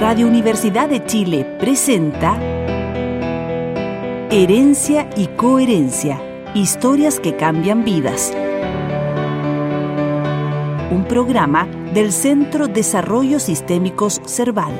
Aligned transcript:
Radio 0.00 0.28
Universidad 0.28 0.88
de 0.88 1.04
Chile 1.04 1.44
presenta 1.58 2.38
Herencia 4.30 5.10
y 5.16 5.26
Coherencia, 5.26 6.22
historias 6.54 7.18
que 7.18 7.34
cambian 7.34 7.82
vidas. 7.82 8.32
Un 10.92 11.04
programa 11.08 11.66
del 11.92 12.12
Centro 12.12 12.68
Desarrollo 12.68 13.40
Sistémicos 13.40 14.22
Cerval. 14.24 14.72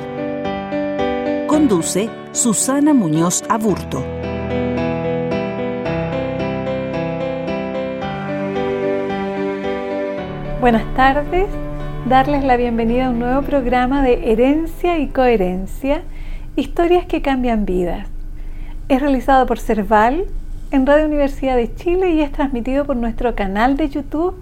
Conduce 1.47 2.09
Susana 2.31 2.93
Muñoz 2.93 3.43
Aburto. 3.49 4.01
Buenas 10.61 10.93
tardes, 10.95 11.49
darles 12.07 12.43
la 12.43 12.57
bienvenida 12.57 13.07
a 13.07 13.09
un 13.09 13.19
nuevo 13.19 13.41
programa 13.41 14.01
de 14.01 14.31
Herencia 14.31 14.97
y 14.97 15.07
Coherencia, 15.07 16.01
historias 16.55 17.05
que 17.05 17.21
cambian 17.21 17.65
vidas. 17.65 18.07
Es 18.87 19.01
realizado 19.01 19.45
por 19.45 19.59
Cerval 19.59 20.25
en 20.71 20.85
Radio 20.85 21.05
Universidad 21.05 21.55
de 21.55 21.73
Chile 21.75 22.11
y 22.11 22.21
es 22.21 22.31
transmitido 22.31 22.85
por 22.85 22.95
nuestro 22.95 23.35
canal 23.35 23.77
de 23.77 23.89
YouTube 23.89 24.39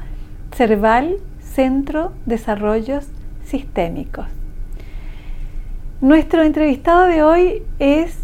Cerval 0.56 1.18
Centro 1.42 2.14
Desarrollos 2.26 3.08
Sistémicos. 3.44 4.28
Nuestro 6.00 6.44
entrevistado 6.44 7.08
de 7.08 7.24
hoy 7.24 7.64
es 7.80 8.18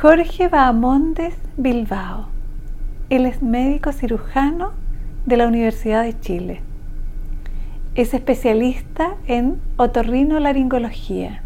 Jorge 0.00 0.48
Bahamondes 0.48 1.34
Bilbao. 1.56 2.28
Él 3.10 3.26
es 3.26 3.42
médico 3.42 3.92
cirujano 3.92 4.72
de 5.26 5.36
la 5.36 5.46
Universidad 5.46 6.02
de 6.02 6.18
Chile. 6.18 6.60
Es 7.94 8.14
especialista 8.14 9.16
en 9.26 9.60
otorrinolaringología. 9.76 11.42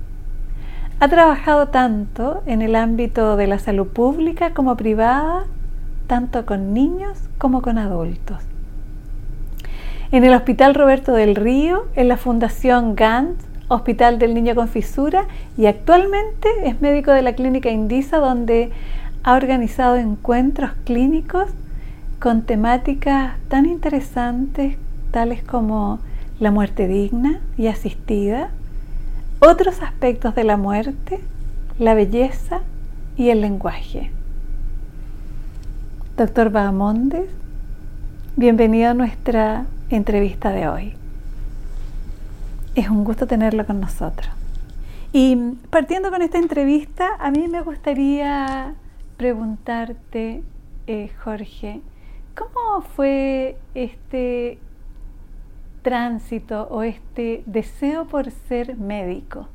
Ha 1.01 1.09
trabajado 1.09 1.69
tanto 1.69 2.43
en 2.47 2.63
el 2.63 2.77
ámbito 2.77 3.37
de 3.37 3.49
la 3.49 3.59
salud 3.59 3.89
pública 3.89 4.55
como 4.55 4.77
privada, 4.77 5.47
tanto 6.07 6.47
con 6.47 6.73
niños 6.73 7.19
como 7.39 7.63
con 7.63 7.79
adultos. 7.79 8.39
En 10.13 10.23
el 10.23 10.35
Hospital 10.35 10.77
Roberto 10.77 11.15
del 11.15 11.35
Río, 11.35 11.89
en 11.97 12.07
la 12.07 12.17
Fundación 12.17 12.95
Gantz, 12.95 13.45
Hospital 13.67 14.21
del 14.21 14.33
Niño 14.33 14.55
con 14.55 14.69
Fisura, 14.69 15.27
y 15.59 15.67
actualmente 15.67 16.49
es 16.63 16.81
médico 16.81 17.11
de 17.11 17.23
la 17.23 17.33
Clínica 17.33 17.71
Indisa, 17.71 18.19
donde 18.19 18.71
ha 19.25 19.35
organizado 19.35 19.97
encuentros 19.97 20.71
clínicos 20.85 21.51
con 22.21 22.43
temáticas 22.43 23.33
tan 23.49 23.67
interesantes, 23.67 24.77
tales 25.11 25.43
como 25.43 25.99
la 26.39 26.51
muerte 26.51 26.87
digna 26.87 27.41
y 27.57 27.69
asistida, 27.69 28.51
otros 29.41 29.81
aspectos 29.83 30.35
de 30.35 30.45
la 30.45 30.57
muerte, 30.57 31.21
la 31.79 31.95
belleza 31.95 32.61
y 33.17 33.31
el 33.31 33.41
lenguaje. 33.41 34.11
Doctor 36.17 36.51
Bahamondes, 36.51 37.31
bienvenido 38.37 38.91
a 38.91 38.95
nuestra 38.95 39.67
entrevista 39.89 40.51
de 40.51 40.69
hoy. 40.69 40.95
Es 42.75 42.91
un 42.91 43.05
gusto 43.05 43.27
tenerlo 43.27 43.67
con 43.67 43.81
nosotros. 43.81 44.29
Y 45.13 45.37
partiendo 45.71 46.11
con 46.11 46.21
esta 46.21 46.37
entrevista, 46.37 47.09
a 47.19 47.31
mí 47.31 47.49
me 47.49 47.63
gustaría 47.63 48.75
preguntarte, 49.17 50.43
eh, 50.87 51.11
Jorge, 51.25 51.81
¿cómo 52.35 52.83
fue 52.83 53.57
este 53.75 54.59
tránsito 55.87 56.67
o 56.69 56.83
este 56.83 57.45
deseo 57.47 58.09
por 58.09 58.33
ser 58.49 58.77
médico? 58.77 59.47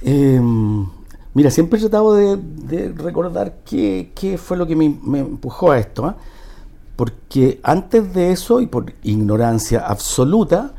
Em, 0.00 0.86
mira, 1.34 1.50
siempre 1.50 1.76
he 1.76 1.82
tratado 1.82 2.14
de, 2.14 2.94
recordar 2.96 3.54
qué, 3.64 4.38
fue 4.40 4.56
lo 4.56 4.68
que 4.68 4.76
me, 4.76 4.84
empujó 5.18 5.72
a 5.72 5.80
esto. 5.80 6.06
¿ah? 6.06 6.14
Porque 6.94 7.58
antes 7.64 8.14
de 8.14 8.30
eso, 8.30 8.60
y 8.60 8.68
por 8.68 8.92
ignorancia 9.02 9.80
absoluta, 9.80 10.72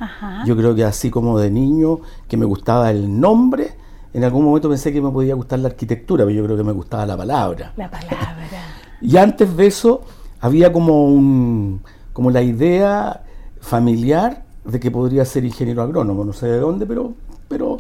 yo 0.46 0.56
creo 0.56 0.74
que 0.74 0.86
así 0.86 1.12
como 1.12 1.38
de 1.38 1.52
niño, 1.52 2.00
que 2.30 2.38
me 2.38 2.46
gustaba 2.46 2.92
el 2.92 3.20
nombre, 3.20 3.74
en 4.14 4.24
algún 4.24 4.46
momento 4.46 4.70
pensé 4.70 4.94
que 4.94 5.02
me 5.02 5.12
podía 5.12 5.36
gustar 5.36 5.60
la 5.60 5.68
arquitectura, 5.68 6.24
pero 6.24 6.34
yo 6.34 6.46
creo 6.46 6.56
que 6.56 6.64
me 6.64 6.72
gustaba 6.72 7.06
la 7.06 7.18
palabra. 7.18 7.74
La 7.76 7.92
palabra. 7.92 8.38
y 9.02 9.18
antes 9.18 9.58
de 9.58 9.68
eso, 9.68 10.02
había 10.40 10.72
como 10.72 11.08
un 11.08 11.82
como 12.14 12.32
la 12.32 12.42
idea 12.42 13.24
familiar 13.60 14.44
de 14.66 14.80
que 14.80 14.92
podría 14.92 15.26
ser 15.26 15.46
ingeniero 15.46 15.82
agrónomo, 15.82 16.24
no 16.24 16.34
sé 16.34 16.48
de 16.48 16.60
dónde, 16.60 16.86
pero... 16.86 17.14
pero 17.48 17.78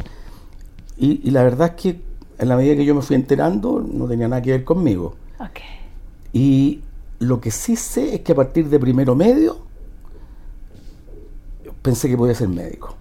y, 0.98 1.32
la 1.32 1.44
verdad 1.44 1.70
es 1.70 1.82
que 1.82 2.02
en 2.38 2.48
la 2.48 2.56
medida 2.56 2.76
que 2.76 2.86
yo 2.86 2.94
me 2.94 3.02
fui 3.02 3.16
enterando, 3.16 3.84
no 3.88 4.08
tenía 4.08 4.28
nada 4.28 4.42
que 4.42 4.52
ver 4.52 4.64
conmigo. 4.64 5.16
Y 6.34 6.82
lo 7.20 7.42
que 7.42 7.52
sí 7.52 7.76
sé 7.76 8.16
es 8.16 8.22
que 8.22 8.32
a 8.32 8.36
partir 8.36 8.70
de 8.70 8.80
primero 8.80 9.16
medio, 9.16 9.58
pensé 11.82 12.08
que 12.08 12.18
podía 12.18 12.36
ser 12.36 12.50
médico. 12.50 12.96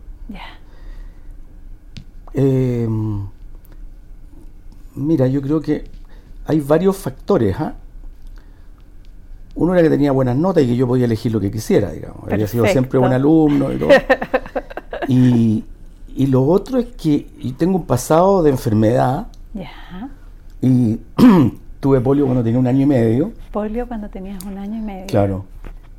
Em, 2.32 3.26
mira, 4.94 5.26
yo 5.26 5.42
creo 5.42 5.60
que 5.60 5.84
hay 6.47 6.60
varios 6.60 6.97
factores. 6.97 7.56
¿ah? 7.58 7.74
Uno 9.60 9.75
era 9.75 9.82
que 9.82 9.91
tenía 9.91 10.10
buenas 10.10 10.37
notas 10.37 10.62
y 10.65 10.69
que 10.69 10.76
yo 10.76 10.87
podía 10.87 11.04
elegir 11.04 11.32
lo 11.32 11.38
que 11.38 11.50
quisiera, 11.50 11.93
digamos. 11.93 12.32
Había 12.32 12.47
sido 12.47 12.65
siempre 12.65 12.98
buen 12.98 13.12
alumno 13.12 13.71
y 13.71 13.76
todo. 13.76 13.91
y, 15.09 15.65
lo 16.28 16.47
otro 16.47 16.78
es 16.78 16.87
que 16.97 17.26
yo 17.38 17.54
tengo 17.56 17.76
un 17.76 17.84
pasado 17.84 18.43
de 18.43 18.48
enfermedad. 18.48 19.26
Y 20.62 20.98
tuve 21.81 22.00
polio 22.00 22.25
cuando 22.25 22.43
tenía 22.43 22.59
un 22.59 22.66
año 22.66 22.81
y 22.81 22.87
medio. 22.87 23.32
Polio 23.53 23.87
cuando 23.87 24.09
tenías 24.09 24.43
un 24.44 24.56
año 24.56 24.78
y 24.78 24.81
medio. 24.81 25.06
Claro. 25.09 25.44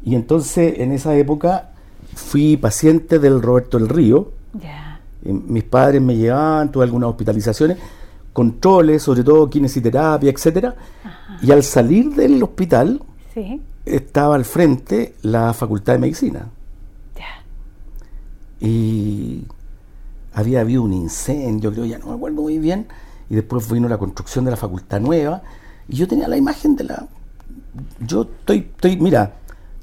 Y 0.04 0.16
entonces 0.16 0.80
en 0.80 0.92
esa 0.92 1.16
época 1.16 1.70
fui 2.16 2.58
paciente 2.58 3.20
del 3.20 3.44
Roberto 3.44 3.78
del 3.78 3.90
Río. 3.90 4.32
mis 5.22 5.64
padres 5.66 6.02
me 6.02 6.16
llevaban, 6.16 6.72
tuve 6.72 6.86
algunas 6.86 7.12
hospitalizaciones, 7.12 7.78
controles, 8.34 9.04
sobre 9.04 9.24
todo 9.24 9.48
kinesiterapia, 9.52 10.32
etcétera. 10.32 10.74
Y 11.44 11.52
al 11.52 11.62
salir 11.62 12.16
del 12.16 12.42
hospital, 12.42 13.02
estaba 13.86 14.36
al 14.36 14.46
frente 14.46 15.16
la 15.22 15.54
Facultad 15.54 15.94
de 15.94 16.00
Medicina. 16.00 16.48
Y 18.64 19.44
había 20.34 20.62
habido 20.62 20.84
un 20.84 20.94
incendio, 20.94 21.72
creo, 21.72 21.86
ya 21.86 21.98
no 21.98 22.08
me 22.08 22.14
acuerdo 22.14 22.44
muy 22.44 22.60
bien, 22.60 22.88
y 23.28 23.36
después 23.36 23.70
vino 23.72 23.90
la 23.90 23.98
construcción 23.98 24.46
de 24.46 24.52
la 24.52 24.58
facultad 24.58 25.02
nueva, 25.02 25.42
y 25.88 25.96
yo 25.96 26.08
tenía 26.08 26.28
la 26.28 26.38
imagen 26.38 26.76
de 26.76 26.84
la... 26.84 27.08
Yo 28.00 28.22
estoy, 28.22 28.60
estoy 28.60 28.98
mira, 28.98 29.34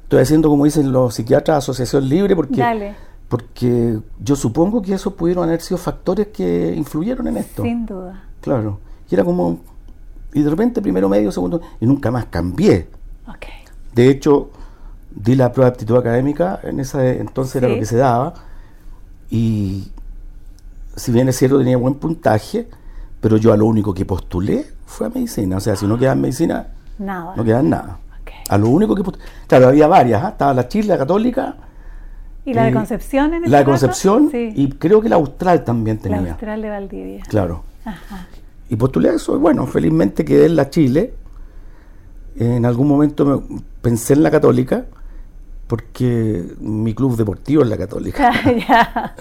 estoy 0.03 0.21
haciendo 0.21 0.47
como 0.47 0.63
dicen 0.63 0.93
los 0.93 1.15
psiquiatras, 1.15 1.57
asociación 1.57 2.07
libre, 2.07 2.37
porque, 2.37 2.93
porque 3.27 3.99
yo 4.23 4.35
supongo 4.37 4.81
que 4.81 4.93
esos 4.93 5.13
pudieron 5.13 5.43
haber 5.43 5.59
sido 5.59 5.77
factores 5.77 6.27
que 6.27 6.73
influyeron 6.73 7.27
en 7.27 7.37
esto. 7.37 7.63
Sin 7.63 7.85
duda. 7.85 8.23
Claro. 8.39 8.79
Y 9.09 9.15
era 9.15 9.25
como... 9.25 9.59
Y 10.33 10.41
de 10.41 10.49
repente, 10.49 10.81
primero 10.81 11.09
medio, 11.09 11.31
segundo, 11.31 11.59
y 11.81 11.85
nunca 11.85 12.11
más 12.11 12.27
cambié. 12.27 12.87
De 13.93 14.09
hecho, 14.09 14.51
di 15.11 15.35
la 15.35 15.51
prueba 15.51 15.69
de 15.69 15.73
aptitud 15.73 15.97
académica, 15.97 16.59
en 16.63 16.79
ese 16.79 17.19
entonces 17.19 17.55
era 17.57 17.67
lo 17.67 17.75
que 17.75 17.85
se 17.85 17.97
daba, 17.97 18.33
y 19.29 19.91
si 20.95 21.11
bien 21.11 21.29
es 21.29 21.37
cierto 21.37 21.57
tenía 21.57 21.77
buen 21.77 21.95
puntaje, 21.95 22.67
pero 23.21 23.37
yo 23.37 23.53
a 23.53 23.57
lo 23.57 23.65
único 23.65 23.93
que 23.93 24.05
postulé 24.05 24.65
fue 24.85 25.07
a 25.07 25.09
medicina. 25.09 25.57
O 25.57 25.59
sea, 25.59 25.75
si 25.75 25.85
no 25.85 25.97
quedaba 25.97 26.15
en 26.15 26.21
medicina, 26.21 26.67
nada. 26.97 27.33
no 27.35 27.43
quedaba 27.43 27.63
nada. 27.63 27.99
A 28.49 28.57
lo 28.57 28.69
único 28.69 28.95
que 28.95 29.03
postulé. 29.03 29.25
Claro, 29.47 29.67
había 29.67 29.87
varias, 29.87 30.23
¿ah? 30.23 30.29
estaba 30.29 30.53
la 30.53 30.67
Chile, 30.67 30.87
la 30.87 30.97
Católica. 30.97 31.55
¿Y 32.45 32.53
la 32.53 32.63
de 32.63 32.73
Concepción 32.73 33.33
en 33.33 33.51
La 33.51 33.59
de 33.59 33.65
Concepción 33.65 34.31
y 34.33 34.69
creo 34.71 35.01
que 35.01 35.09
la 35.09 35.17
Austral 35.17 35.63
también 35.63 35.99
tenía. 35.99 36.21
La 36.21 36.31
Austral 36.31 36.61
de 36.61 36.69
Valdivia. 36.69 37.23
Claro. 37.27 37.63
Y 38.69 38.75
postulé 38.75 39.09
eso, 39.09 39.35
y 39.35 39.39
bueno, 39.39 39.67
felizmente 39.67 40.23
quedé 40.23 40.45
en 40.45 40.55
la 40.55 40.69
Chile 40.69 41.13
en 42.39 42.65
algún 42.65 42.87
momento 42.87 43.25
me, 43.25 43.59
pensé 43.81 44.13
en 44.13 44.23
la 44.23 44.31
católica 44.31 44.85
porque 45.67 46.45
mi 46.59 46.95
club 46.95 47.15
deportivo 47.15 47.61
es 47.61 47.69
la 47.69 47.77
católica. 47.77 48.31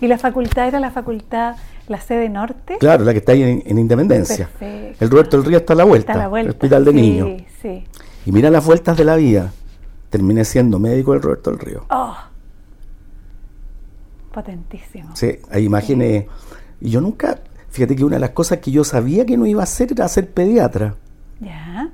¿Y 0.00 0.06
la 0.08 0.18
facultad 0.18 0.68
era 0.68 0.78
la 0.78 0.90
facultad, 0.90 1.56
la 1.88 2.00
sede 2.00 2.28
norte? 2.28 2.76
Claro, 2.78 3.04
la 3.04 3.12
que 3.12 3.20
está 3.20 3.32
ahí 3.32 3.62
en, 3.64 3.78
Independencia. 3.78 4.50
El 4.60 5.08
Roberto 5.08 5.38
del 5.38 5.46
Río 5.46 5.58
está 5.58 5.72
a 5.72 5.76
la 5.76 5.84
vuelta, 5.84 6.30
el 6.38 6.50
hospital 6.50 6.84
de 6.84 6.92
niños. 6.92 7.42
Y 8.26 8.32
mira 8.32 8.50
las 8.50 8.66
vueltas 8.66 8.96
de 8.96 9.04
la 9.04 9.16
vida. 9.16 9.52
Terminé 10.10 10.44
siendo 10.44 10.78
médico 10.78 11.12
del 11.12 11.22
Roberto 11.22 11.50
del 11.50 11.60
Río. 11.60 11.86
Oh, 11.88 12.16
potentísimo. 14.32 15.16
Sí, 15.16 15.38
hay 15.50 15.64
imágenes. 15.64 16.26
Y 16.80 16.90
yo 16.90 17.00
nunca, 17.00 17.40
fíjate 17.70 17.96
que 17.96 18.04
una 18.04 18.16
de 18.16 18.20
las 18.20 18.30
cosas 18.30 18.58
que 18.58 18.70
yo 18.70 18.84
sabía 18.84 19.24
que 19.24 19.36
no 19.36 19.46
iba 19.46 19.62
a 19.62 19.64
hacer 19.64 19.92
era 19.92 20.06
ser 20.08 20.30
pediatra. 20.30 20.94
Ya 21.40 21.90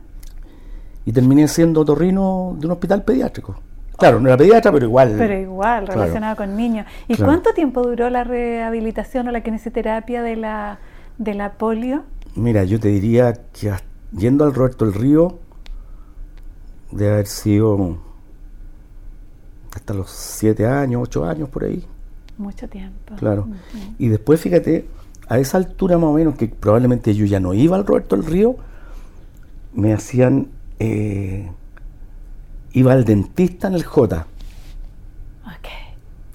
y 1.05 1.13
terminé 1.13 1.49
siendo 1.49 1.81
otorrino 1.81 2.57
de 2.59 2.67
un 2.67 2.73
hospital 2.73 3.03
pediátrico. 3.03 3.57
Claro, 3.99 4.21
no 4.21 4.29
era 4.29 4.37
pediatra, 4.37 4.73
pero 4.73 4.87
igual. 4.87 5.15
Pero 5.17 5.39
igual, 5.39 5.87
relacionado 5.87 6.37
con 6.37 6.57
niños. 6.57 6.87
¿Y 7.07 7.17
cuánto 7.17 7.53
tiempo 7.55 7.83
duró 7.83 8.11
la 8.11 8.25
rehabilitación 8.25 9.29
o 9.29 9.31
la 9.31 9.43
kinesioterapia 9.43 10.23
de 10.23 10.37
la, 10.37 10.79
de 11.19 11.35
la 11.35 11.53
polio? 11.53 12.03
Mira, 12.35 12.65
yo 12.65 12.81
te 12.81 12.89
diría 12.89 13.35
que 13.53 13.73
yendo 14.13 14.45
al 14.45 14.55
Roberto 14.55 14.85
del 14.85 14.95
Río, 14.95 15.39
debe 16.91 17.13
haber 17.13 17.27
sido 17.27 17.99
hasta 19.75 19.95
los 19.95 20.11
siete 20.11 20.67
años, 20.67 21.03
ocho 21.03 21.25
años 21.25 21.49
por 21.49 21.65
ahí. 21.65 21.85
Mucho 22.39 22.69
tiempo. 22.69 23.15
Claro. 23.17 23.49
Y 23.99 24.09
después, 24.09 24.41
fíjate, 24.41 24.87
a 25.29 25.39
esa 25.39 25.59
altura 25.59 25.97
más 25.97 26.11
o 26.11 26.13
menos, 26.13 26.35
que 26.37 26.49
probablemente 26.49 27.15
yo 27.15 27.25
ya 27.25 27.41
no 27.41 27.55
iba 27.55 27.77
al 27.77 27.87
Roberto 27.87 28.17
del 28.17 28.27
Río, 28.27 28.57
me 29.75 29.93
hacían. 29.93 30.49
Eh, 30.85 31.49
iba 32.73 32.93
al 32.93 33.05
dentista 33.05 33.69
en 33.69 33.75
el 33.75 33.85
J. 33.85 34.27
Ok. 35.45 35.69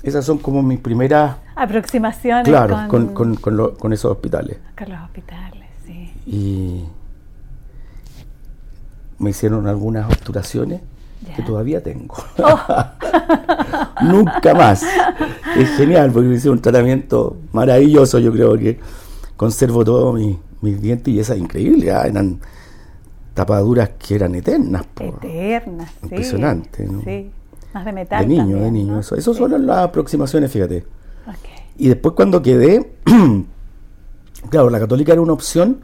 Esas 0.04 0.24
son 0.24 0.38
como 0.38 0.64
mis 0.64 0.80
primeras. 0.80 1.36
Aproximaciones. 1.54 2.48
Claro, 2.48 2.88
con, 2.88 3.08
con, 3.08 3.36
con, 3.36 3.92
esos 3.94 4.10
hospitales. 4.10 4.58
Con 4.78 4.90
los 4.90 5.02
hospitales, 5.02 5.68
sí. 5.86 6.14
Y 6.26 6.86
me 9.20 9.32
hicieron 9.32 9.68
algunas 9.68 10.10
obturaciones 10.10 10.80
que 11.36 11.42
todavía 11.42 11.84
tengo. 11.84 12.16
Oh. 12.38 12.60
Nunca 14.04 14.54
más. 14.54 14.86
Es 15.58 15.72
genial 15.76 16.12
porque 16.14 16.30
me 16.30 16.36
hicieron 16.36 16.60
un 16.60 16.62
tratamiento 16.62 17.36
maravilloso. 17.52 18.20
Yo 18.20 18.32
creo 18.32 18.58
que 18.58 18.80
conservo 19.36 19.84
todos 19.84 20.16
mis, 20.16 20.38
mis 20.62 20.82
dientes 20.82 21.14
y 21.14 21.20
esa 21.20 21.34
es 21.34 21.42
increíble. 21.42 21.92
¿ah? 21.92 22.08
Eran 22.08 22.40
tapaduras 23.38 23.92
que 24.00 24.16
eran 24.16 24.34
eternas. 24.34 24.88
Eternas, 25.00 25.92
Impresionante. 26.02 26.88
Sí, 27.06 27.30
más 27.72 27.86
de 27.86 27.92
metal. 27.92 28.28
De 28.28 28.36
niño, 28.36 28.58
de 28.58 28.72
niño. 28.72 29.00
Eso, 29.00 29.16
Esas 29.16 29.38
son 29.38 29.68
las 29.68 29.78
aproximaciones, 29.78 30.52
fíjate. 30.52 30.84
Y 31.78 31.88
después 31.88 32.16
cuando 32.16 32.42
quedé, 32.42 32.94
claro, 34.50 34.72
la 34.72 34.80
católica 34.80 35.14
era 35.14 35.22
una 35.22 35.34
opción, 35.34 35.82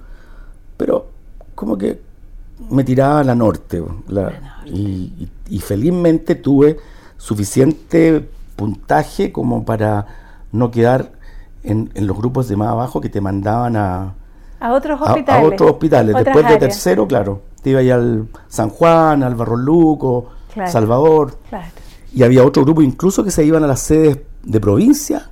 pero 0.78 1.12
como 1.54 1.78
que 1.78 2.02
me 2.72 2.84
tiraba 2.84 3.20
a 3.20 3.24
la 3.24 3.36
norte. 3.36 3.84
Y, 4.66 5.60
felizmente 5.60 6.34
tuve 6.34 6.78
suficiente 7.18 8.28
puntaje 8.56 9.32
como 9.32 9.64
para 9.64 10.08
no 10.52 10.72
quedar 10.72 11.12
en, 11.62 11.92
los 11.94 12.18
grupos 12.18 12.48
de 12.48 12.56
más 12.56 12.70
abajo 12.70 13.00
que 13.00 13.10
te 13.10 13.22
mandaban 13.22 13.76
a, 13.76 14.16
a 14.64 14.72
otros 14.72 15.02
hospitales. 15.02 15.44
A, 15.44 15.46
otros 15.46 15.72
hospitales. 15.72 16.16
Después 16.16 16.48
de 16.48 16.58
tercero, 16.58 17.06
claro. 17.06 17.42
Te 17.62 17.72
iba 17.72 17.82
a 17.82 17.96
al 17.96 18.30
San 18.48 18.70
Juan, 18.70 19.22
al 19.22 19.36
Barro 19.36 19.58
Luco, 19.58 20.30
Salvador. 20.68 21.38
Y 22.14 22.24
había 22.24 22.46
otro 22.46 22.64
grupo 22.64 22.82
incluso 22.82 23.26
que 23.26 23.32
se 23.32 23.44
iban 23.44 23.64
a 23.66 23.68
las 23.68 23.82
sedes 23.82 24.20
de 24.42 24.60
provincia, 24.62 25.30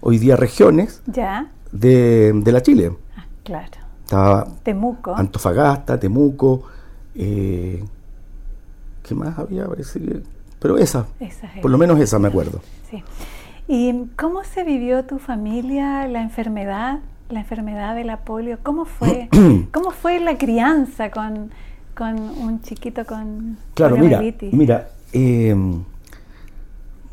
hoy 0.00 0.18
día 0.18 0.36
regiones, 0.36 1.02
ya. 1.06 1.50
De, 1.72 2.32
de 2.32 2.52
la 2.52 2.62
Chile. 2.62 2.92
Ah, 3.16 3.24
claro. 3.42 3.72
Estaba 4.04 4.46
Temuco. 4.62 5.16
Antofagasta, 5.16 5.98
Temuco. 5.98 6.62
Eh, 7.16 7.82
¿Qué 9.02 9.14
más 9.16 9.36
había? 9.36 9.66
pero 10.60 10.78
esa, 10.78 11.06
por 11.60 11.72
lo 11.72 11.76
menos 11.76 11.98
esa 11.98 12.20
me 12.20 12.28
acuerdo. 12.28 12.60
Sí. 12.88 13.02
¿Y 13.66 14.06
cómo 14.16 14.44
se 14.44 14.62
vivió 14.62 15.04
tu 15.06 15.18
familia 15.18 16.06
la 16.06 16.22
enfermedad, 16.22 17.00
la 17.34 17.40
enfermedad 17.40 17.94
de 17.94 18.04
la 18.04 18.20
polio? 18.20 18.58
¿Cómo 18.62 18.86
fue, 18.86 19.28
cómo 19.72 19.90
fue 19.90 20.20
la 20.20 20.38
crianza 20.38 21.10
con, 21.10 21.50
un 22.00 22.62
chiquito 22.62 23.04
con 23.04 23.58
Claro, 23.74 23.96
mira, 23.96 24.22
mira. 24.52 24.88
Em, 25.12 25.84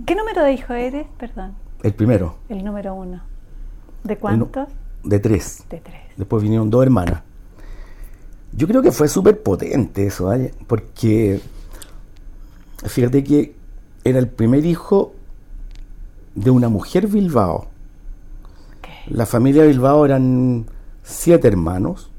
¿Qué 0.06 0.16
número 0.16 0.44
de 0.44 0.54
hijo 0.54 0.74
eres? 0.74 1.06
Perdón. 1.18 1.54
El 1.84 1.94
primero. 1.94 2.36
El 2.50 2.64
número 2.64 2.96
uno. 2.96 3.22
¿De 4.04 4.18
cuántos? 4.18 4.70
De 5.04 5.20
tres. 5.20 5.66
De 5.70 5.78
tres. 5.78 6.02
Después 6.16 6.42
vinieron 6.42 6.70
dos 6.70 6.84
hermanas. 6.84 7.22
Yo 8.54 8.68
creo 8.68 8.82
que 8.82 8.92
fue 8.92 9.08
súper 9.08 9.42
potente 9.42 10.06
eso, 10.06 10.32
porque 10.68 11.40
fíjate 12.84 13.24
que 13.24 13.56
era 14.04 14.20
el 14.20 14.28
primer 14.28 14.66
hijo 14.66 15.14
de 16.36 16.52
una 16.52 16.70
mujer 16.70 17.08
Bilbao. 17.08 17.71
La 19.14 19.26
familia 19.26 19.64
Bilbao 19.66 20.06
eran 20.06 20.66
siete 21.04 21.48
hermanos. 21.48 22.10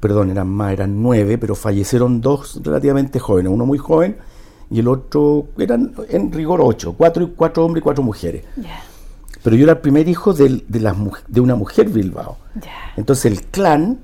Perdón, 0.00 0.30
eran 0.30 0.48
más, 0.48 0.72
eran 0.72 1.02
nueve, 1.02 1.38
pero 1.38 1.54
fallecieron 1.54 2.20
dos 2.20 2.60
relativamente 2.62 3.18
jóvenes, 3.18 3.52
uno 3.52 3.66
muy 3.66 3.78
joven 3.78 4.16
y 4.70 4.78
el 4.80 4.88
otro 4.88 5.48
eran 5.58 5.92
en 6.08 6.30
rigor 6.32 6.60
ocho, 6.62 6.94
cuatro, 6.96 7.30
cuatro 7.34 7.64
hombres 7.64 7.82
y 7.82 7.84
cuatro 7.84 8.02
mujeres. 8.02 8.44
Pero 9.42 9.56
yo 9.56 9.64
era 9.64 9.72
el 9.72 9.78
primer 9.78 10.08
hijo 10.08 10.32
de, 10.32 10.62
de, 10.68 10.92
de 11.28 11.40
una 11.40 11.54
mujer 11.54 11.88
Bilbao. 11.88 12.36
Entonces 12.96 13.26
el 13.26 13.42
clan 13.46 13.98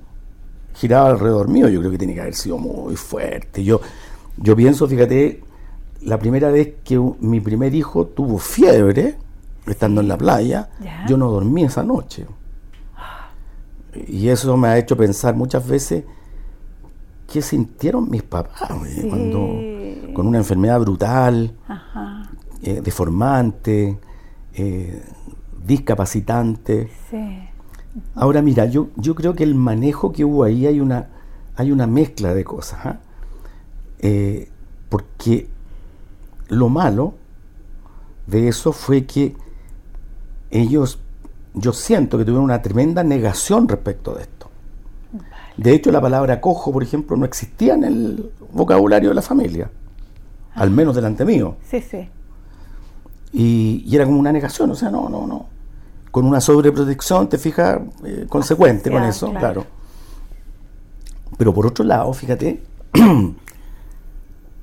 giraba 0.75 1.11
alrededor 1.11 1.49
mío, 1.49 1.69
yo 1.69 1.81
creo 1.81 1.91
que 1.91 1.99
tiene 1.99 2.15
que 2.15 2.21
haber 2.21 2.35
sido 2.35 2.59
muy 2.59 2.97
fuerte. 2.97 3.63
Yo, 3.63 3.81
yo 4.39 4.57
pienso, 4.57 4.87
fíjate, 4.89 5.43
la 6.03 6.19
primera 6.19 6.51
vez 6.51 6.75
que 6.85 6.99
mi 7.21 7.41
primer 7.41 7.75
hijo 7.75 8.07
tuvo 8.07 8.39
fiebre, 8.39 9.17
estando 9.67 10.01
en 10.01 10.09
la 10.09 10.17
playa, 10.17 10.71
yo 11.09 11.17
no 11.17 11.31
dormí 11.31 11.65
esa 11.65 11.83
noche. 11.83 12.27
Y 14.07 14.29
eso 14.29 14.57
me 14.57 14.69
ha 14.69 14.79
hecho 14.79 14.97
pensar 14.97 15.35
muchas 15.35 15.67
veces 15.67 16.05
qué 17.33 17.43
sintieron 17.43 18.09
mis 18.11 18.23
papás 18.23 18.69
cuando 19.09 19.61
con 20.15 20.27
una 20.27 20.39
enfermedad 20.39 20.81
brutal, 20.81 21.53
eh, 22.63 22.81
deformante, 22.83 23.99
eh, 24.55 25.03
discapacitante. 25.65 26.91
Ahora 28.15 28.43
mira, 28.43 28.67
yo, 28.67 28.89
yo 28.97 29.15
creo 29.15 29.35
que 29.35 29.45
el 29.45 29.55
manejo 29.55 30.13
que 30.13 30.25
hubo 30.25 30.45
ahí 30.45 30.67
hay 30.67 30.81
una, 30.81 31.09
hay 31.57 31.73
una 31.73 31.87
mezcla 31.87 32.35
de 32.35 32.45
cosas. 32.45 32.81
¿ah? 32.85 32.97
Eh, 33.99 34.51
porque 34.89 35.49
lo 36.49 36.69
malo 36.69 37.15
de 38.27 38.49
eso 38.49 38.73
fue 38.73 39.05
que 39.05 39.37
ellos, 40.61 40.99
yo 41.55 41.73
siento 41.73 42.19
que 42.19 42.25
tuvieron 42.25 42.45
una 42.45 42.63
tremenda 42.63 43.03
negación 43.03 43.69
respecto 43.69 44.15
de 44.15 44.23
esto. 44.23 44.51
De 45.57 45.73
hecho, 45.73 45.91
la 45.91 46.01
palabra 46.01 46.41
cojo, 46.41 46.73
por 46.73 46.83
ejemplo, 46.83 47.17
no 47.17 47.25
existía 47.25 47.75
en 47.75 47.85
el 47.85 48.31
vocabulario 48.53 49.09
de 49.09 49.15
la 49.15 49.23
familia, 49.23 49.71
al 50.55 50.71
menos 50.71 50.95
delante 50.95 51.25
mío. 51.25 51.57
Sí, 51.69 51.81
sí. 51.81 52.09
Y, 53.33 53.95
era 53.95 54.05
como 54.05 54.19
una 54.19 54.33
negación, 54.33 54.71
o 54.71 54.75
sea, 54.75 54.91
no, 54.91 55.09
no, 55.09 55.27
no. 55.27 55.47
Con 56.11 56.27
una 56.27 56.41
sobreprotección, 56.41 57.29
te 57.29 57.39
fijas, 57.39 57.81
eh, 58.05 58.27
consecuente 58.29 58.91
con 58.91 59.03
eso, 59.05 59.31
claro. 59.33 59.65
Pero 61.37 61.53
por 61.53 61.67
otro 61.67 61.85
lado, 61.85 62.13
fíjate, 62.13 62.63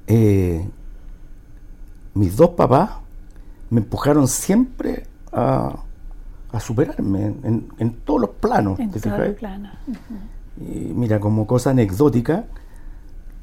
eh, 0.07 0.67
mis 2.13 2.35
dos 2.35 2.51
papás 2.51 2.91
me 3.69 3.79
empujaron 3.81 4.27
siempre 4.27 5.05
a, 5.33 6.59
superarme 6.59 7.33
en, 7.43 7.95
todos 8.05 8.21
los 8.21 8.29
planos. 8.31 8.79
En 8.79 8.91
todos 8.91 9.19
los 9.19 9.35
planos. 9.35 9.71
y 10.61 10.93
mira, 10.93 11.19
como 11.19 11.47
cosa 11.47 11.71
anecdótica, 11.71 12.45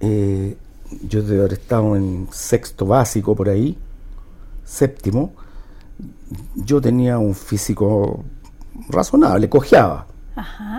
eh, 0.00 0.56
yo 1.06 1.22
de 1.22 1.38
haber 1.38 1.54
estado 1.54 1.96
en 1.96 2.28
sexto 2.30 2.86
básico 2.86 3.34
por 3.34 3.48
ahí, 3.48 3.76
séptimo, 4.64 5.32
yo 6.54 6.80
tenía 6.80 7.18
un 7.18 7.34
físico 7.34 8.24
razonable, 8.88 9.48
cojeaba, 9.48 10.06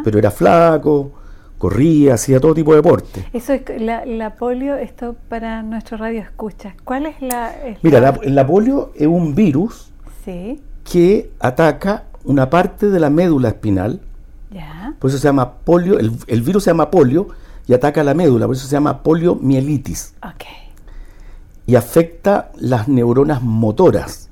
pero 0.03 0.17
era 0.17 0.31
flaco, 0.31 1.11
corría, 1.57 2.15
hacía 2.15 2.39
todo 2.39 2.53
tipo 2.53 2.71
de 2.71 2.77
deporte. 2.77 3.27
Eso 3.33 3.53
es 3.53 3.63
la, 3.79 4.35
polio, 4.35 4.75
esto 4.75 5.15
para 5.29 5.61
nuestro 5.61 5.97
radio 5.97 6.21
escucha. 6.21 6.75
¿Cuál 6.83 7.05
es 7.05 7.21
la...? 7.21 7.53
Mira, 7.83 8.19
la, 8.23 8.47
polio 8.47 8.91
es 8.95 9.07
un 9.07 9.35
virus 9.35 9.91
que 10.91 11.31
ataca 11.39 12.05
una 12.23 12.49
parte 12.49 12.89
de 12.89 12.99
la 12.99 13.09
médula 13.09 13.49
espinal. 13.49 14.01
Por 14.99 15.09
eso 15.09 15.17
se 15.17 15.23
llama 15.23 15.53
polio, 15.53 15.97
el, 15.97 16.41
virus 16.41 16.65
se 16.65 16.69
llama 16.69 16.91
polio 16.91 17.29
y 17.65 17.73
ataca 17.73 18.03
la 18.03 18.13
médula, 18.13 18.45
por 18.45 18.55
eso 18.55 18.67
se 18.67 18.73
llama 18.73 19.01
poliomielitis. 19.01 20.13
Okay. 20.17 20.69
Y 21.65 21.75
afecta 21.75 22.51
las 22.57 22.87
neuronas 22.87 23.41
motoras. 23.41 24.29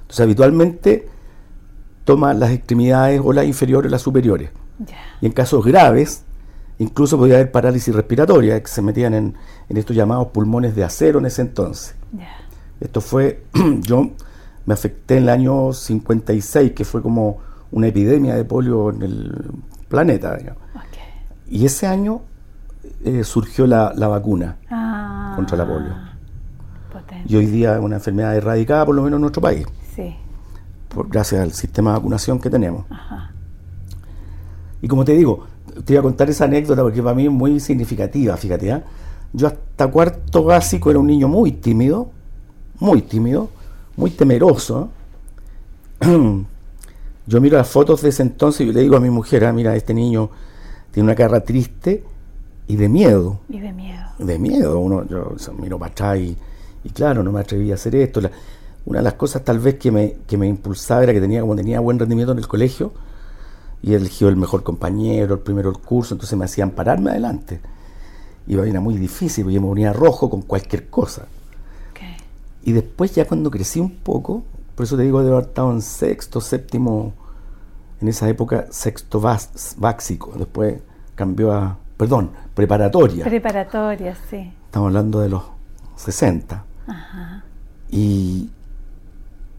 Entonces 0.00 0.20
habitualmente 0.20 1.08
toma 2.04 2.32
las 2.32 2.50
extremidades 2.50 3.20
o 3.22 3.32
las 3.32 3.44
inferiores 3.44 3.88
o 3.88 3.92
las 3.92 4.02
superiores. 4.02 4.50
Y 5.20 5.26
en 5.26 5.32
casos 5.32 5.64
graves 5.64 6.24
Incluso 6.80 7.18
podía 7.18 7.34
haber 7.34 7.50
parálisis 7.50 7.92
respiratoria, 7.92 8.62
que 8.62 8.68
se 8.68 8.82
metían 8.82 9.12
en, 9.14 9.34
estos 9.68 9.96
llamados 9.96 10.28
pulmones 10.28 10.76
de 10.76 10.84
acero 10.84 11.18
en 11.18 11.26
ese 11.26 11.42
entonces. 11.42 11.96
Esto 12.80 13.00
fue, 13.00 13.42
yo 13.80 14.12
me 14.68 14.74
afecté 14.74 15.16
en 15.16 15.22
el 15.22 15.28
año 15.30 15.72
56, 15.72 16.72
que 16.72 16.84
fue 16.84 17.00
como 17.00 17.38
una 17.72 17.86
epidemia 17.86 18.34
de 18.34 18.44
polio 18.44 18.90
en 18.90 19.00
el 19.00 19.50
planeta. 19.88 20.36
Y 21.48 21.64
ese 21.64 21.86
año 21.86 22.20
eh, 23.02 23.24
surgió 23.24 23.66
la, 23.66 23.94
vacuna. 23.96 24.58
Ah. 24.70 25.32
contra 25.36 25.56
la 25.56 25.66
polio. 25.66 25.94
Y 27.24 27.36
hoy 27.36 27.46
día 27.46 27.76
es 27.76 27.80
una 27.80 27.96
enfermedad 27.96 28.36
erradicada, 28.36 28.84
por 28.84 28.94
lo 28.94 29.02
menos 29.02 29.16
en 29.16 29.22
nuestro 29.22 29.40
país. 29.40 29.66
Sí. 29.96 30.14
Por, 30.90 31.08
gracias 31.08 31.40
al 31.40 31.52
sistema 31.52 31.92
de 31.92 31.96
vacunación 31.96 32.38
que 32.38 32.50
tenemos. 32.50 32.84
Y 34.82 34.86
como 34.86 35.02
te 35.02 35.12
digo, 35.12 35.46
te 35.82 35.94
voy 35.94 35.96
a 35.96 36.02
contar 36.02 36.28
esa 36.28 36.44
anécdota 36.44 36.82
porque 36.82 37.02
para 37.02 37.14
mí 37.14 37.24
es 37.24 37.32
muy 37.32 37.58
significativa, 37.58 38.36
fíjate. 38.36 38.68
¿eh? 38.68 38.82
Yo 39.32 39.46
hasta 39.46 39.86
cuarto 39.86 40.44
básico 40.44 40.90
era 40.90 40.98
un 40.98 41.06
niño 41.06 41.26
muy 41.26 41.52
tímido, 41.52 42.10
muy 42.78 43.00
tímido, 43.00 43.48
muy 43.98 44.10
temeroso. 44.10 44.90
Yo 47.26 47.40
miro 47.40 47.58
las 47.58 47.68
fotos 47.68 48.00
de 48.00 48.08
ese 48.08 48.22
entonces 48.22 48.66
y 48.66 48.72
le 48.72 48.80
digo 48.80 48.96
a 48.96 49.00
mi 49.00 49.10
mujer, 49.10 49.44
ah, 49.44 49.52
mira, 49.52 49.76
este 49.76 49.92
niño 49.92 50.30
tiene 50.92 51.08
una 51.08 51.14
cara 51.14 51.40
triste 51.40 52.04
y 52.68 52.76
de 52.76 52.88
miedo. 52.88 53.40
Y 53.50 53.60
de 53.60 53.72
miedo. 53.72 54.06
De 54.18 54.38
miedo. 54.38 54.78
Uno, 54.78 55.04
yo 55.06 55.34
miro 55.58 55.78
para 55.78 55.90
atrás 55.90 56.18
y, 56.20 56.36
claro, 56.94 57.22
no 57.22 57.32
me 57.32 57.40
atreví 57.40 57.70
a 57.70 57.74
hacer 57.74 57.96
esto. 57.96 58.20
una 58.86 59.00
de 59.00 59.04
las 59.04 59.14
cosas 59.14 59.44
tal 59.44 59.58
vez 59.58 59.74
que 59.74 59.90
me, 59.90 60.16
que 60.26 60.38
me 60.38 60.46
impulsaba 60.46 61.02
era 61.02 61.12
que 61.12 61.20
tenía, 61.20 61.42
como 61.42 61.54
tenía 61.56 61.80
buen 61.80 61.98
rendimiento 61.98 62.32
en 62.32 62.38
el 62.38 62.48
colegio, 62.48 62.92
y 63.82 63.92
eligió 63.92 64.28
el 64.28 64.36
mejor 64.36 64.62
compañero, 64.62 65.34
el 65.34 65.40
primero 65.40 65.68
el 65.70 65.78
curso, 65.78 66.14
entonces 66.14 66.38
me 66.38 66.46
hacían 66.46 66.70
pararme 66.70 67.10
adelante. 67.10 67.60
Y 68.46 68.56
era 68.56 68.80
muy 68.80 68.96
difícil, 68.96 69.44
porque 69.44 69.56
yo 69.56 69.60
me 69.60 69.68
ponía 69.68 69.92
rojo 69.92 70.30
con 70.30 70.42
cualquier 70.42 70.88
cosa. 70.88 71.26
Y 72.68 72.72
después 72.72 73.14
ya 73.14 73.24
cuando 73.24 73.50
crecí 73.50 73.80
un 73.80 73.88
poco, 73.88 74.44
por 74.74 74.84
eso 74.84 74.98
te 74.98 75.02
digo, 75.02 75.22
de 75.22 75.32
haber 75.32 75.44
estado 75.44 75.72
en 75.72 75.80
sexto, 75.80 76.38
séptimo, 76.42 77.14
en 77.98 78.08
esa 78.08 78.28
época 78.28 78.66
sexto 78.68 79.22
básico, 79.22 80.34
después 80.36 80.78
cambió 81.14 81.50
a, 81.50 81.78
perdón, 81.96 82.30
preparatoria. 82.52 83.24
Preparatoria, 83.24 84.14
sí. 84.28 84.52
Estamos 84.66 84.88
hablando 84.88 85.20
de 85.20 85.30
los 85.30 85.44
60. 85.96 86.62
Ajá. 86.88 87.42
Y 87.88 88.50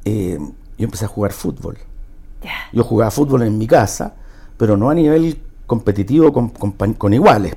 eh, 0.06 0.38
yo 0.78 0.86
empecé 0.86 1.06
a 1.06 1.08
jugar 1.08 1.32
fútbol. 1.32 1.80
Yo 2.72 2.84
jugaba 2.84 3.10
fútbol 3.10 3.42
en 3.42 3.58
mi 3.58 3.66
casa, 3.66 4.14
pero 4.56 4.78
no 4.78 4.92
a 4.92 4.94
nivel 4.94 5.42
competitivo 5.66 6.32
con, 6.32 6.50
con, 6.50 7.12
iguales. 7.16 7.56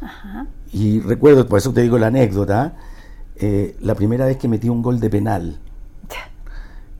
Ajá. 0.00 0.46
Y 0.72 1.00
recuerdo, 1.00 1.46
por 1.46 1.58
eso 1.58 1.74
te 1.74 1.82
digo 1.82 1.98
la 1.98 2.06
anécdota, 2.06 2.74
eh, 3.38 3.76
la 3.80 3.94
primera 3.94 4.26
vez 4.26 4.36
que 4.36 4.48
metí 4.48 4.68
un 4.68 4.82
gol 4.82 5.00
de 5.00 5.10
penal. 5.10 5.58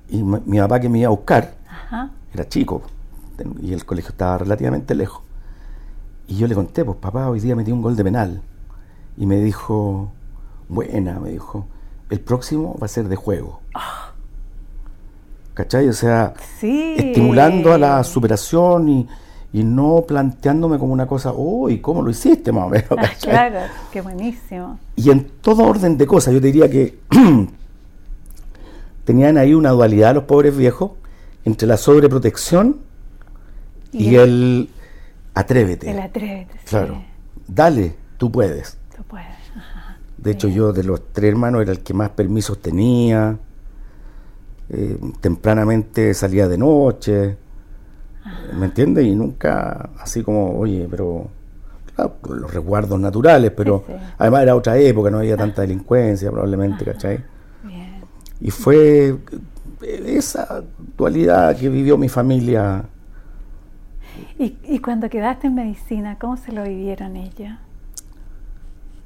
Y 0.09 0.23
mi 0.23 0.59
papá 0.59 0.79
que 0.79 0.89
me 0.89 1.01
iba 1.01 1.09
a 1.09 1.11
buscar, 1.11 1.55
era 2.33 2.49
chico, 2.49 2.83
y 3.61 3.73
el 3.73 3.85
colegio 3.85 4.11
estaba 4.11 4.39
relativamente 4.39 4.95
lejos. 4.95 5.23
Y 6.29 6.37
yo 6.37 6.47
le 6.47 6.55
conté, 6.55 6.85
pues 6.85 6.99
papá, 6.99 7.29
hoy 7.29 7.41
día 7.41 7.57
metí 7.57 7.73
un 7.73 7.83
gol 7.83 7.97
de 7.97 8.05
penal. 8.05 8.43
Y 9.17 9.27
me 9.27 9.41
dijo, 9.41 10.13
buena, 10.69 11.19
me 11.19 11.31
dijo, 11.31 11.67
el 12.11 12.21
próximo 12.21 12.77
va 12.81 12.87
a 12.87 12.89
ser 12.89 13.09
de 13.09 13.17
juego. 13.17 13.61
Ah. 13.75 14.13
¿Cachai? 15.55 15.89
O 15.89 15.93
sea, 15.93 16.35
estimulando 16.61 17.73
a 17.73 17.79
la 17.79 18.05
superación 18.05 18.89
y, 18.89 19.09
no 19.63 20.05
planteándome 20.07 20.79
como 20.79 20.93
una 20.93 21.07
cosa, 21.07 21.33
uy, 21.33 21.81
¿cómo 21.81 22.03
lo 22.03 22.11
hiciste 22.11 22.53
más 22.53 22.67
o 22.67 22.69
menos? 22.69 22.91
Ah, 22.97 23.11
claro, 23.21 23.61
qué 23.93 24.01
buenísimo. 24.01 24.79
Y 24.97 25.11
en 25.11 25.25
todo 25.41 25.65
orden 25.65 25.97
de 25.97 26.07
cosas, 26.07 26.35
yo 26.35 26.41
te 26.41 26.49
diría 26.49 26.71
que 26.71 26.99
tenían 29.05 29.39
ahí 29.39 29.55
una 29.55 29.71
dualidad 29.71 30.15
los 30.15 30.25
pobres 30.25 30.57
viejos 30.57 30.93
entre 31.45 31.69
la 31.69 31.77
sobreprotección 31.77 32.81
y, 33.93 34.17
el, 34.17 34.71
atrévete. 35.35 35.91
El 35.91 36.01
atrévete, 36.01 36.55
Claro, 36.65 37.03
dale, 37.47 37.95
tú 38.19 38.31
puedes. 38.31 38.79
Tú 38.95 39.03
puedes. 39.05 39.27
De 40.19 40.33
hecho, 40.33 40.49
yo 40.49 40.73
de 40.73 40.83
los 40.83 41.13
tres 41.13 41.31
hermanos 41.31 41.63
era 41.63 41.73
el 41.73 41.81
que 41.81 41.95
más 41.95 42.11
permisos 42.11 42.61
tenía 42.61 43.39
eh, 44.69 44.99
tempranamente 45.21 46.13
salía 46.13 46.49
de 46.49 46.59
noche, 46.59 47.37
¿me 48.59 48.67
entiendes? 48.67 49.07
Y 49.07 49.15
nunca 49.15 49.91
así 49.99 50.23
como, 50.23 50.59
oye, 50.59 50.87
pero 50.91 51.29
los 52.29 52.53
resguardos 52.53 53.01
naturales, 53.01 53.53
pero 53.57 53.85
además 54.19 54.43
era 54.43 54.55
otra 54.55 54.77
época, 54.77 55.11
no 55.11 55.19
había 55.19 55.37
tanta 55.37 55.63
delincuencia 55.63 56.31
probablemente, 56.31 56.85
¿cachai? 56.85 57.25
Y 58.41 58.51
fue 58.51 59.17
esa 59.83 60.63
dualidad 60.97 61.57
que 61.57 61.69
vivió 61.71 61.97
mi 61.97 62.09
familia. 62.09 62.85
¿Y, 64.39 64.57
y 64.65 64.79
cuando 64.81 65.09
quedaste 65.09 65.47
en 65.47 65.55
medicina, 65.55 66.19
cómo 66.19 66.37
se 66.37 66.53
lo 66.53 66.63
vivieron 66.65 67.17
ellos? 67.17 67.53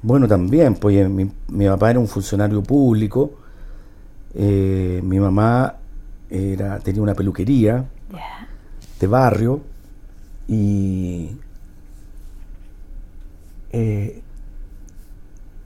Bueno, 0.01 0.27
también, 0.27 0.73
pues 0.75 1.09
mi, 1.09 1.31
mi 1.47 1.67
papá 1.67 1.91
era 1.91 1.99
un 1.99 2.07
funcionario 2.07 2.61
público, 2.61 3.31
eh, 4.33 4.99
mi 5.03 5.19
mamá 5.19 5.75
era, 6.29 6.79
tenía 6.79 7.01
una 7.01 7.13
peluquería 7.13 7.85
de 9.01 9.07
barrio 9.07 9.61
y 10.47 11.31
eh, 13.71 14.21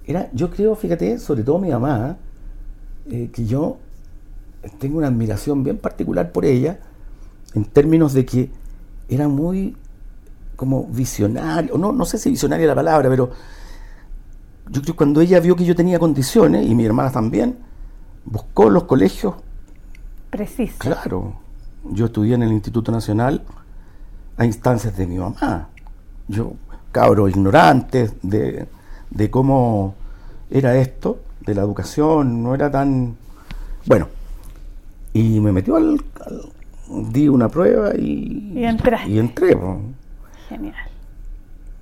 era, 0.08 0.30
yo 0.34 0.50
creo, 0.50 0.75
fíjate, 0.75 1.20
sobre 1.20 1.44
todo 1.44 1.60
mi 1.60 1.70
mamá, 1.70 2.18
eh, 3.10 3.30
que 3.34 3.46
yo 3.46 3.77
tengo 4.80 5.00
una 5.00 5.08
admiración 5.08 5.63
bien 5.63 5.77
particular 5.77 6.32
por 6.32 6.46
ella, 6.46 6.80
en 7.54 7.65
términos 7.65 8.13
de 8.13 8.25
que 8.25 8.50
era 9.10 9.27
muy 9.27 9.75
como 10.56 10.86
visionario, 10.86 11.77
no, 11.77 11.92
no 11.92 12.06
sé 12.06 12.18
si 12.18 12.30
visionaria 12.30 12.68
la 12.68 12.75
palabra, 12.75 13.10
pero 13.10 13.32
yo 14.68 14.82
creo 14.82 14.94
que 14.94 14.94
cuando 14.94 15.22
ella 15.22 15.39
vio 15.39 15.56
que 15.56 15.65
yo 15.65 15.75
tenía 15.75 16.00
condiciones, 16.00 16.65
y 16.65 16.74
mi 16.74 16.86
hermana 16.86 17.12
también, 17.12 17.58
buscó 18.24 18.70
los 18.70 18.86
colegios. 18.86 19.36
Preciso. 20.30 20.75
Claro. 20.77 21.45
Yo 21.92 22.06
estudié 22.06 22.36
en 22.36 22.44
el 22.44 22.51
Instituto 22.51 22.92
Nacional 22.92 23.44
a 24.38 24.46
instancias 24.46 24.96
de 24.98 25.08
mi 25.08 25.18
mamá. 25.18 25.70
Yo, 26.27 26.54
cabro 26.92 27.27
ignorante 27.27 28.12
de, 28.22 28.68
de 29.10 29.30
cómo 29.30 29.96
era 30.50 30.75
esto, 30.77 31.20
de 31.46 31.56
la 31.56 31.62
educación, 31.62 32.44
no 32.44 32.56
era 32.56 32.70
tan... 32.72 33.15
Bueno, 33.86 34.08
y 35.13 35.39
me 35.39 35.51
metió 35.51 35.75
al... 35.75 36.01
di 37.12 37.27
una 37.27 37.50
prueba 37.50 37.96
y... 37.96 38.54
Y 38.56 38.63
entré. 38.63 38.98
Y 39.08 39.20
entré. 39.20 39.58
Genial. 40.50 40.75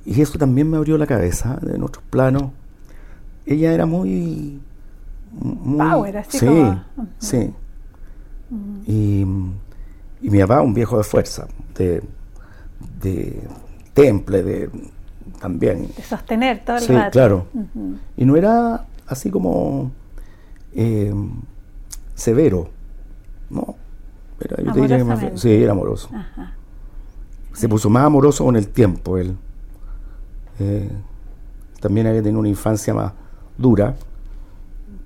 Y 0.06 0.22
eso 0.22 0.38
también 0.38 0.70
me 0.70 0.78
abrió 0.78 0.98
la 0.98 1.08
cabeza 1.08 1.58
de 1.62 1.78
nuestros 1.78 2.04
planos. 2.10 2.52
Ella 3.46 3.74
era 3.74 3.86
muy 3.86 4.60
power, 5.78 6.18
así 6.18 6.40
sí, 6.40 6.48
Sí. 7.20 7.54
y, 8.86 9.26
mi 10.30 10.40
papá, 10.40 10.62
un 10.62 10.74
viejo 10.74 10.98
de 10.98 11.04
fuerza, 11.04 11.48
de, 11.76 12.02
de 13.02 13.44
temple, 13.94 14.44
de 14.44 14.70
también. 15.40 15.88
De 15.96 16.04
sostener 16.04 16.64
todo 16.64 16.78
el 16.78 16.84
sí, 16.84 16.94
claro. 17.12 17.48
Y 18.16 18.26
no 18.26 18.36
era 18.36 18.86
así 19.08 19.30
como 19.30 19.92
eh, 20.74 21.14
severo, 22.16 22.70
¿no? 23.50 23.76
Era, 24.40 24.64
yo 24.64 24.82
diría 24.82 24.98
que 24.98 25.04
más, 25.04 25.26
sí, 25.36 25.52
era 25.52 25.72
amoroso. 25.72 26.10
Se 27.54 27.70
puso 27.70 27.90
más 27.90 28.06
amoroso 28.06 28.46
con 28.46 28.56
el 28.56 28.70
tiempo 28.70 29.18
él. 29.18 29.36
Eh, 30.60 30.90
también 31.80 32.08
había 32.08 32.22
tenido 32.22 32.40
una 32.40 32.50
infancia 32.50 32.94
más 32.94 33.14
dura 33.58 33.96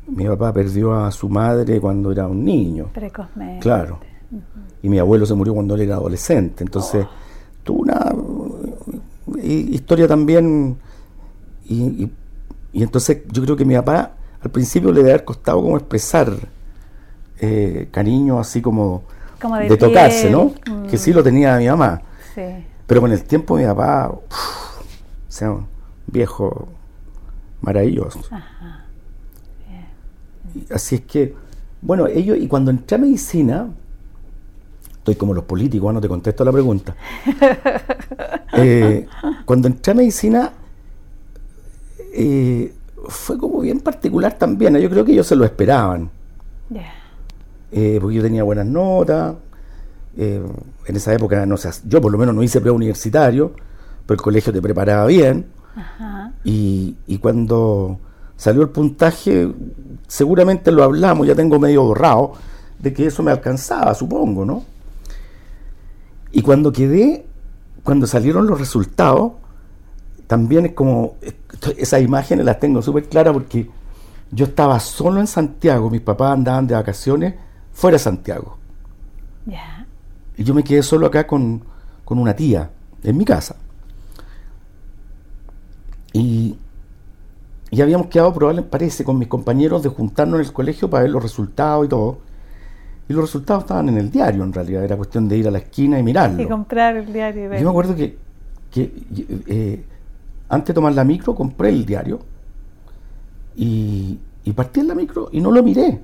mi 0.08 0.26
papá 0.26 0.54
perdió 0.54 0.96
a 0.96 1.12
su 1.12 1.28
madre 1.30 1.80
cuando 1.82 2.12
era 2.12 2.28
un 2.28 2.44
niño. 2.44 2.90
Precozmente. 2.94 3.60
Claro. 3.60 4.00
Y 4.82 4.90
mi 4.90 5.00
abuelo 5.00 5.26
se 5.26 5.34
murió 5.34 5.54
cuando 5.54 5.76
él 5.76 5.82
era 5.82 5.96
adolescente. 5.96 6.64
Entonces, 6.64 7.06
tuvo 7.64 7.82
una 7.82 8.14
historia 9.44 10.08
también. 10.08 10.78
Y, 11.66 12.10
entonces 12.74 13.24
yo 13.32 13.44
creo 13.44 13.56
que 13.56 13.66
mi 13.66 13.76
papá 13.76 14.12
al 14.42 14.52
principio 14.52 14.92
le 14.92 15.00
debe 15.00 15.12
haber 15.12 15.26
costado 15.26 15.62
como 15.62 15.78
expresar 15.78 16.32
eh, 17.40 17.88
cariño 17.92 18.40
así 18.40 18.62
como, 18.62 19.04
de, 19.68 19.78
tocarse, 19.78 20.30
¿no? 20.30 20.54
Que 20.88 20.96
mm. 20.96 21.00
sí 21.00 21.12
lo 21.12 21.24
tenía 21.24 21.58
mi 21.58 21.68
mamá. 21.68 22.02
Sí. 22.36 22.44
Pero 22.86 23.02
con 23.02 23.12
el 23.12 23.24
tiempo 23.24 23.58
mi 23.58 23.64
papá, 23.64 24.10
o 24.10 24.22
sea, 25.28 25.52
un 25.52 25.68
viejo 26.06 26.68
maravilloso. 27.62 28.20
Ajá. 28.30 28.88
Así 30.72 30.96
es 30.96 31.02
que, 31.02 31.36
bueno, 31.82 32.08
ellos, 32.08 32.38
y 32.40 32.48
cuando 32.48 32.72
entré 32.72 32.96
a 32.96 33.00
medicina, 33.00 33.68
estoy 35.08 35.16
como 35.16 35.34
los 35.34 35.46
políticos, 35.46 35.94
no 35.94 36.02
te 36.02 36.10
contesto 36.10 36.44
la 36.44 36.52
pregunta. 36.52 36.96
Eh, 38.60 39.06
cuando 39.46 39.68
entré 39.68 39.92
a 39.92 39.94
medicina, 39.96 40.52
eh, 42.12 42.74
fue 43.08 43.38
como 43.38 43.60
bien 43.60 43.82
particular 43.82 44.34
también. 44.34 44.76
Yo 44.78 44.90
creo 44.90 45.06
que 45.06 45.12
ellos 45.12 45.28
se 45.28 45.36
lo 45.36 45.46
esperaban. 45.46 46.10
Eh, 47.72 48.00
porque 48.02 48.16
yo 48.16 48.24
tenía 48.24 48.42
buenas 48.42 48.66
notas. 48.66 49.36
en 50.16 50.56
esa 50.88 51.14
época, 51.14 51.46
no 51.46 51.58
sé, 51.58 51.70
yo 51.86 52.02
por 52.02 52.12
lo 52.12 52.18
menos 52.18 52.34
no 52.34 52.42
hice 52.42 52.62
preuniversitario, 52.62 53.52
pero 54.08 54.16
el 54.16 54.22
colegio 54.22 54.52
te 54.52 54.62
preparaba 54.62 55.06
bien. 55.06 55.46
Y, 56.44 56.96
y 57.06 57.20
cuando 57.20 58.00
salió 58.38 58.64
el 58.64 58.70
puntaje, 58.70 59.54
seguramente 60.08 60.72
lo 60.72 60.84
hablamos, 60.84 61.28
ya 61.28 61.36
tengo 61.36 61.60
medio 61.60 61.84
borrado, 61.84 62.32
de 62.80 62.92
que 62.92 63.06
eso 63.06 63.22
me 63.22 63.30
alcanzaba, 63.30 63.94
supongo, 63.94 64.46
¿no? 64.46 64.77
Y 66.32 66.42
cuando 66.42 66.72
quedé, 66.72 67.26
cuando 67.84 68.08
salieron 68.08 68.48
los 68.48 68.60
resultados, 68.60 69.34
también 70.28 70.68
es 70.68 70.74
como, 70.74 71.16
esas 71.78 72.02
imágenes 72.02 72.46
las 72.46 72.60
tengo 72.60 72.82
súper 72.82 73.08
claras 73.08 73.34
porque 73.34 73.70
yo 74.32 74.46
estaba 74.46 74.80
solo 74.80 75.20
en 75.20 75.28
Santiago, 75.28 75.90
mis 75.90 76.02
papás 76.02 76.34
andaban 76.34 76.68
de 76.68 76.76
vacaciones 76.76 77.36
fuera 77.72 77.96
de 77.96 78.00
Santiago. 78.00 78.58
Y 80.36 80.44
yo 80.44 80.54
me 80.54 80.64
quedé 80.64 80.84
solo 80.84 81.08
acá 81.08 81.26
con, 81.26 81.64
con 82.04 82.20
una 82.20 82.36
tía, 82.36 82.70
en 83.04 83.18
mi 83.18 83.26
casa. 83.26 83.56
Y, 86.14 86.58
y 87.70 87.82
habíamos 87.82 88.08
quedado, 88.08 88.34
probablemente, 88.34 88.70
parece, 88.70 89.04
con 89.04 89.18
mis 89.18 89.28
compañeros 89.28 89.84
de 89.84 89.90
juntarnos 89.90 90.40
en 90.40 90.46
el 90.46 90.54
colegio 90.54 90.90
para 90.90 91.04
ver 91.04 91.12
los 91.12 91.24
resultados 91.24 91.86
y 91.86 91.90
todo. 91.90 92.20
Y 93.10 93.14
los 93.14 93.24
resultados 93.24 93.64
estaban 93.64 93.90
en 93.90 93.98
el 93.98 94.12
diario, 94.12 94.44
en 94.44 94.52
realidad. 94.52 94.84
Era 94.84 94.98
cuestión 94.98 95.30
de 95.30 95.38
ir 95.38 95.48
a 95.48 95.52
la 95.52 95.60
esquina 95.60 95.98
y 95.98 96.04
mirarlo. 96.04 96.42
Y 96.42 96.46
comprar 96.46 96.98
el 96.98 97.12
diario. 97.12 97.54
Y 97.54 97.60
Yo 97.60 97.64
me 97.64 97.70
acuerdo 97.70 97.96
que, 97.96 98.18
que 98.70 98.92
eh, 99.48 99.84
antes 100.50 100.68
de 100.68 100.74
tomar 100.74 100.94
la 100.94 101.04
micro, 101.04 101.34
compré 101.34 101.70
el 101.70 101.86
diario 101.86 102.20
y, 103.56 104.18
y 104.44 104.52
partí 104.52 104.82
en 104.82 104.90
la 104.90 104.96
micro 104.96 105.30
y 105.32 105.40
no 105.40 105.52
lo 105.52 105.64
miré. 105.64 106.00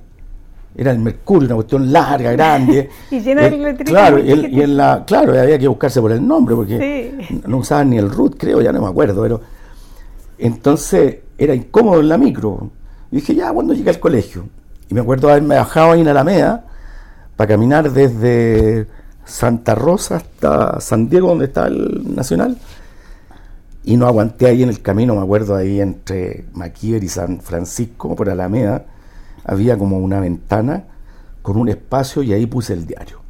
Era 0.76 0.90
el 0.90 0.98
Mercurio, 0.98 1.46
una 1.46 1.54
cuestión 1.56 1.92
larga, 1.92 2.32
grande. 2.32 2.88
y 3.10 3.20
llena 3.20 3.42
de 3.42 3.50
letritas. 3.58 3.92
Claro, 3.92 4.18
y, 4.18 4.30
y, 4.30 4.60
en 4.60 4.76
la, 4.76 5.04
claro, 5.06 5.38
había 5.38 5.58
que 5.58 5.68
buscarse 5.68 6.00
por 6.00 6.10
el 6.10 6.26
nombre, 6.26 6.56
porque 6.56 7.42
no 7.46 7.58
usaban 7.58 7.90
ni 7.90 7.98
el 7.98 8.10
root, 8.10 8.36
creo, 8.36 8.60
ya 8.60 8.72
no 8.72 8.80
me 8.80 8.88
acuerdo, 8.88 9.22
pero 9.22 9.40
entonces 10.36 11.18
era 11.38 11.54
incómodo 11.54 12.00
en 12.00 12.08
la 12.08 12.18
micro. 12.18 12.70
Y 13.12 13.16
dije, 13.16 13.36
ya, 13.36 13.52
cuando 13.52 13.72
llegué 13.72 13.90
al 13.90 14.00
colegio? 14.00 14.48
Y 14.88 14.94
me 14.94 15.00
acuerdo 15.00 15.28
haberme 15.28 15.54
bajado 15.54 15.92
ahí 15.92 16.00
en 16.00 16.08
Alameda 16.08 16.64
para 17.36 17.48
caminar 17.48 17.90
desde 17.90 18.86
Santa 19.24 19.74
Rosa 19.74 20.16
hasta 20.16 20.80
San 20.80 21.08
Diego, 21.08 21.28
donde 21.28 21.46
está 21.46 21.66
el 21.66 22.14
Nacional. 22.14 22.58
Y 23.84 23.96
no 23.96 24.06
aguanté 24.06 24.46
ahí 24.46 24.62
en 24.62 24.70
el 24.70 24.80
camino, 24.80 25.14
me 25.14 25.22
acuerdo 25.22 25.56
ahí 25.56 25.80
entre 25.80 26.46
Maquier 26.54 27.04
y 27.04 27.08
San 27.08 27.40
Francisco, 27.40 28.16
por 28.16 28.30
Alameda, 28.30 28.84
había 29.44 29.76
como 29.76 29.98
una 29.98 30.20
ventana 30.20 30.84
con 31.42 31.58
un 31.58 31.68
espacio 31.68 32.22
y 32.22 32.32
ahí 32.32 32.46
puse 32.46 32.72
el 32.72 32.86
diario. 32.86 33.20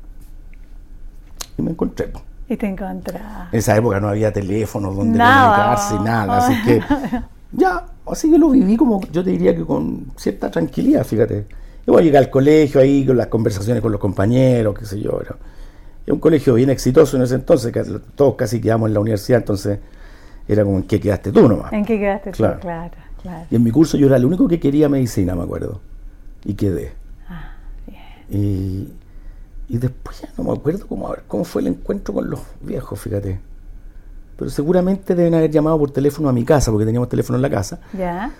Y 1.58 1.62
me 1.62 1.72
encontré. 1.72 2.12
Y 2.48 2.56
te 2.56 2.66
encontraste. 2.66 3.48
En 3.50 3.58
esa 3.58 3.76
época 3.76 3.98
no 3.98 4.08
había 4.08 4.32
teléfonos 4.32 4.94
donde 4.94 5.18
comunicarse, 5.18 5.98
nada, 6.00 6.46
así 6.46 6.62
que 6.62 6.80
ya, 7.52 7.84
así 8.06 8.30
que 8.30 8.38
lo 8.38 8.50
viví 8.50 8.76
como, 8.76 9.00
yo 9.10 9.24
te 9.24 9.30
diría 9.30 9.56
que 9.56 9.64
con 9.64 10.12
cierta 10.16 10.50
tranquilidad, 10.50 11.04
fíjate. 11.04 11.46
Yo 11.86 11.98
llegué 12.00 12.18
al 12.18 12.30
colegio 12.30 12.80
ahí 12.80 13.04
con 13.04 13.16
las 13.16 13.26
conversaciones 13.26 13.82
con 13.82 13.92
los 13.92 14.00
compañeros, 14.00 14.78
qué 14.78 14.86
sé 14.86 15.00
yo. 15.00 15.20
Era, 15.20 15.36
un 16.06 16.18
colegio 16.18 16.54
bien 16.54 16.70
exitoso 16.70 17.16
en 17.16 17.22
ese 17.22 17.34
entonces, 17.34 17.72
que 17.72 17.82
todos 18.14 18.34
casi 18.34 18.60
quedamos 18.60 18.88
en 18.88 18.94
la 18.94 19.00
universidad, 19.00 19.40
entonces 19.40 19.78
era 20.46 20.64
como 20.64 20.78
en 20.78 20.82
qué 20.84 21.00
quedaste 21.00 21.32
tú 21.32 21.48
nomás. 21.48 21.72
En 21.72 21.84
qué 21.84 21.98
quedaste 21.98 22.30
claro. 22.32 22.54
tú, 22.54 22.60
claro, 22.60 22.90
claro. 23.22 23.46
Y 23.50 23.56
en 23.56 23.62
mi 23.62 23.70
curso 23.70 23.96
yo 23.96 24.06
era 24.06 24.16
el 24.16 24.24
único 24.24 24.46
que 24.48 24.60
quería 24.60 24.88
medicina, 24.88 25.34
me 25.34 25.42
acuerdo. 25.42 25.80
Y 26.44 26.54
quedé. 26.54 26.92
Ah, 27.28 27.56
bien. 27.86 28.02
Y, 28.30 29.74
y 29.74 29.78
después 29.78 30.20
ya 30.20 30.28
no 30.36 30.44
me 30.44 30.52
acuerdo 30.52 30.86
cómo, 30.86 31.14
cómo 31.26 31.44
fue 31.44 31.62
el 31.62 31.68
encuentro 31.68 32.12
con 32.12 32.28
los 32.28 32.40
viejos, 32.60 33.00
fíjate. 33.00 33.40
Pero 34.36 34.50
seguramente 34.50 35.14
deben 35.14 35.34
haber 35.34 35.50
llamado 35.50 35.78
por 35.78 35.90
teléfono 35.90 36.28
a 36.28 36.32
mi 36.32 36.44
casa, 36.44 36.70
porque 36.70 36.84
teníamos 36.84 37.08
teléfono 37.08 37.36
en 37.36 37.42
la 37.42 37.50
casa. 37.50 37.80
Ya. 37.96 38.32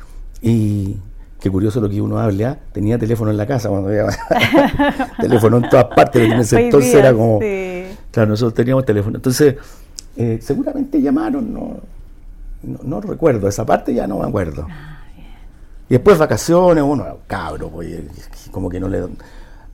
Y 0.42 0.96
qué 1.44 1.50
curioso 1.50 1.78
lo 1.78 1.90
que 1.90 2.00
uno 2.00 2.18
habla, 2.18 2.58
tenía 2.72 2.96
teléfono 2.98 3.30
en 3.30 3.36
la 3.36 3.44
casa 3.46 3.68
cuando 3.68 3.88
había 3.90 4.06
teléfono 5.20 5.58
en 5.58 5.68
todas 5.68 5.84
partes, 5.94 6.22
en 6.22 6.40
ese 6.40 6.58
entonces 6.58 6.90
día, 6.92 7.00
era 7.00 7.12
como... 7.12 7.38
sí. 7.38 7.84
Claro, 8.10 8.30
nosotros 8.30 8.54
teníamos 8.54 8.86
teléfono. 8.86 9.16
Entonces, 9.18 9.56
eh, 10.16 10.38
seguramente 10.40 11.02
llamaron, 11.02 11.52
no, 11.52 11.76
no, 12.62 12.78
no 12.82 13.00
recuerdo, 13.02 13.46
esa 13.46 13.66
parte 13.66 13.92
ya 13.92 14.06
no 14.06 14.20
me 14.20 14.26
acuerdo. 14.26 14.66
Ah, 14.70 15.02
bien. 15.14 15.26
Y 15.90 15.92
después 15.94 16.16
vacaciones, 16.16 16.82
uno, 16.82 17.04
cabro, 17.26 17.68
pues, 17.68 18.00
como 18.50 18.70
que 18.70 18.80
no 18.80 18.88
le... 18.88 19.02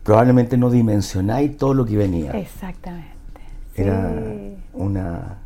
Probablemente 0.03 0.57
no 0.57 0.71
dimensionáis 0.71 1.57
todo 1.57 1.73
lo 1.73 1.85
que 1.85 1.97
venía. 1.97 2.33
Exactamente. 2.33 3.13
Era 3.77 4.11
Sí. 4.11 4.57
una... 4.75 5.37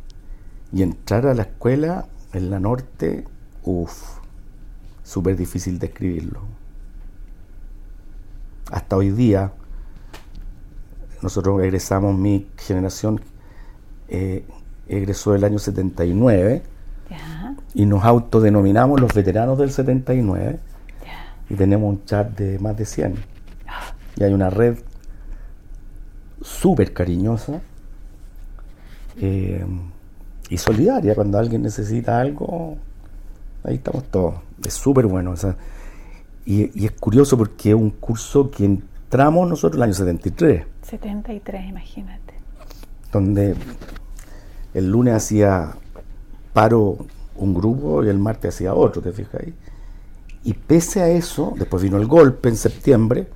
Y 0.73 0.83
entrar 0.83 1.27
a 1.27 1.35
la 1.35 1.43
escuela 1.43 2.07
en 2.33 2.49
la 2.49 2.61
norte, 2.61 3.25
uff, 3.65 4.21
súper 5.05 5.37
difícil 5.37 5.79
de 5.79 5.87
escribirlo. 5.87 6.41
Hasta 8.73 8.97
hoy 8.97 9.11
día, 9.11 9.53
nosotros 11.23 11.63
egresamos, 11.63 12.17
mi 12.19 12.49
generación 12.57 13.21
eh, 14.09 14.45
egresó 14.89 15.35
el 15.35 15.45
año 15.45 15.59
79 15.59 16.63
Ya, 17.11 17.57
y 17.75 17.87
nos 17.87 18.05
autodenominamos 18.05 19.01
los 19.01 19.15
veteranos 19.15 19.59
del 19.59 19.71
79 19.71 20.59
ya. 21.05 21.37
y 21.49 21.55
tenemos 21.55 21.89
un 21.89 22.05
chat 22.05 22.37
de 22.37 22.59
más 22.59 22.77
de 22.77 22.85
100. 22.85 23.15
Y 24.17 24.25
hay 24.25 24.33
una 24.33 24.51
red 24.51 24.79
súper 26.41 26.93
cariñosa 26.93 27.61
eh, 29.21 29.65
y 30.49 30.57
solidaria. 30.57 31.15
Cuando 31.15 31.39
alguien 31.39 31.63
necesita 31.63 32.21
algo, 32.21 32.77
ahí 33.65 33.77
estamos 33.77 34.05
todos. 34.05 34.35
Es 34.65 34.75
súper 34.75 35.07
bueno. 35.07 35.33
o 35.33 35.37
sea, 35.37 35.57
y, 36.45 36.71
y 36.81 36.87
es 36.87 36.93
curioso 36.93 37.37
porque 37.39 37.71
es 37.71 37.75
un 37.75 37.91
curso 37.91 38.51
que 38.51 38.65
entramos 38.65 39.49
nosotros 39.49 39.77
el 39.79 39.83
año 39.85 39.95
73, 39.95 40.67
73, 40.83 41.69
imagínate. 41.69 42.35
donde 43.13 43.55
el 44.75 44.91
lunes 44.91 45.15
hacía 45.15 45.75
paro 46.53 46.99
un 47.37 47.55
grupo 47.55 48.05
y 48.05 48.09
el 48.09 48.19
martes 48.19 48.55
hacía 48.55 48.75
otro, 48.75 49.01
¿te 49.03 49.13
fijas 49.13 49.41
ahí? 49.43 49.55
Y 50.45 50.53
pese 50.55 51.01
a 51.01 51.09
eso, 51.09 51.55
después 51.57 51.83
vino 51.83 51.97
el 51.97 52.07
golpe 52.07 52.49
en 52.49 52.57
septiembre, 52.57 53.29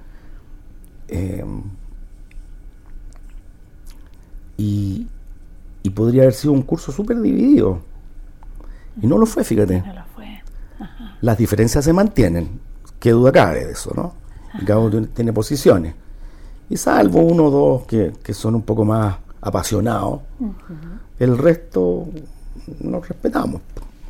eh, 1.08 1.44
y, 4.56 5.06
y 5.82 5.90
podría 5.90 6.22
haber 6.22 6.34
sido 6.34 6.52
un 6.52 6.62
curso 6.62 6.92
súper 6.92 7.20
dividido. 7.20 7.80
Y 9.00 9.06
no 9.06 9.16
lo 9.16 9.24
fue, 9.26 9.44
fíjate. 9.44 9.80
No 9.80 9.86
lo 9.94 10.04
fue. 10.04 10.07
Las 11.20 11.38
diferencias 11.38 11.84
se 11.84 11.92
mantienen. 11.92 12.60
Qué 12.98 13.10
duda 13.10 13.32
cabe 13.32 13.64
de 13.66 13.72
eso, 13.72 13.92
¿no? 13.94 14.14
Y 14.60 14.64
cada 14.64 14.80
uno 14.80 15.06
tiene, 15.08 15.32
posiciones. 15.32 15.94
Y 16.70 16.76
salvo 16.76 17.20
uno 17.22 17.44
o 17.46 17.50
dos 17.50 17.82
que, 17.86 18.12
que 18.22 18.34
son 18.34 18.54
un 18.56 18.62
poco 18.62 18.84
más 18.84 19.16
apasionados, 19.40 20.20
el 21.18 21.38
resto 21.38 22.06
nos 22.80 23.08
respetamos. 23.08 23.60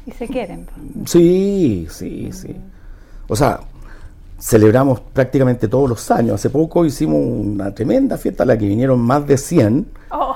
Y 0.06 0.12
se 0.12 0.26
quieren. 0.26 0.66
pues. 0.66 1.10
Sí, 1.10 1.86
sí, 1.90 2.30
sí. 2.32 2.56
O 3.28 3.36
sea, 3.36 3.60
celebramos 4.38 5.00
prácticamente 5.00 5.68
todos 5.68 5.88
los 5.88 6.10
años. 6.10 6.36
Hace 6.36 6.50
poco 6.50 6.84
hicimos 6.84 7.18
una 7.20 7.74
tremenda 7.74 8.16
fiesta 8.16 8.44
a 8.44 8.46
la 8.46 8.56
que 8.56 8.66
vinieron 8.66 9.00
más 9.00 9.26
de 9.26 9.36
100, 9.36 9.86
Oh, 10.10 10.34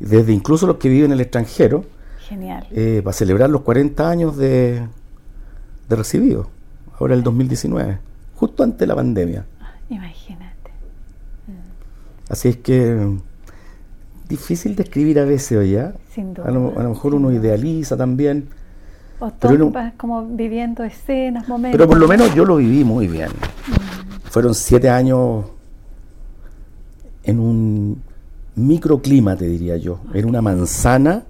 desde 0.00 0.32
incluso 0.32 0.66
los 0.66 0.76
que 0.76 0.88
viven 0.88 1.06
en 1.06 1.12
el 1.12 1.20
extranjero, 1.20 1.84
genial. 2.26 2.66
eh, 2.70 3.02
para 3.04 3.12
celebrar 3.12 3.50
los 3.50 3.60
40 3.62 4.08
años 4.08 4.36
de, 4.36 4.82
de 5.92 5.96
recibido, 5.96 6.48
ahora 6.98 7.14
el 7.14 7.22
2019, 7.22 7.98
justo 8.34 8.62
antes 8.62 8.78
de 8.80 8.86
la 8.86 8.94
pandemia. 8.94 9.44
Imagínate. 9.88 10.70
Así 12.28 12.48
es 12.48 12.56
que 12.56 12.94
mm, 12.94 13.20
difícil 14.28 14.74
de 14.74 14.84
escribir 14.84 15.18
a 15.20 15.24
veces, 15.24 15.58
oye. 15.58 15.92
Sin 16.14 16.34
duda. 16.34 16.48
A 16.48 16.50
lo, 16.50 16.78
a 16.78 16.82
lo 16.82 16.88
mejor 16.90 17.14
uno 17.14 17.30
idealiza 17.30 17.96
también, 17.96 18.48
O 19.20 19.30
Pero 19.38 19.70
como 19.96 20.26
viviendo 20.26 20.82
escenas, 20.82 21.46
momentos. 21.46 21.76
pero 21.78 21.88
por 21.88 21.98
lo 21.98 22.08
menos 22.08 22.34
yo 22.34 22.44
lo 22.44 22.56
viví 22.56 22.84
muy 22.84 23.06
bien. 23.06 23.28
Fueron 24.24 24.54
siete 24.54 24.88
años 24.88 25.44
en 27.22 27.38
un 27.38 28.02
microclima, 28.56 29.36
te 29.36 29.46
diría 29.46 29.76
yo, 29.76 30.00
en 30.14 30.24
una 30.26 30.42
manzana, 30.42 31.22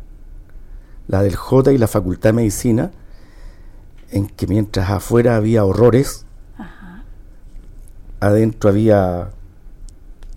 la 1.09 1.22
del 1.22 1.35
J 1.37 1.72
y 1.72 1.79
la 1.79 1.87
Facultad 1.88 2.31
de 2.31 2.35
Medicina, 2.35 2.90
en 4.12 4.27
que 4.29 4.46
mientras 4.46 4.88
afuera 4.90 5.35
había 5.37 5.64
horrores, 5.64 6.25
Ajá. 6.57 7.03
adentro 8.20 8.70
había 8.70 9.31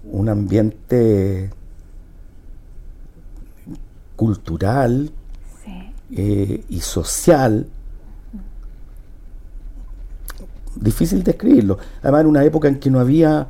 un 0.05 0.29
ambiente 0.29 1.51
cultural 4.15 5.11
Sí. 5.63 5.93
eh, 6.11 6.63
y 6.69 6.79
social 6.79 7.67
difícil 10.75 11.23
de 11.23 11.31
escribirlo. 11.31 11.77
Además, 12.01 12.21
en 12.21 12.27
una 12.27 12.43
época 12.43 12.67
en 12.67 12.79
que 12.79 12.89
no 12.89 12.99
había 12.99 13.47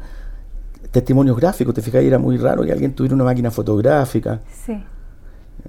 testimonios 0.91 1.35
gráficos, 1.37 1.73
te 1.73 1.81
fijas, 1.81 2.03
era 2.03 2.17
muy 2.19 2.37
raro 2.37 2.63
que 2.63 2.71
alguien 2.71 2.93
tuviera 2.93 3.15
una 3.15 3.23
máquina 3.23 3.51
fotográfica. 3.51 4.41
Sí. 4.65 4.81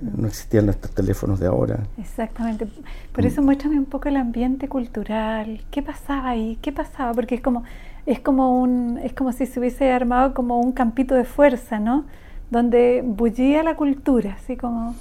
No 0.01 0.27
existían 0.27 0.69
estos 0.69 0.91
teléfonos 0.91 1.41
de 1.41 1.47
ahora. 1.47 1.87
Exactamente. 1.99 2.67
Por 3.13 3.25
eso 3.25 3.43
muéstrame 3.43 3.79
un 3.79 3.87
poco 3.87 4.09
el 4.09 4.17
ambiente 4.17 4.69
cultural. 4.69 5.63
¿Qué 5.71 5.83
pasaba 5.83 6.31
ahí? 6.31 6.59
¿Qué 6.61 6.73
pasaba? 6.73 7.15
Porque 7.15 7.37
es 7.37 7.41
como, 7.41 7.65
es 8.05 8.21
como 8.21 8.61
un, 8.61 8.99
es 9.03 9.13
como 9.15 9.33
si 9.33 9.47
se 9.47 9.59
hubiese 9.59 9.91
armado 9.91 10.35
como 10.35 10.61
un 10.61 10.73
campito 10.73 11.15
de 11.15 11.25
fuerza, 11.25 11.79
¿no? 11.81 12.05
Donde 12.51 13.03
bullía 13.05 13.63
la 13.63 13.77
cultura, 13.77 14.37
así 14.41 14.57
como. 14.57 14.95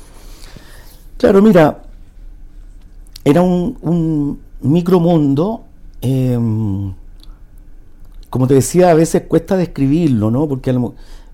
Claro, 1.17 1.41
mira, 1.41 1.79
era 3.23 3.41
un, 3.41 3.77
un 3.81 4.39
micromundo. 4.61 5.63
Em, 6.01 6.93
como 8.29 8.47
te 8.47 8.55
decía, 8.55 8.91
a 8.91 8.93
veces 8.93 9.23
cuesta 9.27 9.55
describirlo, 9.55 10.29
¿no? 10.29 10.47
Porque 10.47 10.69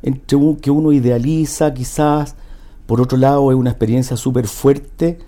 entre 0.03 0.37
que 0.61 0.71
uno 0.71 0.91
idealiza 0.91 1.73
quizás 1.73 2.35
por 2.85 3.01
otro 3.01 3.17
lado, 3.17 3.51
es 3.51 3.57
una 3.57 3.69
experiencia 3.69 4.17
súper 4.17 4.47
fuerte 4.47 5.19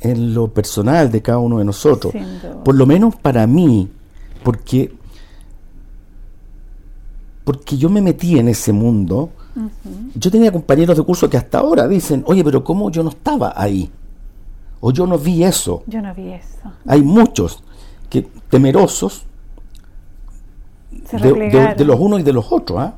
en 0.00 0.34
lo 0.34 0.48
personal 0.48 1.10
de 1.10 1.22
cada 1.22 1.38
uno 1.38 1.58
de 1.58 1.64
nosotros. 1.64 2.12
Por 2.64 2.74
lo 2.74 2.86
menos 2.86 3.16
para 3.16 3.46
mí, 3.46 3.88
porque, 4.42 4.92
porque 7.44 7.76
yo 7.76 7.90
me 7.90 8.00
metí 8.00 8.38
en 8.38 8.48
ese 8.48 8.72
mundo. 8.72 9.30
Yo 10.14 10.30
tenía 10.30 10.52
compañeros 10.52 10.96
de 10.96 11.02
curso 11.02 11.28
que 11.28 11.36
hasta 11.36 11.58
ahora 11.58 11.88
dicen, 11.88 12.22
oye, 12.26 12.44
pero 12.44 12.62
¿cómo 12.62 12.90
yo 12.90 13.02
no 13.02 13.10
estaba 13.10 13.52
ahí? 13.56 13.90
O 14.80 14.92
yo 14.92 15.06
no 15.06 15.18
vi 15.18 15.44
eso. 15.44 15.82
Yo 15.86 16.00
no 16.00 16.14
vi 16.14 16.32
eso. 16.32 16.72
Hay 16.86 17.02
muchos 17.02 17.62
que 18.08 18.22
temerosos 18.48 19.26
de, 21.12 21.84
los 21.84 22.00
unos 22.00 22.20
y 22.20 22.22
de 22.22 22.32
los 22.32 22.50
otros. 22.50 22.78
¿ah? 22.78 22.94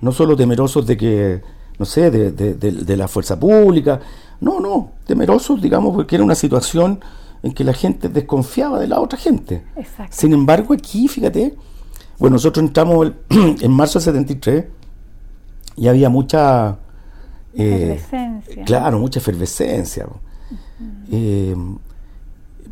No 0.00 0.12
solo 0.12 0.36
temerosos 0.36 0.86
de 0.86 0.96
que 0.96 1.42
no 1.78 1.84
sé, 1.84 2.10
de, 2.10 2.30
de, 2.32 2.96
la 2.96 3.08
fuerza 3.08 3.38
pública. 3.38 4.00
No, 4.40 4.60
no, 4.60 4.92
temerosos, 5.06 5.60
digamos, 5.60 5.94
porque 5.94 6.16
era 6.16 6.24
una 6.24 6.34
situación 6.34 7.00
en 7.42 7.52
que 7.52 7.64
la 7.64 7.72
gente 7.72 8.08
desconfiaba 8.08 8.78
de 8.78 8.86
la 8.86 9.00
otra 9.00 9.18
gente. 9.18 9.64
Sin 10.10 10.32
embargo, 10.32 10.74
aquí, 10.74 11.08
fíjate, 11.08 11.54
bueno, 12.18 12.34
nosotros 12.34 12.64
entramos 12.64 13.12
en 13.28 13.70
marzo 13.70 13.98
del 13.98 14.04
73 14.04 14.64
y 15.76 15.88
había 15.88 16.08
mucha... 16.08 16.78
Eh, 17.54 17.94
efervescencia. 17.94 18.64
Claro, 18.64 18.98
mucha 18.98 19.18
efervescencia. 19.18 20.06
Eh, 21.10 21.56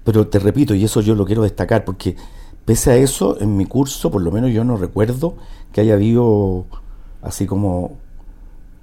pero 0.04 0.26
te 0.26 0.38
repito, 0.38 0.74
y 0.74 0.84
eso 0.84 1.00
yo 1.00 1.14
lo 1.14 1.24
quiero 1.24 1.42
destacar, 1.42 1.84
porque 1.84 2.16
pese 2.64 2.92
a 2.92 2.96
eso, 2.96 3.40
en 3.40 3.56
mi 3.56 3.66
curso, 3.66 4.10
por 4.10 4.22
lo 4.22 4.30
menos 4.30 4.50
yo 4.52 4.64
no 4.64 4.76
recuerdo 4.76 5.36
que 5.72 5.80
haya 5.80 5.94
habido 5.94 6.66
así 7.22 7.46
como 7.46 7.98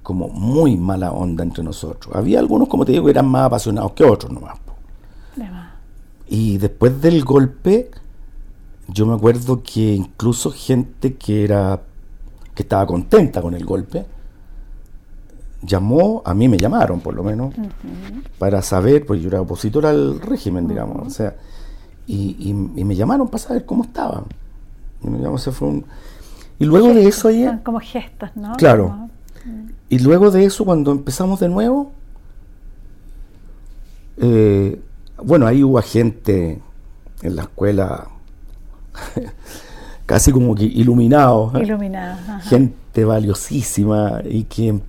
como 0.02 0.28
muy 0.28 0.76
mala 0.76 1.12
onda 1.12 1.44
entre 1.44 1.62
nosotros. 1.62 2.14
Había 2.14 2.38
algunos, 2.38 2.68
como 2.68 2.84
te 2.84 2.92
digo, 2.92 3.04
que 3.04 3.10
eran 3.10 3.28
más 3.28 3.46
apasionados 3.46 3.92
que 3.92 4.04
otros 4.04 4.32
nomás. 4.32 4.58
Y 6.32 6.58
después 6.58 7.00
del 7.02 7.24
golpe, 7.24 7.90
yo 8.86 9.04
me 9.04 9.14
acuerdo 9.14 9.62
que 9.64 9.94
incluso 9.94 10.52
gente 10.52 11.14
que 11.14 11.42
era 11.42 11.80
que 12.54 12.62
estaba 12.62 12.86
contenta 12.86 13.42
con 13.42 13.54
el 13.54 13.64
golpe, 13.64 14.06
llamó, 15.62 16.22
a 16.24 16.34
mí 16.34 16.48
me 16.48 16.58
llamaron 16.58 17.00
por 17.00 17.14
lo 17.14 17.22
menos, 17.22 17.54
para 18.38 18.62
saber, 18.62 19.06
pues 19.06 19.20
yo 19.20 19.28
era 19.28 19.40
opositor 19.40 19.86
al 19.86 20.20
régimen, 20.20 20.68
digamos, 20.68 21.06
o 21.06 21.10
sea, 21.10 21.36
y, 22.06 22.52
me 22.54 22.94
llamaron 22.94 23.28
para 23.28 23.38
saber 23.38 23.64
cómo 23.64 23.84
estaba. 23.84 24.24
Y, 25.02 25.50
fue 25.52 25.68
un, 25.68 25.84
y 26.58 26.64
luego 26.64 26.88
de 26.88 27.06
eso 27.06 27.30
ya... 27.30 27.62
como 27.62 27.80
gestos, 27.80 28.30
¿no? 28.34 28.52
Claro. 28.56 29.08
Y 29.90 29.98
luego 29.98 30.30
de 30.30 30.44
eso, 30.44 30.64
cuando 30.64 30.92
empezamos 30.92 31.40
de 31.40 31.48
nuevo, 31.48 31.90
eh, 34.18 34.80
bueno, 35.20 35.48
ahí 35.48 35.64
hubo 35.64 35.82
gente 35.82 36.62
en 37.22 37.36
la 37.36 37.42
escuela 37.42 38.08
casi 40.06 40.30
como 40.30 40.54
que 40.54 40.64
iluminado, 40.64 41.52
¿eh? 41.56 41.64
iluminado 41.64 42.40
gente 42.42 43.04
valiosísima 43.04 44.22
y 44.24 44.44
que 44.44 44.68
em, 44.68 44.80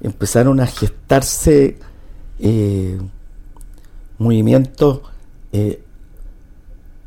empezaron 0.00 0.58
a 0.58 0.66
gestarse 0.66 1.78
eh, 2.40 3.00
movimientos, 4.18 5.02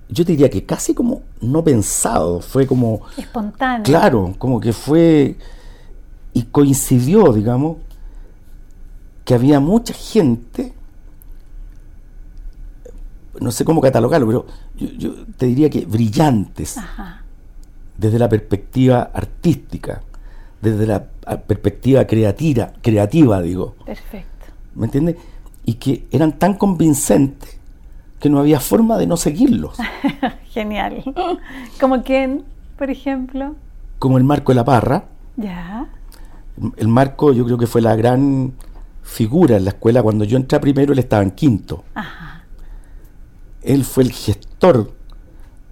yo 0.07 0.23
diría 0.23 0.49
que 0.49 0.65
casi 0.65 0.93
como 0.93 1.23
no 1.41 1.63
pensado, 1.63 2.39
fue 2.39 2.65
como... 2.65 3.01
Espontáneo. 3.17 3.83
Claro, 3.83 4.35
como 4.37 4.61
que 4.61 4.71
fue 4.71 5.35
y 6.35 6.43
coincidió, 6.43 7.31
digamos, 7.31 7.77
que 9.23 9.33
había 9.33 9.61
mucha 9.61 9.93
gente, 9.93 10.73
no 13.39 13.51
sé 13.51 13.63
cómo 13.63 13.79
catalogarlo, 13.79 14.27
pero 14.27 14.45
yo, 14.75 15.25
te 15.37 15.45
diría 15.45 15.69
que 15.69 15.85
brillantes, 15.85 16.75
desde 17.97 18.19
la 18.19 18.27
perspectiva 18.27 19.11
artística, 19.13 20.01
desde 20.61 20.85
la 20.85 21.05
perspectiva 21.47 22.05
creativa, 22.05 22.73
creativa 22.81 23.41
digo. 23.41 23.75
Perfecto. 23.85 24.47
¿Me 24.75 24.87
entiendes? 24.87 25.15
Y 25.63 25.75
que 25.75 26.05
eran 26.11 26.37
tan 26.37 26.55
convincentes 26.55 27.57
que 28.19 28.29
no 28.29 28.39
había 28.39 28.59
forma 28.59 28.97
de 28.97 29.07
no 29.07 29.15
seguirlos. 29.15 29.77
Genial. 30.49 31.01
¿Como 31.79 32.03
quién, 32.03 32.43
por 32.77 32.89
ejemplo? 32.89 33.55
Como 33.99 34.17
el 34.17 34.25
Marco 34.25 34.51
de 34.51 34.55
la 34.57 34.65
Parra. 34.65 35.05
Ya 35.37 35.87
el 36.77 36.87
Marco 36.87 37.33
yo 37.33 37.45
creo 37.45 37.57
que 37.57 37.67
fue 37.67 37.81
la 37.81 37.95
gran 37.95 38.53
figura 39.03 39.57
en 39.57 39.65
la 39.65 39.71
escuela. 39.71 40.01
Cuando 40.03 40.23
yo 40.25 40.37
entré 40.37 40.59
primero, 40.59 40.93
él 40.93 40.99
estaba 40.99 41.23
en 41.23 41.31
quinto. 41.31 41.83
Él 43.61 43.83
fue 43.83 44.03
el 44.03 44.11
gestor 44.11 44.91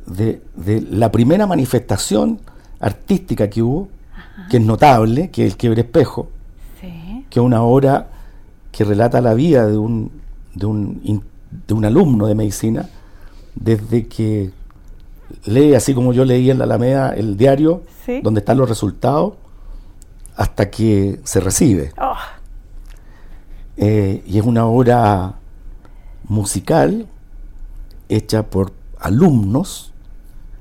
de, 0.06 0.42
la 0.90 1.12
primera 1.12 1.48
manifestación 1.48 2.40
artística 2.80 3.50
que 3.50 3.62
hubo, 3.62 3.90
que 4.50 4.58
es 4.58 4.64
notable, 4.64 5.30
que 5.30 5.46
es 5.46 5.52
el 5.52 5.58
quiebre 5.58 5.82
espejo, 5.82 6.30
que 7.30 7.40
es 7.40 7.46
una 7.46 7.64
obra 7.64 8.10
que 8.72 8.84
relata 8.84 9.22
la 9.22 9.34
vida 9.34 9.68
de 9.68 9.78
un, 9.78 10.12
de 10.54 10.66
un, 10.66 11.24
de 11.68 11.74
un 11.74 11.86
alumno 11.86 12.28
de 12.28 12.36
medicina 12.36 12.90
desde 13.56 14.08
que 14.08 14.52
lee, 15.46 15.76
así 15.76 15.94
como 15.94 16.14
yo 16.14 16.26
leí 16.26 16.50
en 16.50 16.58
la 16.58 16.66
Alameda, 16.66 17.12
el 17.12 17.38
diario, 17.38 17.84
donde 18.22 18.40
están 18.40 18.58
los 18.58 18.68
resultados, 18.68 19.36
hasta 20.36 20.70
que 20.70 21.20
se 21.24 21.40
recibe. 21.40 21.94
Oh. 21.98 22.16
Eh, 23.78 24.24
y 24.26 24.38
es 24.38 24.46
una 24.46 24.66
obra 24.66 25.36
musical 26.28 27.08
hecha 28.10 28.44
por 28.44 28.74
alumnos. 29.00 29.94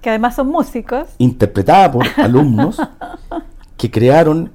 Que 0.00 0.10
además 0.10 0.36
son 0.36 0.48
músicos. 0.48 1.08
Interpretada 1.18 1.92
por 1.92 2.06
alumnos 2.16 2.80
que 3.76 3.90
crearon 3.90 4.52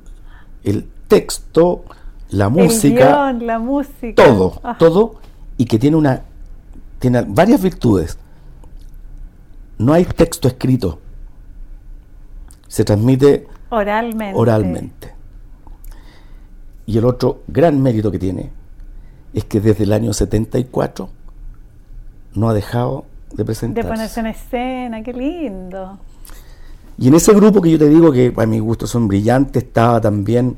el 0.63 0.89
texto, 1.07 1.83
la 2.29 2.49
música. 2.49 3.31
la 3.33 3.59
música. 3.59 4.23
Todo, 4.23 4.59
ah. 4.63 4.75
todo. 4.77 5.15
Y 5.57 5.65
que 5.65 5.79
tiene 5.79 5.97
una. 5.97 6.23
Tiene 6.99 7.23
varias 7.27 7.61
virtudes. 7.61 8.17
No 9.77 9.93
hay 9.93 10.05
texto 10.05 10.47
escrito. 10.47 10.99
Se 12.67 12.83
transmite 12.83 13.47
Oralmente. 13.69 14.39
Oralmente. 14.39 15.13
Y 16.85 16.97
el 16.97 17.05
otro 17.05 17.41
gran 17.47 17.81
mérito 17.81 18.11
que 18.11 18.19
tiene 18.19 18.49
es 19.33 19.45
que 19.45 19.59
desde 19.59 19.83
el 19.83 19.93
año 19.93 20.13
74 20.13 21.09
no 22.33 22.49
ha 22.49 22.53
dejado 22.53 23.05
de 23.33 23.43
presentarse. 23.43 23.87
De 23.87 23.93
ponerse 23.93 24.19
en 24.21 24.25
escena, 24.27 25.03
qué 25.03 25.13
lindo. 25.13 25.99
Y 26.97 27.09
en 27.09 27.13
ese 27.13 27.33
grupo 27.33 27.61
que 27.61 27.71
yo 27.71 27.77
te 27.77 27.89
digo 27.89 28.11
que 28.11 28.33
a 28.35 28.45
mi 28.45 28.59
gusto 28.59 28.87
son 28.87 29.07
brillantes, 29.07 29.63
estaba 29.63 30.01
también 30.01 30.57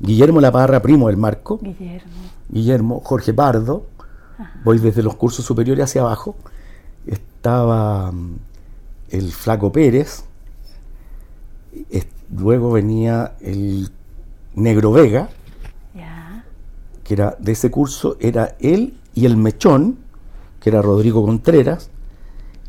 Guillermo 0.00 0.40
Laparra, 0.40 0.80
primo 0.80 1.08
del 1.08 1.16
Marco. 1.16 1.58
Guillermo. 1.62 2.12
Guillermo, 2.48 3.00
Jorge 3.04 3.32
Pardo. 3.32 3.86
Voy 4.64 4.78
desde 4.78 5.02
los 5.02 5.14
cursos 5.14 5.44
superiores 5.44 5.84
hacia 5.84 6.00
abajo. 6.00 6.34
Estaba 7.06 8.10
mm, 8.10 8.36
el 9.10 9.30
Flaco 9.30 9.70
Pérez, 9.70 10.24
luego 12.36 12.72
venía 12.72 13.34
el 13.40 13.90
Negro 14.54 14.92
Vega, 14.92 15.28
que 17.04 17.14
era 17.14 17.36
de 17.38 17.52
ese 17.52 17.70
curso, 17.70 18.16
era 18.20 18.56
él 18.60 18.94
y 19.14 19.26
el 19.26 19.36
Mechón, 19.36 19.98
que 20.60 20.70
era 20.70 20.80
Rodrigo 20.80 21.24
Contreras, 21.24 21.90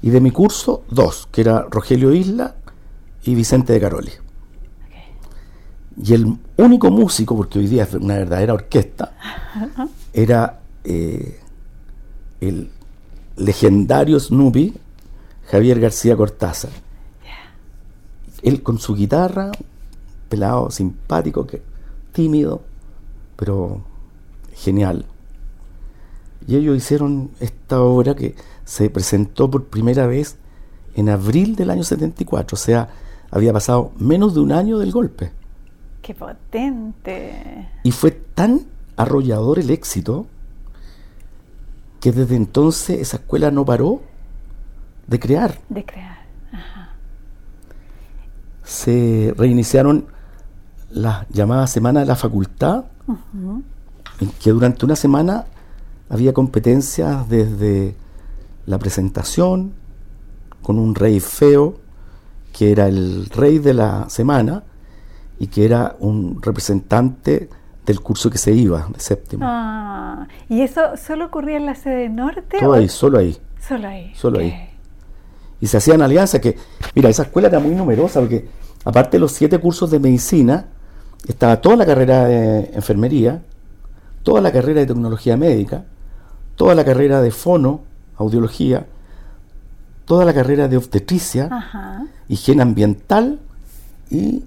y 0.02 0.10
de 0.10 0.20
mi 0.20 0.32
curso 0.32 0.84
dos, 0.90 1.28
que 1.32 1.42
era 1.42 1.68
Rogelio 1.70 2.14
Isla 2.14 2.56
y 3.24 3.36
Vicente 3.36 3.74
de 3.74 3.80
Caroli. 3.80 4.12
Y 6.04 6.14
el 6.14 6.40
único 6.58 6.90
músico, 6.90 7.38
porque 7.38 7.60
hoy 7.60 7.68
día 7.68 7.84
es 7.84 7.94
una 7.94 8.16
verdadera 8.16 8.54
orquesta, 8.54 9.16
era 10.14 10.62
eh, 10.84 11.40
el 12.42 12.72
legendario 13.38 14.20
Snoopy 14.20 14.74
Javier 15.46 15.80
García 15.80 16.16
Cortázar 16.16 16.72
él 18.44 18.62
con 18.62 18.78
su 18.78 18.94
guitarra, 18.96 19.52
pelado, 20.30 20.70
simpático, 20.70 21.48
que, 21.48 21.62
tímido, 22.12 22.62
pero 23.36 23.82
genial. 24.54 25.06
Y 26.48 26.58
ellos 26.58 26.78
hicieron 26.78 27.32
esta 27.40 27.82
obra 27.82 28.16
que 28.16 28.36
se 28.66 28.90
presentó 28.90 29.50
por 29.50 29.66
primera 29.66 30.08
vez 30.08 30.38
en 30.96 31.10
abril 31.10 31.56
del 31.56 31.72
año 31.72 31.84
74, 31.84 32.56
o 32.56 32.58
sea, 32.58 32.90
había 33.32 33.54
pasado 33.54 33.92
menos 33.98 34.36
de 34.36 34.42
un 34.42 34.52
año 34.52 34.78
del 34.78 34.92
golpe. 34.92 35.32
¡Qué 36.02 36.14
potente! 36.14 37.70
Y 37.84 37.92
fue 37.92 38.12
tan 38.12 38.62
arrollador 38.98 39.58
el 39.58 39.70
éxito 39.70 40.28
que 42.00 42.12
desde 42.12 42.36
entonces 42.36 43.00
esa 43.00 43.18
escuela 43.18 43.50
no 43.50 43.66
paró 43.66 44.02
de 45.08 45.20
crear. 45.20 45.58
De 45.70 45.86
crear. 45.86 46.26
Ajá. 46.52 46.83
Se 48.64 49.34
reiniciaron 49.38 50.06
las 50.90 51.28
llamadas 51.30 51.72
Semanas 51.72 52.04
de 52.04 52.08
la 52.08 52.16
Facultad, 52.16 52.86
en 53.08 54.30
que 54.42 54.52
durante 54.52 54.86
una 54.86 54.96
semana 54.96 55.46
había 56.10 56.34
competencias 56.34 57.28
desde 57.28 57.96
la 58.66 58.78
presentación 58.80 59.74
con 60.62 60.80
un 60.80 60.96
rey 60.96 61.20
feo, 61.20 61.80
que 62.54 62.72
era 62.72 62.88
el 62.88 63.30
rey 63.30 63.60
de 63.60 63.74
la 63.74 64.10
semana 64.10 64.64
y 65.40 65.48
que 65.48 65.66
era 65.66 65.96
un 66.00 66.42
representante 66.42 67.50
del 67.86 68.00
curso 68.00 68.30
que 68.30 68.38
se 68.38 68.54
iba, 68.54 68.88
de 68.94 69.00
séptimo. 69.00 69.44
Ah, 69.46 70.28
¿Y 70.48 70.62
eso 70.62 70.96
solo 70.96 71.26
ocurría 71.26 71.58
en 71.58 71.66
la 71.66 71.76
sede 71.76 72.10
norte? 72.10 72.60
Todo 72.60 72.74
ahí, 72.74 72.88
solo 72.88 73.18
ahí. 73.18 73.38
Solo 73.60 73.88
ahí. 73.88 74.14
Solo 74.16 74.40
ahí. 74.40 74.73
Y 75.64 75.68
se 75.68 75.78
hacían 75.78 76.02
alianzas 76.02 76.42
que, 76.42 76.58
mira, 76.94 77.08
esa 77.08 77.24
escuela 77.24 77.48
era 77.48 77.58
muy 77.62 77.74
numerosa 77.74 78.20
porque 78.20 78.50
aparte 78.84 79.12
de 79.12 79.20
los 79.20 79.32
siete 79.32 79.60
cursos 79.60 79.90
de 79.92 79.98
medicina, 79.98 80.66
estaba 81.26 81.62
toda 81.62 81.78
la 81.78 81.86
carrera 81.86 82.26
de 82.26 82.72
enfermería, 82.74 83.42
toda 84.24 84.42
la 84.42 84.52
carrera 84.52 84.82
de 84.82 84.88
tecnología 84.88 85.38
médica, 85.38 85.86
toda 86.58 86.76
la 86.76 86.84
carrera 86.84 87.22
de 87.22 87.32
fono, 87.32 87.80
audiología, 88.18 88.88
toda 90.04 90.26
la 90.26 90.34
carrera 90.34 90.68
de 90.68 90.76
obstetricia, 90.76 92.10
higiene 92.28 92.62
ambiental 92.62 93.40
y 94.10 94.44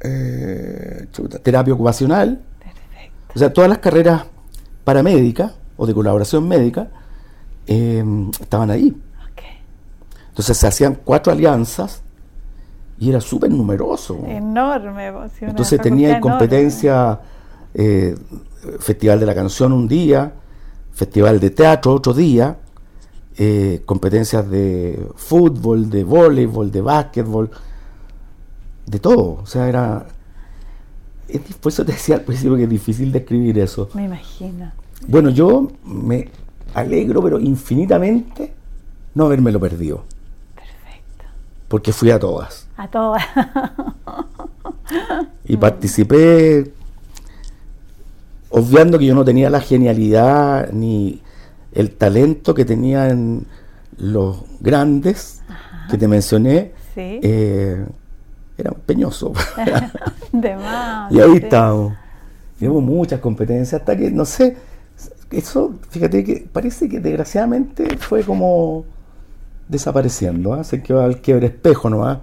eh, 0.00 1.06
terapia 1.44 1.72
ocupacional. 1.72 2.40
O 3.32 3.38
sea, 3.38 3.52
todas 3.52 3.70
las 3.70 3.78
carreras 3.78 4.24
paramédicas 4.82 5.52
o 5.76 5.86
de 5.86 5.94
colaboración 5.94 6.48
médica 6.48 6.88
em, 7.68 8.32
estaban 8.40 8.72
ahí. 8.72 8.92
Entonces 10.34 10.56
se 10.56 10.66
hacían 10.66 10.98
cuatro 11.04 11.32
alianzas 11.32 12.02
y 12.98 13.08
era 13.08 13.20
súper 13.20 13.52
numeroso. 13.52 14.18
Enorme. 14.26 15.12
Entonces 15.40 15.80
tenía 15.80 16.18
competencia, 16.18 17.20
eh, 17.72 18.16
Festival 18.80 19.20
de 19.20 19.26
la 19.26 19.34
Canción 19.36 19.72
un 19.72 19.86
día, 19.86 20.32
Festival 20.92 21.38
de 21.38 21.50
Teatro 21.50 21.92
otro 21.92 22.12
día, 22.12 22.56
eh, 23.38 23.82
competencias 23.84 24.50
de 24.50 25.06
fútbol, 25.14 25.88
de 25.88 26.02
voleibol, 26.02 26.72
de 26.72 26.80
básquetbol, 26.80 27.48
de 28.86 28.98
todo. 28.98 29.38
O 29.40 29.46
sea, 29.46 29.68
era. 29.68 30.04
por 31.60 31.70
eso 31.70 31.84
te 31.84 31.92
decía 31.92 32.16
al 32.16 32.22
principio 32.22 32.56
que 32.56 32.64
es 32.64 32.70
difícil 32.70 33.12
describir 33.12 33.56
eso. 33.60 33.88
Me 33.94 34.06
imagino. 34.06 34.72
Bueno, 35.06 35.30
yo 35.30 35.70
me 35.84 36.28
alegro, 36.74 37.22
pero 37.22 37.38
infinitamente, 37.38 38.52
no 39.14 39.28
lo 39.28 39.60
perdido. 39.60 40.02
Porque 41.74 41.92
fui 41.92 42.12
a 42.12 42.20
todas. 42.20 42.68
A 42.76 42.86
todas. 42.86 43.20
y 45.44 45.56
participé, 45.56 46.70
obviando 48.48 48.96
que 48.96 49.06
yo 49.06 49.14
no 49.16 49.24
tenía 49.24 49.50
la 49.50 49.60
genialidad 49.60 50.70
ni 50.70 51.20
el 51.72 51.90
talento 51.90 52.54
que 52.54 52.64
tenían 52.64 53.44
los 53.98 54.44
grandes 54.60 55.42
que 55.90 55.98
te 55.98 56.06
mencioné, 56.06 56.74
eh, 56.94 57.84
era 58.56 58.70
peñoso. 58.70 59.32
de 60.32 60.54
más, 60.54 61.10
y 61.10 61.20
ahí 61.20 61.38
estamos. 61.38 61.94
Y 62.60 62.68
hubo 62.68 62.80
muchas 62.80 63.18
competencias 63.18 63.80
hasta 63.80 63.96
que, 63.96 64.12
no 64.12 64.24
sé, 64.24 64.56
eso, 65.32 65.74
fíjate 65.90 66.22
que 66.22 66.46
parece 66.52 66.88
que 66.88 67.00
desgraciadamente 67.00 67.96
fue 67.98 68.22
como 68.22 68.84
desapareciendo. 69.68 70.58
¿eh? 70.58 70.64
Se 70.64 70.82
quedó 70.82 71.02
al 71.02 71.20
quiebre 71.20 71.46
espejo 71.46 71.90
nomás. 71.90 72.18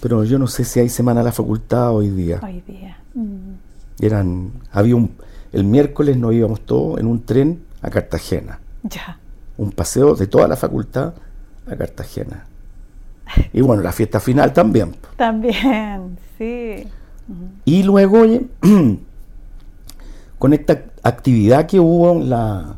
Pero 0.00 0.24
yo 0.24 0.38
no 0.38 0.46
sé 0.46 0.64
si 0.64 0.80
hay 0.80 0.88
semana 0.88 1.20
a 1.20 1.24
la 1.24 1.32
facultad 1.32 1.92
hoy 1.92 2.10
día. 2.10 2.40
Hoy 2.42 2.62
día. 2.66 2.98
Mm. 3.14 4.04
Eran, 4.04 4.52
había 4.70 4.96
un, 4.96 5.12
el 5.52 5.64
miércoles 5.64 6.16
nos 6.16 6.34
íbamos 6.34 6.60
todos 6.60 7.00
en 7.00 7.06
un 7.06 7.24
tren 7.24 7.64
a 7.80 7.88
Cartagena. 7.88 8.58
Ya. 8.82 9.18
Un 9.56 9.72
paseo 9.72 10.14
de 10.14 10.26
toda 10.26 10.48
la 10.48 10.56
facultad 10.56 11.14
a 11.66 11.76
Cartagena. 11.76 12.44
Y 13.52 13.60
bueno, 13.62 13.82
la 13.82 13.92
fiesta 13.92 14.20
final 14.20 14.52
también. 14.52 14.94
También, 15.16 16.18
sí. 16.36 16.86
Y 17.64 17.82
luego, 17.82 18.24
con 20.38 20.52
esta 20.52 20.82
actividad 21.02 21.66
que 21.66 21.80
hubo 21.80 22.12
en 22.12 22.28
la, 22.28 22.76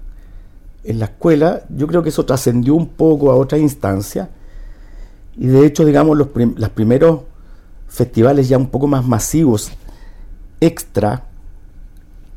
en 0.87 1.01
la 1.01 1.07
escuela, 1.07 1.63
yo 1.69 1.87
creo 1.87 2.03
que 2.03 2.11
eso 2.11 2.25
trascendió 2.25 2.75
un 2.75 2.89
poco 2.89 3.31
a 3.31 3.35
otra 3.35 3.59
instancia. 3.59 4.31
Y 5.37 5.47
de 5.47 5.67
hecho, 5.67 5.85
digamos, 5.85 6.17
los, 6.17 6.29
los 6.35 6.69
primeros 6.71 7.23
festivales 7.89 8.49
ya 8.49 8.57
un 8.57 8.69
poco 8.69 8.87
más 8.87 9.07
masivos, 9.07 9.73
extra. 10.61 11.25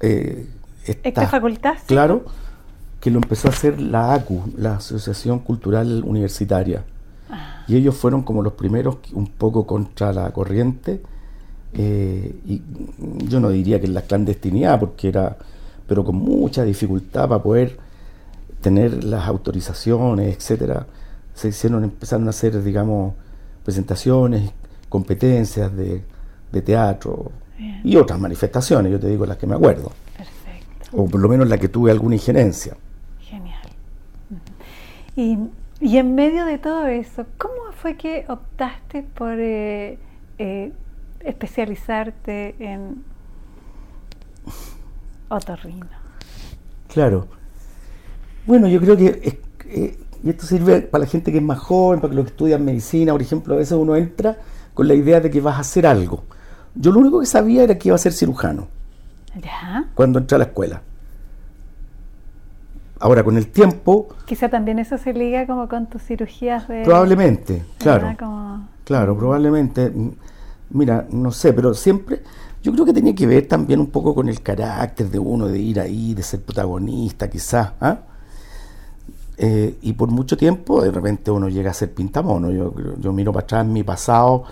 Eh, 0.01 0.47
esta, 0.85 1.27
facultad? 1.27 1.75
Claro 1.85 2.25
que 2.99 3.11
lo 3.11 3.19
empezó 3.19 3.47
a 3.47 3.51
hacer 3.51 3.79
la 3.79 4.13
ACU, 4.13 4.41
la 4.57 4.75
Asociación 4.75 5.39
Cultural 5.39 6.03
Universitaria. 6.03 6.83
Ah. 7.29 7.63
Y 7.67 7.77
ellos 7.77 7.95
fueron 7.95 8.23
como 8.23 8.41
los 8.41 8.53
primeros 8.53 8.97
un 9.13 9.27
poco 9.27 9.65
contra 9.67 10.11
la 10.11 10.31
corriente. 10.31 11.01
Eh, 11.73 12.35
y 12.47 12.61
yo 13.27 13.39
no 13.39 13.49
diría 13.49 13.79
que 13.79 13.85
en 13.85 13.93
la 13.93 14.01
clandestinidad, 14.01 14.79
porque 14.79 15.09
era, 15.09 15.37
pero 15.87 16.03
con 16.03 16.15
mucha 16.15 16.63
dificultad 16.63 17.29
para 17.29 17.43
poder 17.43 17.88
tener 18.61 19.03
las 19.03 19.27
autorizaciones, 19.27 20.35
etcétera. 20.35 20.87
Se 21.33 21.49
hicieron, 21.49 21.83
empezaron 21.83 22.27
a 22.27 22.31
hacer, 22.31 22.61
digamos, 22.63 23.13
presentaciones, 23.63 24.51
competencias 24.89 25.75
de, 25.75 26.03
teatro 26.65 27.31
y 27.83 27.95
otras 27.95 28.19
manifestaciones, 28.19 28.91
yo 28.91 28.99
te 28.99 29.07
digo 29.07 29.25
las 29.25 29.37
que 29.37 29.47
me 29.47 29.55
acuerdo. 29.55 29.91
Perfecto. 30.17 30.89
O 30.91 31.05
por 31.05 31.19
lo 31.19 31.29
menos 31.29 31.47
las 31.47 31.59
que 31.59 31.69
tuve 31.69 31.91
alguna 31.91 32.15
injerencia. 32.15 32.75
Y, 35.15 35.97
en 35.97 36.15
medio 36.15 36.45
de 36.45 36.57
todo 36.57 36.87
eso, 36.87 37.25
¿cómo 37.37 37.71
fue 37.73 37.97
que 37.97 38.25
optaste 38.29 39.03
por 39.03 39.33
eh, 39.37 39.97
eh, 40.37 40.71
especializarte 41.19 42.55
en 42.59 43.03
otorrino? 45.27 45.87
Claro. 46.87 47.38
Bueno, 48.45 48.67
yo 48.67 48.79
creo 48.79 48.97
que, 48.97 49.39
eh, 49.65 49.99
y 50.23 50.29
esto 50.29 50.45
sirve 50.45 50.81
para 50.81 51.03
la 51.03 51.09
gente 51.09 51.31
que 51.31 51.37
es 51.37 51.43
más 51.43 51.59
joven, 51.59 52.01
para 52.01 52.13
los 52.13 52.25
que 52.25 52.31
estudian 52.31 52.65
medicina, 52.65 53.11
por 53.11 53.21
ejemplo, 53.21 53.53
a 53.53 53.57
veces 53.57 53.73
uno 53.73 53.95
entra 53.95 54.37
con 54.73 54.87
la 54.87 54.93
idea 54.93 55.19
de 55.19 55.29
que 55.29 55.41
vas 55.41 55.55
a 55.57 55.59
hacer 55.59 55.85
algo. 55.85 56.23
Yo 56.75 56.91
lo 56.91 56.99
único 56.99 57.19
que 57.19 57.25
sabía 57.25 57.63
era 57.63 57.77
que 57.77 57.89
iba 57.89 57.95
a 57.95 57.99
ser 57.99 58.13
cirujano. 58.13 58.67
¿Ya? 59.41 59.89
Cuando 59.93 60.19
entré 60.19 60.35
a 60.35 60.39
la 60.39 60.45
escuela. 60.45 60.81
Ahora, 62.99 63.23
con 63.23 63.37
el 63.37 63.47
tiempo... 63.47 64.09
Quizá 64.25 64.49
también 64.49 64.77
eso 64.79 64.97
se 64.97 65.13
liga 65.13 65.47
como 65.47 65.69
con 65.69 65.87
tus 65.87 66.01
cirugías 66.03 66.67
de... 66.67 66.83
Probablemente, 66.83 67.63
claro. 67.77 68.15
Claro, 68.83 69.17
probablemente. 69.17 69.91
Mira, 70.71 71.07
no 71.09 71.31
sé, 71.31 71.53
pero 71.53 71.73
siempre... 71.73 72.21
Yo 72.61 72.73
creo 72.73 72.85
que 72.85 72.91
tenía 72.91 73.15
que 73.15 73.25
ver 73.25 73.47
también 73.47 73.79
un 73.79 73.87
poco 73.87 74.13
con 74.13 74.27
el 74.27 74.41
carácter 74.41 75.09
de 75.09 75.17
uno, 75.17 75.47
de 75.47 75.59
ir 75.59 75.79
ahí, 75.79 76.13
de 76.13 76.23
ser 76.23 76.41
protagonista, 76.41 77.29
quizás. 77.29 77.71
¿ah? 77.79 77.99
Eh, 79.41 79.77
y 79.81 79.93
por 79.93 80.09
mucho 80.11 80.35
tiempo, 80.35 80.81
de 80.81 80.91
repente 80.91 81.31
uno 81.31 81.47
llega 81.47 81.71
a 81.71 81.73
ser 81.73 81.93
pintamono. 81.93 82.51
Yo, 82.51 82.73
yo 82.99 83.13
miro 83.13 83.31
para 83.31 83.45
atrás 83.45 83.65
mi 83.65 83.83
pasado 83.83 84.43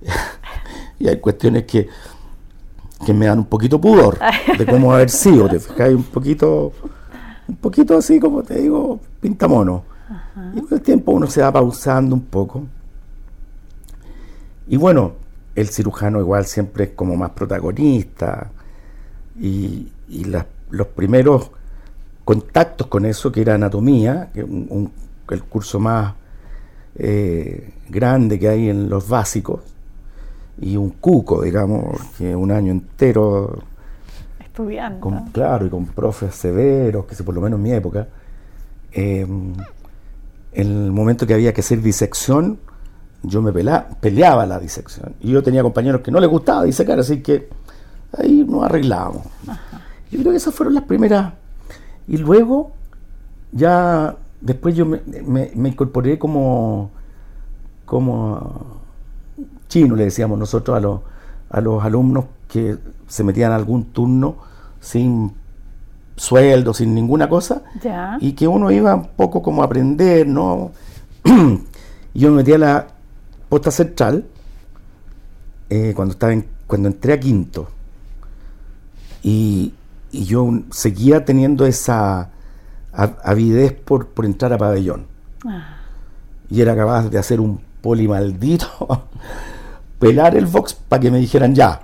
y 0.98 1.06
hay 1.08 1.20
cuestiones 1.20 1.64
que, 1.64 1.86
que 3.04 3.12
me 3.12 3.26
dan 3.26 3.40
un 3.40 3.44
poquito 3.44 3.78
pudor 3.78 4.18
de 4.56 4.64
cómo 4.64 4.92
haber 4.94 5.10
sido, 5.10 5.48
¿te 5.48 5.60
fijas? 5.60 5.90
Un 5.90 6.04
poquito 6.04 6.72
un 7.48 7.56
poquito 7.56 7.96
así 7.96 8.18
como 8.18 8.42
te 8.42 8.60
digo, 8.60 9.00
pintamono. 9.20 9.84
Y 10.54 10.60
con 10.60 10.78
el 10.78 10.82
tiempo 10.82 11.12
uno 11.12 11.26
se 11.26 11.42
va 11.42 11.52
pausando 11.52 12.14
un 12.14 12.22
poco. 12.22 12.64
Y 14.68 14.76
bueno, 14.76 15.12
el 15.54 15.68
cirujano 15.68 16.20
igual 16.20 16.46
siempre 16.46 16.84
es 16.84 16.90
como 16.90 17.16
más 17.16 17.30
protagonista. 17.30 18.50
Y, 19.40 19.92
los 20.68 20.86
primeros 20.88 21.50
contactos 22.26 22.88
con 22.88 23.06
eso, 23.06 23.30
que 23.30 23.40
era 23.40 23.54
anatomía, 23.54 24.30
que 24.34 24.42
un, 24.42 24.90
el 25.30 25.44
curso 25.44 25.78
más 25.78 26.12
eh, 26.96 27.72
grande 27.88 28.36
que 28.36 28.48
hay 28.48 28.68
en 28.68 28.90
los 28.90 29.08
básicos, 29.08 29.60
y 30.60 30.76
un 30.76 30.90
cuco, 30.90 31.42
digamos, 31.42 32.00
que 32.18 32.34
un 32.34 32.50
año 32.50 32.72
entero 32.72 33.62
Estudiando. 34.40 35.22
claro, 35.32 35.66
y 35.66 35.70
con 35.70 35.86
profes 35.86 36.34
severos, 36.34 37.06
que 37.06 37.14
por 37.22 37.32
lo 37.32 37.40
menos 37.40 37.58
en 37.58 37.62
mi 37.62 37.72
época. 37.72 38.08
Em, 38.90 39.52
en 40.52 40.66
el 40.66 40.90
momento 40.90 41.28
que 41.28 41.34
había 41.34 41.54
que 41.54 41.60
hacer 41.60 41.80
disección, 41.80 42.58
yo 43.22 43.40
me 43.40 43.52
peleaba 43.52 44.46
la 44.46 44.58
disección. 44.58 45.14
Y 45.20 45.30
yo 45.30 45.44
tenía 45.44 45.62
compañeros 45.62 46.00
que 46.00 46.10
no 46.10 46.18
les 46.18 46.28
gustaba 46.28 46.64
disecar, 46.64 46.98
así 46.98 47.22
que 47.22 47.48
ahí 48.18 48.44
nos 48.48 48.64
arreglábamos. 48.64 49.22
Yo 50.10 50.18
creo 50.18 50.32
que 50.32 50.38
esas 50.38 50.52
fueron 50.52 50.74
las 50.74 50.84
primeras. 50.84 51.34
Y 52.08 52.18
luego, 52.18 52.72
ya 53.52 54.16
después 54.40 54.74
yo 54.74 54.86
me, 54.86 55.50
incorporé 55.54 56.18
como, 56.18 56.90
como 57.84 58.80
chino, 59.68 59.96
le 59.96 60.04
decíamos 60.04 60.38
nosotros 60.38 60.76
a 60.76 60.80
los, 60.80 61.00
a 61.50 61.60
los 61.60 61.84
alumnos 61.84 62.26
que 62.48 62.76
se 63.08 63.24
metían 63.24 63.52
a 63.52 63.56
algún 63.56 63.86
turno 63.86 64.36
sin 64.80 65.32
sueldo, 66.16 66.72
sin 66.72 66.94
ninguna 66.94 67.28
cosa, 67.28 67.62
y 68.20 68.32
que 68.32 68.48
uno 68.48 68.70
iba 68.70 68.94
un 68.94 69.08
poco 69.08 69.42
como 69.42 69.62
a 69.62 69.66
aprender, 69.66 70.26
¿no? 70.26 70.70
yo 72.14 72.30
me 72.30 72.36
metí 72.36 72.52
a 72.52 72.58
la 72.58 72.86
posta 73.48 73.70
central 73.70 74.24
eh, 75.68 75.92
cuando 75.94 76.12
estaba 76.12 76.32
cuando 76.66 76.88
entré 76.88 77.12
a 77.12 77.20
quinto 77.20 77.68
y, 79.22 79.72
yo 80.12 80.48
seguía 80.70 81.24
teniendo 81.24 81.66
esa 81.66 82.30
avidez 82.92 83.72
por, 83.72 84.08
por 84.08 84.24
entrar 84.24 84.52
a 84.52 84.58
pabellón. 84.58 85.06
Ah. 85.44 85.76
y 86.50 86.60
era 86.60 86.74
capaz 86.74 87.08
de 87.08 87.18
hacer 87.18 87.40
un 87.40 87.60
poli 87.80 88.08
maldito 88.08 88.66
pelar 89.98 90.34
el 90.34 90.46
box 90.46 90.74
para 90.74 90.98
que 90.98 91.10
me 91.10 91.18
dijeran 91.18 91.54
ya 91.54 91.82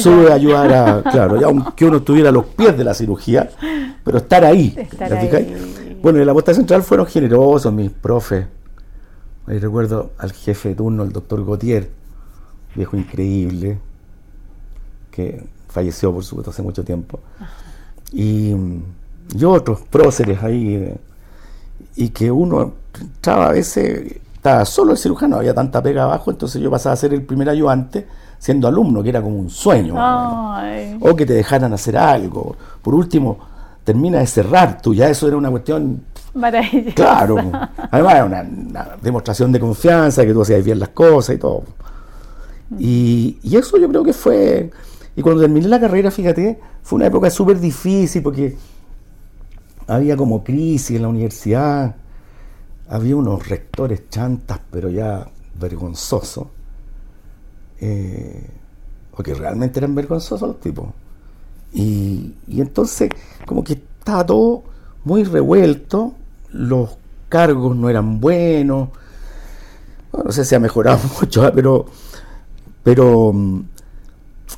sube 0.00 0.32
a 0.32 0.34
ayudar 0.34 0.72
a 0.72 1.02
claro 1.02 1.38
ya 1.38 1.46
aunque 1.46 1.84
uno 1.84 1.98
estuviera 1.98 2.30
a 2.30 2.32
los 2.32 2.46
pies 2.46 2.76
de 2.76 2.82
la 2.82 2.94
cirugía 2.94 3.48
pero 4.02 4.18
estar 4.18 4.44
ahí, 4.44 4.74
bueno 6.02 6.20
y 6.20 6.24
la 6.24 6.32
posta 6.32 6.54
central 6.54 6.82
fueron 6.82 7.06
generosos 7.06 7.72
mis 7.72 7.90
profes. 7.90 8.46
Ahí 9.46 9.58
recuerdo 9.58 10.12
al 10.18 10.32
jefe 10.32 10.70
de 10.70 10.74
turno, 10.76 11.02
el 11.02 11.12
doctor 11.12 11.44
Gautier, 11.44 11.90
viejo 12.74 12.96
increíble, 12.96 13.78
que 15.10 15.44
falleció 15.70 16.12
por 16.12 16.24
supuesto 16.24 16.50
hace 16.50 16.62
mucho 16.62 16.84
tiempo. 16.84 17.20
Y, 18.12 18.54
otros 19.44 19.80
próceres 19.82 20.42
ahí, 20.42 20.74
eh, 20.74 20.96
y 21.96 22.08
que 22.08 22.30
uno 22.30 22.72
entraba 23.00 23.46
a 23.46 23.52
veces, 23.52 24.16
estaba 24.34 24.64
solo 24.64 24.92
el 24.92 24.98
cirujano, 24.98 25.36
había 25.36 25.54
tanta 25.54 25.82
pega 25.82 26.02
abajo, 26.02 26.30
entonces 26.30 26.60
yo 26.60 26.70
pasaba 26.70 26.94
a 26.94 26.96
ser 26.96 27.14
el 27.14 27.22
primer 27.22 27.48
ayudante 27.48 28.06
siendo 28.40 28.66
alumno, 28.66 29.02
que 29.02 29.10
era 29.10 29.22
como 29.22 29.36
un 29.36 29.50
sueño. 29.50 29.94
O 31.00 31.14
que 31.14 31.26
te 31.26 31.34
dejaran 31.34 31.72
hacer 31.72 31.96
algo. 31.96 32.56
Por 32.82 32.94
último, 32.94 33.38
termina 33.84 34.18
de 34.18 34.26
cerrar 34.26 34.80
tú, 34.80 34.94
ya 34.94 35.08
eso 35.08 35.28
era 35.28 35.36
una 35.36 35.50
cuestión. 35.50 36.02
Claro. 36.94 37.36
Además, 37.90 38.14
es 38.14 38.22
una, 38.24 38.88
demostración 39.00 39.52
de 39.52 39.60
confianza, 39.60 40.24
que 40.24 40.32
tú 40.32 40.42
hacías 40.42 40.64
bien 40.64 40.78
las 40.78 40.88
cosas 40.88 41.36
y 41.36 41.38
todo. 41.38 41.64
Y, 42.78 43.38
eso 43.52 43.76
yo 43.76 43.88
creo 43.88 44.02
que 44.02 44.12
fue. 44.12 44.70
Y 45.16 45.22
cuando 45.22 45.42
terminé 45.42 45.68
la 45.68 45.80
carrera, 45.80 46.10
fíjate, 46.10 46.60
fue 46.82 46.96
una 46.96 47.06
época 47.06 47.30
súper 47.30 47.58
difícil 47.58 48.22
porque 48.22 48.56
había 49.86 50.16
como 50.16 50.44
crisis 50.44 50.96
en 50.96 51.02
la 51.02 51.08
universidad. 51.08 51.96
Había 52.88 53.16
unos 53.16 53.48
rectores 53.48 54.08
chantas, 54.08 54.60
pero 54.70 54.88
ya 54.88 55.28
vergonzosos. 55.58 56.46
Eh, 57.80 58.46
porque 59.10 59.34
realmente 59.34 59.78
eran 59.78 59.94
vergonzosos 59.94 60.48
los 60.48 60.60
tipos. 60.60 60.88
Y, 61.72 62.34
entonces, 62.48 63.10
como 63.46 63.62
que 63.62 63.74
estaba 63.74 64.24
todo 64.24 64.62
muy 65.04 65.24
revuelto 65.24 66.14
los 66.52 66.96
cargos 67.28 67.76
no 67.76 67.88
eran 67.88 68.20
buenos. 68.20 68.88
no 70.12 70.32
sé 70.32 70.44
si 70.44 70.54
ha 70.54 70.58
mejorado 70.58 70.98
mucho, 71.20 71.46
¿eh? 71.46 71.52
pero, 71.54 71.86
pero, 72.82 73.32
mm, 73.32 73.64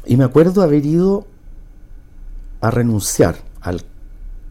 y 0.05 0.17
me 0.17 0.25
acuerdo 0.25 0.63
haber 0.63 0.85
ido 0.85 1.27
a 2.61 2.71
renunciar 2.71 3.37
al, 3.61 3.83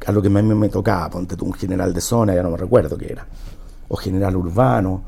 a 0.05 0.11
lo 0.11 0.21
que 0.21 0.27
a 0.27 0.31
mí 0.31 0.41
me 0.41 0.69
tocaba, 0.69 1.09
ponte 1.09 1.35
tú 1.35 1.45
un 1.45 1.53
general 1.53 1.93
de 1.93 2.01
zona, 2.01 2.33
ya 2.33 2.43
no 2.43 2.51
me 2.51 2.57
recuerdo 2.57 2.97
qué 2.97 3.11
era, 3.11 3.25
o 3.87 3.95
general 3.95 4.35
urbano. 4.35 5.03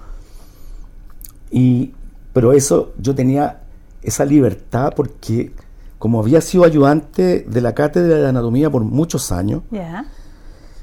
Y, 1.51 1.93
pero 2.31 2.51
eso, 2.51 2.93
yo 2.97 3.13
tenía 3.13 3.61
esa 4.01 4.25
libertad 4.25 4.93
porque 4.95 5.53
como 5.97 6.19
había 6.19 6.41
sido 6.41 6.65
ayudante 6.65 7.45
de 7.47 7.61
la 7.61 7.73
cátedra 7.73 8.17
de 8.17 8.27
anatomía 8.27 8.69
por 8.69 8.83
muchos 8.83 9.31
años, 9.31 9.63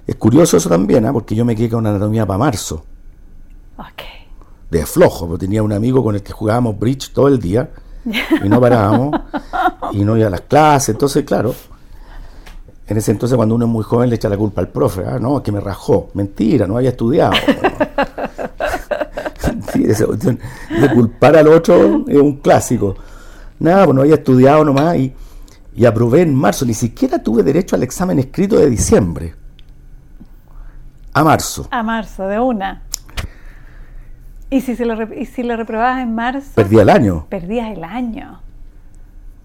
es 0.06 0.16
curioso 0.16 0.56
eso 0.56 0.68
también, 0.68 1.04
¿ah? 1.04 1.12
porque 1.12 1.34
yo 1.34 1.44
me 1.44 1.54
quedé 1.54 1.68
con 1.68 1.86
anatomía 1.86 2.24
para 2.24 2.38
marzo. 2.38 2.84
De 4.70 4.86
flojo, 4.86 5.26
porque 5.26 5.44
tenía 5.44 5.62
un 5.62 5.72
amigo 5.72 6.02
con 6.02 6.14
el 6.14 6.22
que 6.22 6.32
jugábamos 6.32 6.78
bridge 6.78 7.12
todo 7.12 7.28
el 7.28 7.38
día 7.38 7.70
y 8.04 8.48
no 8.48 8.60
parábamos 8.60 9.20
y 9.92 10.04
no 10.04 10.16
iba 10.16 10.26
a 10.26 10.30
las 10.30 10.42
clases. 10.42 10.90
Entonces, 10.90 11.24
claro, 11.24 11.54
en 12.86 12.96
ese 12.96 13.12
entonces 13.12 13.36
cuando 13.36 13.54
uno 13.54 13.66
es 13.66 13.70
muy 13.70 13.84
joven 13.84 14.10
le 14.10 14.16
echa 14.16 14.28
la 14.28 14.36
culpa 14.36 14.60
al 14.60 14.68
profe, 14.68 15.04
¿ah? 15.06 15.18
no, 15.20 15.38
es 15.38 15.42
que 15.44 15.52
me 15.52 15.60
rajó. 15.60 16.10
Mentira, 16.14 16.66
no 16.66 16.76
había 16.76 16.90
estudiado. 16.90 17.32
de 20.70 20.90
culpar 20.94 21.36
al 21.36 21.48
otro 21.48 22.04
es 22.06 22.16
un 22.16 22.38
clásico. 22.38 22.96
Nada, 23.58 23.84
pues 23.84 23.94
no 23.94 24.02
había 24.02 24.14
estudiado 24.14 24.64
nomás 24.64 24.96
y, 24.96 25.12
y 25.76 25.84
aprobé 25.84 26.22
en 26.22 26.34
marzo. 26.34 26.64
Ni 26.64 26.74
siquiera 26.74 27.22
tuve 27.22 27.42
derecho 27.42 27.76
al 27.76 27.82
examen 27.82 28.18
escrito 28.18 28.56
de 28.56 28.68
diciembre. 28.70 29.34
A 31.12 31.24
marzo. 31.24 31.66
A 31.70 31.82
marzo, 31.82 32.26
de 32.26 32.38
una. 32.38 32.82
¿Y 34.50 34.60
si, 34.62 34.74
se 34.74 34.84
lo, 34.84 35.14
y 35.14 35.26
si 35.26 35.44
lo 35.44 35.56
reprobabas 35.56 36.02
en 36.02 36.14
marzo? 36.14 36.50
Perdía 36.56 36.82
el 36.82 36.90
año. 36.90 37.26
Perdías 37.28 37.70
el 37.70 37.84
año. 37.84 38.40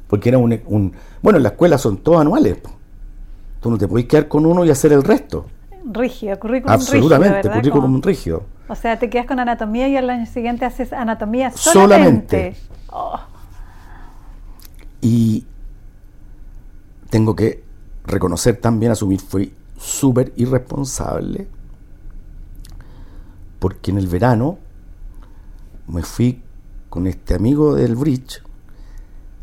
Porque 0.08 0.30
era 0.30 0.39
un, 0.39 0.60
un... 0.65 0.94
Bueno, 1.22 1.38
en 1.38 1.44
la 1.44 1.50
escuela 1.50 1.78
son 1.78 1.98
todos 1.98 2.22
anuales. 2.22 2.58
Tú 3.60 3.70
no 3.70 3.78
te 3.78 3.88
podés 3.88 4.06
quedar 4.06 4.28
con 4.28 4.46
uno 4.46 4.65
y 4.65 4.72
hacer 4.72 4.94
el 4.94 5.04
resto. 5.04 5.46
Rígido, 5.86 6.39
currículum 6.39 6.74
Absolutamente, 6.74 7.44
rígido, 7.44 7.54
currículum 7.54 8.02
rígido. 8.02 8.44
O 8.68 8.76
sea, 8.76 8.98
te 8.98 9.10
quedas 9.10 9.28
con 9.28 9.39
anatomía 9.39 9.88
y 9.88 9.96
al 9.96 10.10
año 10.10 10.26
siguiente 10.26 10.65
haces 10.65 10.91
anatomía 10.91 11.52
solamente. 11.52 12.56
solamente. 12.56 12.56
Oh. 12.91 13.20
Y 15.02 15.46
tengo 17.12 17.36
que 17.36 17.63
reconocer 18.06 18.58
también, 18.58 18.91
asumir, 18.91 19.22
fui 19.22 19.54
súper 19.78 20.34
irresponsable, 20.36 21.48
porque 23.60 23.91
en 23.91 24.00
el 24.00 24.08
verano 24.08 24.58
me 25.88 26.02
fui 26.04 26.41
con 26.89 27.08
este 27.08 27.36
amigo 27.36 27.76
del 27.76 27.95
bridge 27.95 28.41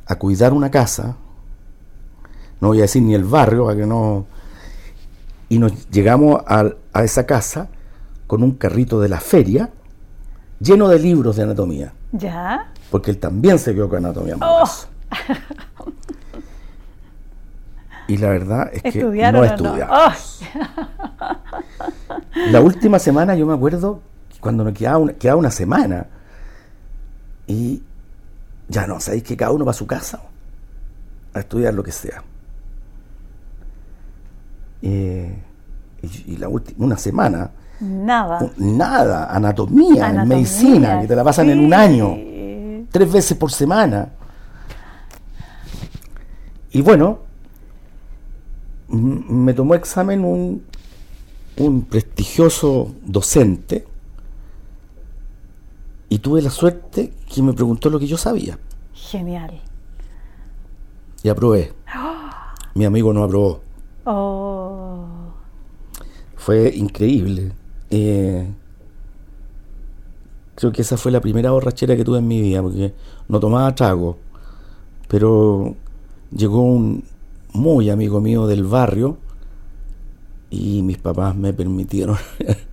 a 0.07 0.16
cuidar 0.16 0.52
una 0.52 0.70
casa, 0.70 1.16
no 2.61 2.68
voy 2.68 2.78
a 2.78 2.83
decir 2.83 3.02
ni 3.02 3.14
el 3.14 3.24
barrio, 3.24 3.66
para 3.66 3.76
que 3.76 3.87
no... 3.87 4.26
Y 5.48 5.59
nos 5.59 5.88
llegamos 5.90 6.42
a, 6.46 6.64
esa 7.02 7.26
casa 7.26 7.68
con 8.26 8.42
un 8.42 8.52
carrito 8.52 9.00
de 9.00 9.09
la 9.09 9.20
feria 9.20 9.70
lleno 10.61 10.88
de 10.88 10.98
libros 10.98 11.37
de 11.37 11.42
anatomía. 11.42 11.92
¿Ya? 12.12 12.72
Porque 12.90 13.11
él 13.11 13.18
también 13.18 13.59
se 13.59 13.74
quedó 13.74 13.88
con 13.88 13.98
anatomía. 13.98 14.37
Oh. 14.40 14.64
Y 18.09 18.16
la 18.16 18.31
verdad 18.31 18.70
es 18.72 18.83
que 18.83 19.02
no 19.02 19.44
estudiamos. 19.44 20.40
La 22.50 22.61
última 22.61 22.98
semana 22.98 23.35
yo 23.35 23.46
me 23.46 23.55
acuerdo 23.55 24.00
cuando 24.40 24.64
nos 24.64 24.72
quedaba 24.74 24.98
una, 24.98 25.12
quedaba 25.12 25.38
una 25.38 25.50
semana 25.50 26.07
y 27.46 27.83
ya 28.68 28.87
no, 28.87 29.00
sabéis 29.00 29.24
que 29.24 29.37
cada 29.37 29.52
uno 29.52 29.64
va 29.64 29.72
a 29.72 29.74
su 29.74 29.87
casa 29.87 30.20
a 31.35 31.40
estudiar 31.40 31.74
lo 31.74 31.83
que 31.83 31.92
sea. 31.92 32.22
Eh, 34.83 35.38
y, 36.26 36.37
la 36.37 36.48
última, 36.48 36.87
una 36.87 36.96
semana. 36.96 37.51
Nada. 37.80 38.51
Nada, 38.57 39.26
anatomía, 39.34 40.24
medicina, 40.24 41.01
que 41.01 41.07
te 41.07 41.16
la 41.16 41.24
pasan 41.24 41.51
en 41.51 41.61
un 41.61 41.74
año, 41.74 42.16
tres 42.90 43.12
veces 43.12 43.36
por 43.36 43.51
semana. 43.51 44.09
Y 46.70 46.80
bueno, 46.80 47.18
me 48.88 49.53
tomó 49.53 49.74
examen 49.74 50.24
un, 50.24 50.62
un 51.57 51.82
prestigioso 51.82 52.95
docente 53.05 53.86
y 56.12 56.18
tuve 56.18 56.42
la 56.42 56.50
suerte 56.50 57.10
que 57.26 57.40
me 57.40 57.54
preguntó 57.54 57.88
lo 57.88 57.98
que 57.98 58.06
yo 58.06 58.18
sabía. 58.18 58.58
Genial. 58.92 59.62
Y 61.22 61.30
aprobé. 61.30 61.72
Mi 62.74 62.84
amigo 62.84 63.14
no 63.14 63.24
aprobó. 63.24 63.62
Oh. 64.04 65.06
Fue 66.36 66.70
increíble. 66.76 67.52
Eh, 67.88 68.46
creo 70.54 70.70
que 70.70 70.82
esa 70.82 70.98
fue 70.98 71.12
la 71.12 71.22
primera 71.22 71.50
borrachera 71.50 71.96
que 71.96 72.04
tuve 72.04 72.18
en 72.18 72.28
mi 72.28 72.42
vida, 72.42 72.60
porque 72.60 72.92
no 73.28 73.40
tomaba 73.40 73.74
trago. 73.74 74.18
Pero 75.08 75.76
llegó 76.30 76.60
un, 76.60 77.04
muy 77.54 77.88
amigo 77.88 78.20
mío 78.20 78.46
del 78.46 78.64
barrio 78.64 79.16
y 80.50 80.82
mis 80.82 80.98
papás 80.98 81.34
me 81.34 81.54
permitieron 81.54 82.18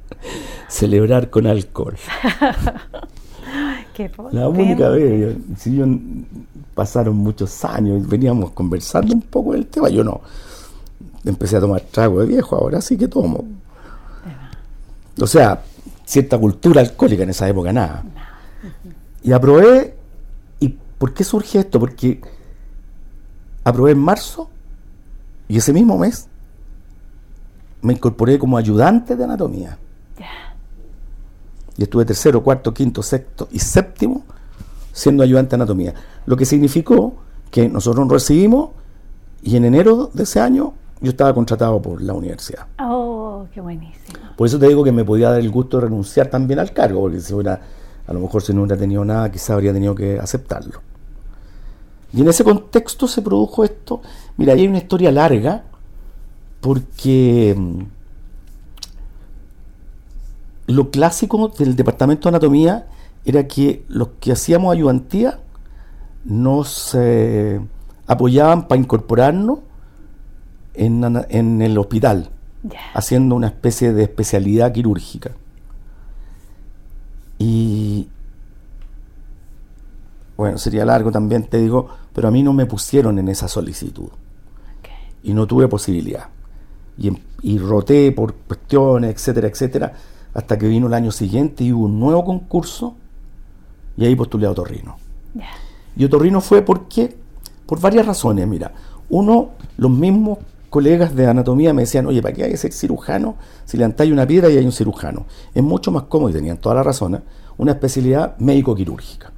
celebrar 0.68 1.30
con 1.30 1.48
alcohol. 1.48 1.96
la 4.32 4.48
única 4.48 4.90
vez, 4.90 5.36
si 5.58 5.76
yo, 5.76 5.86
pasaron 6.74 7.18
muchos 7.18 7.64
años 7.66 8.04
y 8.04 8.08
veníamos 8.08 8.52
conversando 8.52 9.14
un 9.14 9.22
poco 9.22 9.54
del 9.54 9.68
tema, 9.68 9.90
yo 9.90 10.04
no. 10.04 10.22
Empecé 11.26 11.58
a 11.58 11.60
tomar 11.60 11.82
trago 11.82 12.22
de 12.22 12.28
viejo, 12.28 12.56
ahora 12.56 12.82
sí 12.82 12.98
que 12.98 13.08
tomo. 13.08 13.46
O 15.20 15.28
sea, 15.28 15.62
cierta 16.06 16.38
cultura 16.38 16.82
alcohólica 16.82 17.24
en 17.24 17.30
esa 17.30 17.48
época, 17.48 17.74
nada. 17.74 18.04
Y 19.22 19.32
aprobé, 19.32 19.96
¿y 20.60 20.70
por 20.98 21.14
qué 21.14 21.24
surge 21.24 21.60
esto? 21.60 21.80
Porque 21.80 22.22
aprobé 23.64 23.92
en 23.92 24.00
marzo 24.00 24.50
y 25.48 25.58
ese 25.58 25.74
mismo 25.74 25.98
mes 25.98 26.28
me 27.82 27.94
incorporé 27.94 28.40
como 28.40 28.58
ayudante 28.58 29.16
de 29.16 29.24
anatomía. 29.24 29.78
Y 31.80 31.84
estuve 31.84 32.04
tercero, 32.04 32.44
cuarto, 32.44 32.74
quinto, 32.74 33.02
sexto 33.02 33.48
y 33.52 33.60
séptimo 33.60 34.26
siendo 34.92 35.24
ayudante 35.24 35.52
de 35.52 35.56
anatomía. 35.64 35.94
Lo 36.26 36.36
que 36.36 36.46
significó 36.46 37.14
que 37.50 37.70
nosotros 37.70 38.06
nos 38.06 38.12
recibimos 38.12 38.72
y 39.42 39.56
en 39.56 39.64
enero 39.64 40.12
de 40.14 40.24
ese 40.24 40.42
año 40.42 40.74
yo 41.00 41.12
estaba 41.12 41.34
contratado 41.34 41.82
por 41.82 42.02
la 42.02 42.12
universidad. 42.12 42.68
Oh, 42.82 43.46
qué 43.54 43.62
buenísimo. 43.62 44.20
Por 44.36 44.46
eso 44.46 44.60
te 44.60 44.68
digo 44.68 44.84
que 44.84 44.92
me 44.92 45.06
podía 45.06 45.30
dar 45.30 45.40
el 45.40 45.50
gusto 45.50 45.78
de 45.78 45.86
renunciar 45.86 46.28
también 46.28 46.60
al 46.60 46.74
cargo, 46.74 47.00
porque 47.00 47.22
si 47.22 47.34
hubiera, 47.34 47.62
a 48.06 48.14
lo 48.14 48.20
mejor 48.20 48.42
si 48.42 48.54
no 48.54 48.64
hubiera 48.64 48.76
tenido 48.76 49.06
nada, 49.06 49.32
quizá 49.32 49.54
habría 49.54 49.72
tenido 49.72 49.96
que 49.96 50.20
aceptarlo. 50.20 50.82
Y 52.12 52.20
en 52.20 52.28
ese 52.28 52.44
contexto 52.44 53.08
se 53.08 53.22
produjo 53.22 53.64
esto. 53.64 54.02
Mira, 54.36 54.52
hay 54.52 54.68
una 54.68 54.80
historia 54.80 55.14
larga, 55.14 55.64
porque 56.60 57.56
mm, 57.58 57.99
lo 60.70 60.92
clásico 60.92 61.48
del 61.58 61.76
departamento 61.76 62.30
de 62.30 62.36
anatomía 62.36 62.86
era 63.26 63.48
que 63.48 63.84
los 63.88 64.10
que 64.20 64.32
hacíamos 64.32 64.72
ayudantía 64.72 65.40
nos 66.24 66.94
eh, 66.94 67.60
apoyaban 68.06 68.68
para 68.68 68.80
incorporarnos 68.80 69.60
en, 70.76 71.62
el 71.62 71.78
hospital, 71.78 72.30
haciendo 72.94 73.36
una 73.36 73.48
especie 73.48 73.94
de 73.94 74.04
especialidad 74.04 74.72
quirúrgica. 74.72 75.32
Y 77.40 78.08
bueno, 80.38 80.58
sería 80.60 80.86
largo 80.86 81.12
también, 81.12 81.46
te 81.46 81.58
digo, 81.58 81.90
pero 82.14 82.28
a 82.28 82.32
mí 82.32 82.44
no 82.44 82.54
me 82.54 82.68
pusieron 82.68 83.18
en 83.18 83.28
esa 83.28 83.48
solicitud. 83.48 84.10
Y 85.24 85.34
no 85.34 85.48
tuve 85.48 85.68
posibilidad. 85.68 86.30
Y, 86.98 87.12
y, 87.42 87.58
roté 87.58 88.12
por 88.12 88.36
cuestiones, 88.36 89.16
etcétera, 89.16 89.48
etcétera, 89.48 89.94
hasta 90.40 90.58
que 90.58 90.68
vino 90.68 90.88
el 90.88 90.94
año 90.94 91.12
siguiente 91.12 91.66
y 91.66 91.74
hubo 91.74 91.86
un 91.86 92.00
nuevo 92.00 92.24
concurso 92.24 92.96
y 93.98 94.06
ahí 94.06 94.16
postulé 94.16 94.48
a 94.48 94.52
Otorrino. 94.52 94.96
Y 95.98 96.06
Otorrino 96.06 96.40
fue 96.40 96.62
porque, 96.62 97.14
por 97.66 97.82
varias 97.82 98.06
razones, 98.06 98.48
mira, 98.48 98.72
uno, 99.10 99.50
los 99.78 99.92
mismos 99.92 100.40
colegas 100.70 101.14
de 101.14 101.28
anatomía 101.28 101.74
me 101.74 101.82
decían, 101.82 102.06
oye, 102.08 102.22
¿para 102.22 102.34
qué 102.34 102.46
hay 102.46 102.52
que 102.52 102.58
ser 102.58 102.72
cirujano 102.72 103.36
si 103.66 103.76
levantáis 103.76 104.12
una 104.14 104.26
piedra 104.26 104.50
y 104.50 104.58
hay 104.58 104.66
un 104.66 104.72
cirujano? 104.72 105.26
Es 105.54 105.62
mucho 105.62 105.92
más 105.92 106.04
cómodo, 106.04 106.30
y 106.30 106.34
tenían 106.34 106.58
toda 106.58 106.76
la 106.76 106.84
razón, 106.84 107.16
¿eh? 107.16 107.22
una 107.58 107.74
especialidad 107.74 108.38
médico-quirúrgica. 108.38 109.34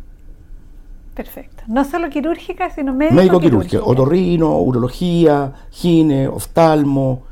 Perfecto. 1.15 1.63
No 1.67 1.83
solo 1.83 2.09
quirúrgica, 2.09 2.69
sino 2.69 2.93
médico-quirúrgica. 2.93 3.15
Médico-quirúrgica. 3.15 3.83
Otorrino, 3.83 4.59
urología, 4.59 5.53
gine, 5.71 6.27
oftalmo. 6.27 7.23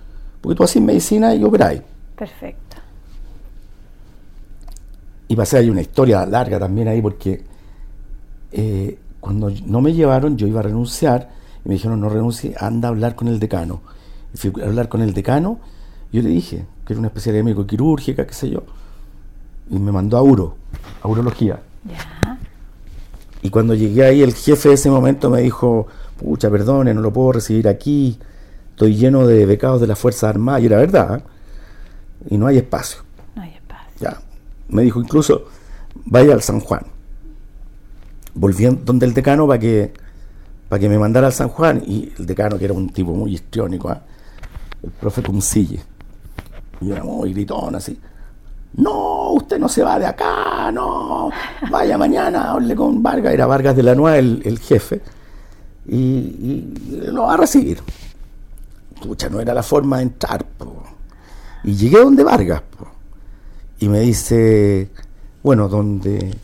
Porque 0.41 0.55
tú 0.55 0.63
haces 0.63 0.81
medicina 0.81 1.35
y 1.35 1.43
operáis. 1.43 1.81
Perfecto. 2.15 2.68
Y 5.29 5.35
pasé 5.35 5.59
ahí 5.59 5.69
una 5.69 5.81
historia 5.81 6.25
larga 6.25 6.59
también 6.59 6.87
ahí 6.87 7.01
porque 7.01 7.43
eh, 8.51 8.97
cuando 9.19 9.51
no 9.65 9.79
me 9.79 9.93
llevaron 9.93 10.35
yo 10.37 10.47
iba 10.47 10.59
a 10.59 10.63
renunciar 10.63 11.29
y 11.63 11.69
me 11.69 11.75
dijeron 11.75 12.01
no 12.01 12.09
renuncie, 12.09 12.55
anda 12.59 12.87
a 12.87 12.91
hablar 12.91 13.15
con 13.15 13.27
el 13.27 13.39
decano. 13.39 13.81
Y 14.33 14.37
fui 14.37 14.51
a 14.61 14.65
hablar 14.65 14.89
con 14.89 15.01
el 15.01 15.13
decano, 15.13 15.59
yo 16.11 16.21
le 16.21 16.29
dije 16.29 16.65
que 16.85 16.93
era 16.93 16.99
una 16.99 17.09
especialidad 17.09 17.43
médico 17.43 17.67
quirúrgica, 17.67 18.25
qué 18.25 18.33
sé 18.33 18.49
yo, 18.49 18.63
y 19.69 19.77
me 19.77 19.91
mandó 19.91 20.17
a 20.17 20.23
uro, 20.23 20.55
a 21.01 21.07
urología. 21.07 21.59
Y 23.41 23.49
cuando 23.51 23.73
llegué 23.75 24.05
ahí 24.05 24.21
el 24.23 24.33
jefe 24.33 24.69
de 24.69 24.75
ese 24.75 24.89
momento 24.89 25.29
me 25.29 25.41
dijo, 25.41 25.87
pucha, 26.17 26.49
perdone, 26.49 26.93
no 26.93 27.01
lo 27.01 27.13
puedo 27.13 27.33
recibir 27.33 27.67
aquí, 27.67 28.17
estoy 28.71 28.95
lleno 28.95 29.27
de 29.27 29.45
becados 29.45 29.79
de 29.79 29.87
la 29.87 29.95
Fuerza 29.95 30.27
Armada, 30.27 30.59
y 30.59 30.65
era 30.65 30.77
verdad, 30.77 31.17
¿eh? 31.17 31.23
y 32.31 32.37
no 32.37 32.47
hay 32.47 32.57
espacio. 32.57 33.01
No 33.35 33.43
hay 33.43 33.53
espacio. 33.53 33.93
Ya, 33.99 34.19
me 34.69 34.83
dijo 34.83 34.99
incluso, 34.99 35.45
vaya 36.05 36.33
al 36.33 36.41
San 36.41 36.59
Juan. 36.59 36.81
Volví 38.33 38.65
donde 38.83 39.05
el 39.05 39.13
decano 39.13 39.47
para 39.47 39.59
que, 39.59 39.91
que 40.79 40.89
me 40.89 40.97
mandara 40.97 41.27
al 41.27 41.33
San 41.33 41.49
Juan, 41.49 41.83
y 41.85 42.11
el 42.17 42.25
decano, 42.25 42.57
que 42.57 42.65
era 42.65 42.73
un 42.73 42.89
tipo 42.89 43.13
muy 43.13 43.33
histriónico, 43.33 43.89
¿ah? 43.89 44.01
el 44.83 44.91
profe 44.91 45.21
Cuncille, 45.23 45.81
y 46.81 46.91
era 46.91 47.03
muy 47.03 47.33
gritón 47.33 47.75
así. 47.75 47.99
No, 48.73 49.31
usted 49.31 49.57
no 49.57 49.67
se 49.67 49.83
va 49.83 49.97
de 49.97 50.05
acá, 50.05 50.71
no, 50.71 51.31
vaya 51.71 51.97
mañana, 51.97 52.51
hable 52.51 52.75
con 52.75 53.01
Vargas, 53.01 53.33
era 53.33 53.47
Vargas 53.47 53.75
de 53.75 53.83
la 53.83 53.95
Nueva 53.95 54.17
el, 54.19 54.59
jefe, 54.59 55.01
y, 55.87 56.73
lo 57.11 57.23
va 57.23 57.33
a 57.33 57.37
recibir. 57.37 57.81
Pucha, 59.01 59.29
no 59.29 59.39
era 59.39 59.53
la 59.53 59.63
forma 59.63 59.97
de 59.97 60.03
entrar. 60.03 60.45
Y 61.63 61.73
llegué 61.73 61.99
donde 61.99 62.23
Vargas. 62.23 62.61
Y 63.79 63.87
me 63.87 64.01
dice, 64.01 64.89
bueno, 65.41 65.69
donde, 65.69 66.35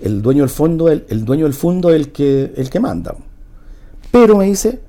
el 0.00 0.22
dueño 0.22 0.42
del 0.42 0.50
fondo, 0.50 0.88
el, 0.88 1.24
dueño 1.24 1.44
del 1.44 1.54
fondo 1.54 1.90
es 1.90 1.96
el 1.96 2.12
que, 2.12 2.52
el 2.56 2.70
que 2.70 2.80
manda. 2.80 3.14
Pero 4.10 4.36
me 4.36 4.46
dice, 4.46 4.80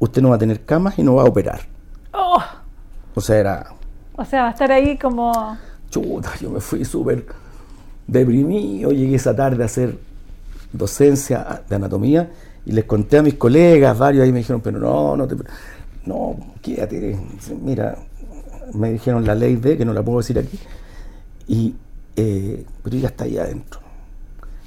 usted 0.00 0.20
no 0.20 0.30
va 0.30 0.36
a 0.36 0.38
tener 0.38 0.64
camas 0.64 0.98
y 0.98 1.02
no 1.02 1.14
va 1.14 1.22
a 1.22 1.26
operar. 1.26 1.60
Oh. 2.12 2.42
O 3.14 3.20
sea, 3.20 3.38
era... 3.38 3.66
O 4.16 4.24
sea, 4.24 4.42
va 4.42 4.48
a 4.48 4.50
estar 4.50 4.72
ahí 4.72 4.98
como... 4.98 5.56
Chuta, 5.90 6.32
yo 6.40 6.50
me 6.50 6.60
fui 6.60 6.84
súper 6.84 7.24
deprimido, 8.06 8.90
llegué 8.90 9.14
esa 9.14 9.34
tarde 9.36 9.62
a 9.62 9.66
hacer 9.66 9.96
docencia 10.72 11.62
de 11.68 11.76
anatomía 11.76 12.30
y 12.64 12.72
les 12.72 12.84
conté 12.84 13.18
a 13.18 13.22
mis 13.22 13.34
colegas, 13.34 13.96
varios 13.96 14.24
ahí 14.24 14.32
me 14.32 14.38
dijeron, 14.38 14.60
pero 14.60 14.78
no, 14.78 15.16
no 15.16 15.28
te... 15.28 15.36
No, 16.04 16.36
quédate, 16.60 17.16
mira, 17.62 17.96
me 18.74 18.92
dijeron 18.92 19.24
la 19.24 19.34
ley 19.34 19.56
de, 19.56 19.76
que 19.76 19.84
no 19.84 19.92
la 19.92 20.02
puedo 20.02 20.18
decir 20.18 20.38
aquí, 20.38 20.58
y, 21.46 21.74
eh, 22.16 22.64
pero 22.82 22.96
ya 22.96 23.08
está 23.08 23.24
ahí 23.24 23.38
adentro. 23.38 23.80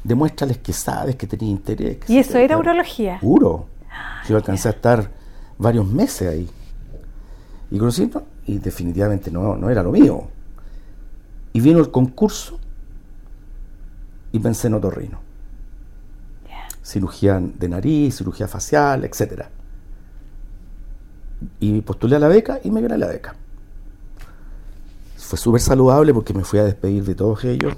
Demuéstrales 0.03 0.60
que 0.60 0.74
sabes, 0.74 1.16
que 1.16 1.26
tenías 1.26 1.51
interés. 1.51 1.97
¿Y 2.08 2.20
eso 2.20 2.38
era 2.38 2.58
urología? 2.58 3.20
Puro. 3.20 3.68
Yo 4.28 4.36
alcancé 4.36 4.68
a 4.68 4.72
estar 4.72 5.10
varios 5.58 5.88
meses 5.88 6.30
ahí. 6.30 6.49
Y 7.72 7.80
conocí, 7.80 8.12
y 8.45 8.60
definitivamente 8.60 9.32
no, 9.32 9.56
no 9.56 9.70
era 9.70 9.82
lo 9.82 9.91
mío. 9.91 10.28
Y 11.53 11.60
vino 11.60 11.80
el 11.80 11.89
concurso 11.89 12.60
y 14.32 14.39
pensé 14.39 14.68
en 14.68 14.76
otorrino. 14.76 15.20
Cirugía 16.84 17.41
de 17.41 17.68
nariz, 17.68 18.18
cirugía 18.18 18.47
facial, 18.47 19.06
etcétera. 19.06 19.49
Y 21.60 21.82
postulé 21.82 22.18
a 22.18 22.20
la 22.20 22.28
beca 22.28 22.60
y 22.64 22.70
me 22.70 22.82
gané 22.82 22.99
la 22.99 23.08
beca 23.08 23.36
fue 25.26 25.40
súper 25.40 25.62
saludable 25.62 26.14
porque 26.14 26.34
me 26.34 26.44
fui 26.44 26.60
a 26.60 26.64
despedir 26.64 27.04
de 27.04 27.16
todos 27.16 27.44
ellos, 27.44 27.74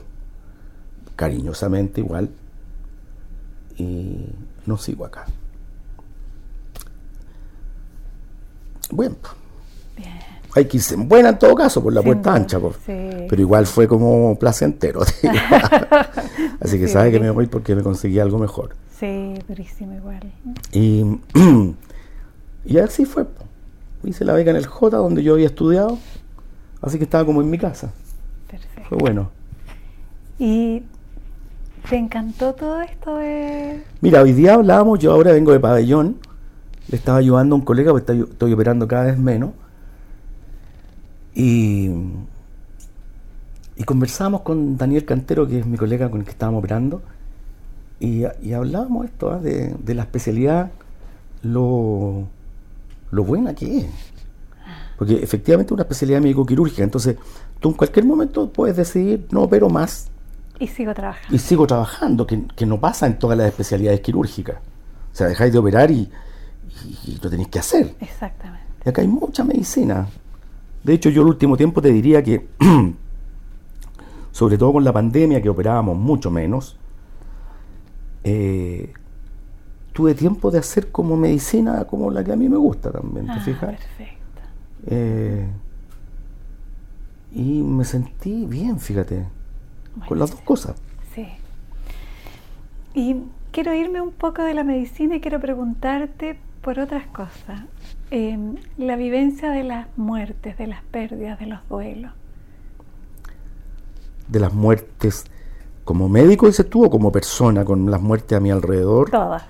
cariñosamente 1.15 2.01
igual, 2.01 2.29
y 3.77 4.25
no 4.65 4.77
sigo 4.77 5.05
acá. 5.05 5.25
Bueno, 8.91 9.15
hay 10.55 10.65
que 10.65 10.77
irse 10.77 10.95
buena 10.95 11.29
en 11.29 11.39
todo 11.39 11.55
caso, 11.55 11.81
por 11.81 11.93
la 11.93 12.01
puerta 12.01 12.33
ancha, 12.33 12.59
pero 12.85 13.41
igual 13.41 13.65
fue 13.65 13.87
como 13.87 14.37
placentero. 14.37 15.01
Así 16.59 16.79
que 16.79 16.87
sabe 16.87 17.11
que 17.11 17.19
me 17.19 17.29
voy 17.29 17.47
porque 17.47 17.75
me 17.75 17.83
conseguí 17.83 18.19
algo 18.19 18.37
mejor. 18.39 18.75
Sí, 18.99 19.35
durísimo 19.47 19.93
igual. 19.93 20.33
Y, 20.71 21.03
y 22.65 22.77
así 22.79 23.05
fue. 23.05 23.25
Hice 24.03 24.25
la 24.25 24.33
beca 24.33 24.49
en 24.49 24.55
el 24.55 24.65
J, 24.65 24.97
donde 24.97 25.21
yo 25.21 25.33
había 25.33 25.47
estudiado, 25.47 25.99
Así 26.81 26.97
que 26.97 27.05
estaba 27.05 27.25
como 27.25 27.41
en 27.41 27.49
mi 27.49 27.57
casa. 27.57 27.91
Perfecto. 28.49 28.89
Fue 28.89 28.97
bueno. 28.97 29.31
¿Y 30.39 30.83
te 31.89 31.97
encantó 31.97 32.53
todo 32.53 32.81
esto 32.81 33.17
de...? 33.17 33.83
Mira, 34.01 34.21
hoy 34.21 34.33
día 34.33 34.55
hablábamos, 34.55 34.99
yo 34.99 35.11
ahora 35.11 35.31
vengo 35.31 35.51
de 35.51 35.59
pabellón, 35.59 36.17
le 36.89 36.97
estaba 36.97 37.17
ayudando 37.17 37.55
a 37.55 37.59
un 37.59 37.65
colega, 37.65 37.91
porque 37.91 38.11
estoy, 38.11 38.53
operando 38.53 38.87
cada 38.87 39.05
vez 39.05 39.17
menos, 39.17 39.51
y, 41.33 41.89
y 43.75 43.83
conversamos 43.85 44.41
con 44.41 44.77
Daniel 44.77 45.05
Cantero, 45.05 45.47
que 45.47 45.59
es 45.59 45.65
mi 45.65 45.77
colega 45.77 46.09
con 46.09 46.19
el 46.19 46.25
que 46.25 46.31
estábamos 46.31 46.59
operando, 46.59 47.01
y, 47.99 48.23
y 48.41 48.53
hablábamos 48.53 49.05
esto, 49.05 49.31
¿ah? 49.31 49.39
de, 49.39 49.73
de, 49.73 49.93
la 49.95 50.03
especialidad 50.03 50.71
lo, 51.41 52.27
lo 53.11 53.23
buena 53.23 53.55
que 53.55 53.79
es. 53.79 53.87
Porque 54.97 55.21
efectivamente 55.21 55.69
es 55.69 55.73
una 55.73 55.83
especialidad 55.83 56.21
médico-quirúrgica, 56.21 56.83
entonces 56.83 57.17
tú 57.59 57.69
en 57.69 57.75
cualquier 57.75 58.05
momento 58.05 58.51
puedes 58.51 58.75
decidir, 58.75 59.27
no 59.31 59.43
opero 59.43 59.69
más. 59.69 60.09
Y 60.59 60.67
sigo 60.67 60.93
trabajando. 60.93 61.35
Y 61.35 61.39
sigo 61.39 61.67
trabajando, 61.67 62.25
que, 62.25 62.65
no 62.65 62.79
pasa 62.79 63.05
en 63.05 63.19
todas 63.19 63.37
las 63.37 63.47
especialidades 63.47 64.01
quirúrgicas. 64.01 64.57
O 64.57 65.15
sea, 65.15 65.27
dejáis 65.27 65.53
de 65.53 65.59
operar 65.59 65.91
y, 65.91 66.09
lo 67.21 67.29
tenéis 67.29 67.49
que 67.49 67.59
hacer. 67.59 67.95
Exactamente. 67.99 68.65
Y 68.85 68.89
acá 68.89 69.01
hay 69.01 69.07
mucha 69.07 69.43
medicina. 69.43 70.07
De 70.83 70.93
hecho, 70.93 71.09
yo 71.09 71.21
el 71.21 71.27
último 71.27 71.57
tiempo 71.57 71.81
te 71.81 71.91
diría 71.91 72.23
que, 72.23 72.47
sobre 74.31 74.57
todo 74.57 74.73
con 74.73 74.83
la 74.83 74.93
pandemia, 74.93 75.41
que 75.41 75.49
operábamos 75.49 75.95
mucho 75.95 76.31
menos, 76.31 76.75
eh, 78.23 78.93
tuve 79.93 80.15
tiempo 80.15 80.49
de 80.49 80.59
hacer 80.59 80.91
como 80.91 81.15
medicina 81.15 81.85
como 81.85 82.09
la 82.09 82.23
que 82.23 82.31
a 82.31 82.35
mí 82.35 82.49
me 82.49 82.57
gusta 82.57 82.91
también, 82.91 83.27
¿te 83.27 83.31
ah, 83.33 83.39
fijas? 83.41 83.69
Perfecto. 83.69 84.17
Eh, 84.85 85.47
y 87.33 87.61
me 87.61 87.83
sentí 87.85 88.45
bien, 88.45 88.79
fíjate, 88.79 89.25
con 90.07 90.19
las 90.19 90.31
dos 90.31 90.41
cosas. 90.41 90.75
Sí. 91.13 91.27
Y 92.93 93.17
quiero 93.51 93.73
irme 93.73 94.01
un 94.01 94.11
poco 94.11 94.43
de 94.43 94.53
la 94.53 94.63
medicina 94.63 95.15
y 95.15 95.21
quiero 95.21 95.39
preguntarte 95.39 96.39
por 96.61 96.79
otras 96.79 97.05
cosas. 97.07 97.61
Em, 98.11 98.55
la 98.77 98.95
vivencia 98.95 99.51
de 99.51 99.63
las 99.63 99.87
muertes, 99.97 100.57
de 100.57 100.67
las 100.67 100.81
pérdidas, 100.83 101.39
de 101.39 101.47
los 101.47 101.59
duelos. 101.67 102.11
De 104.27 104.39
las 104.39 104.53
muertes 104.53 105.25
como 105.83 106.09
médico, 106.09 106.47
dices 106.47 106.69
tú, 106.69 106.85
o 106.85 106.89
como 106.89 107.11
persona, 107.11 107.63
con 107.63 107.89
las 107.89 108.01
muertes 108.01 108.37
a 108.37 108.41
mi 108.41 108.51
alrededor. 108.51 109.09
Todas. 109.09 109.43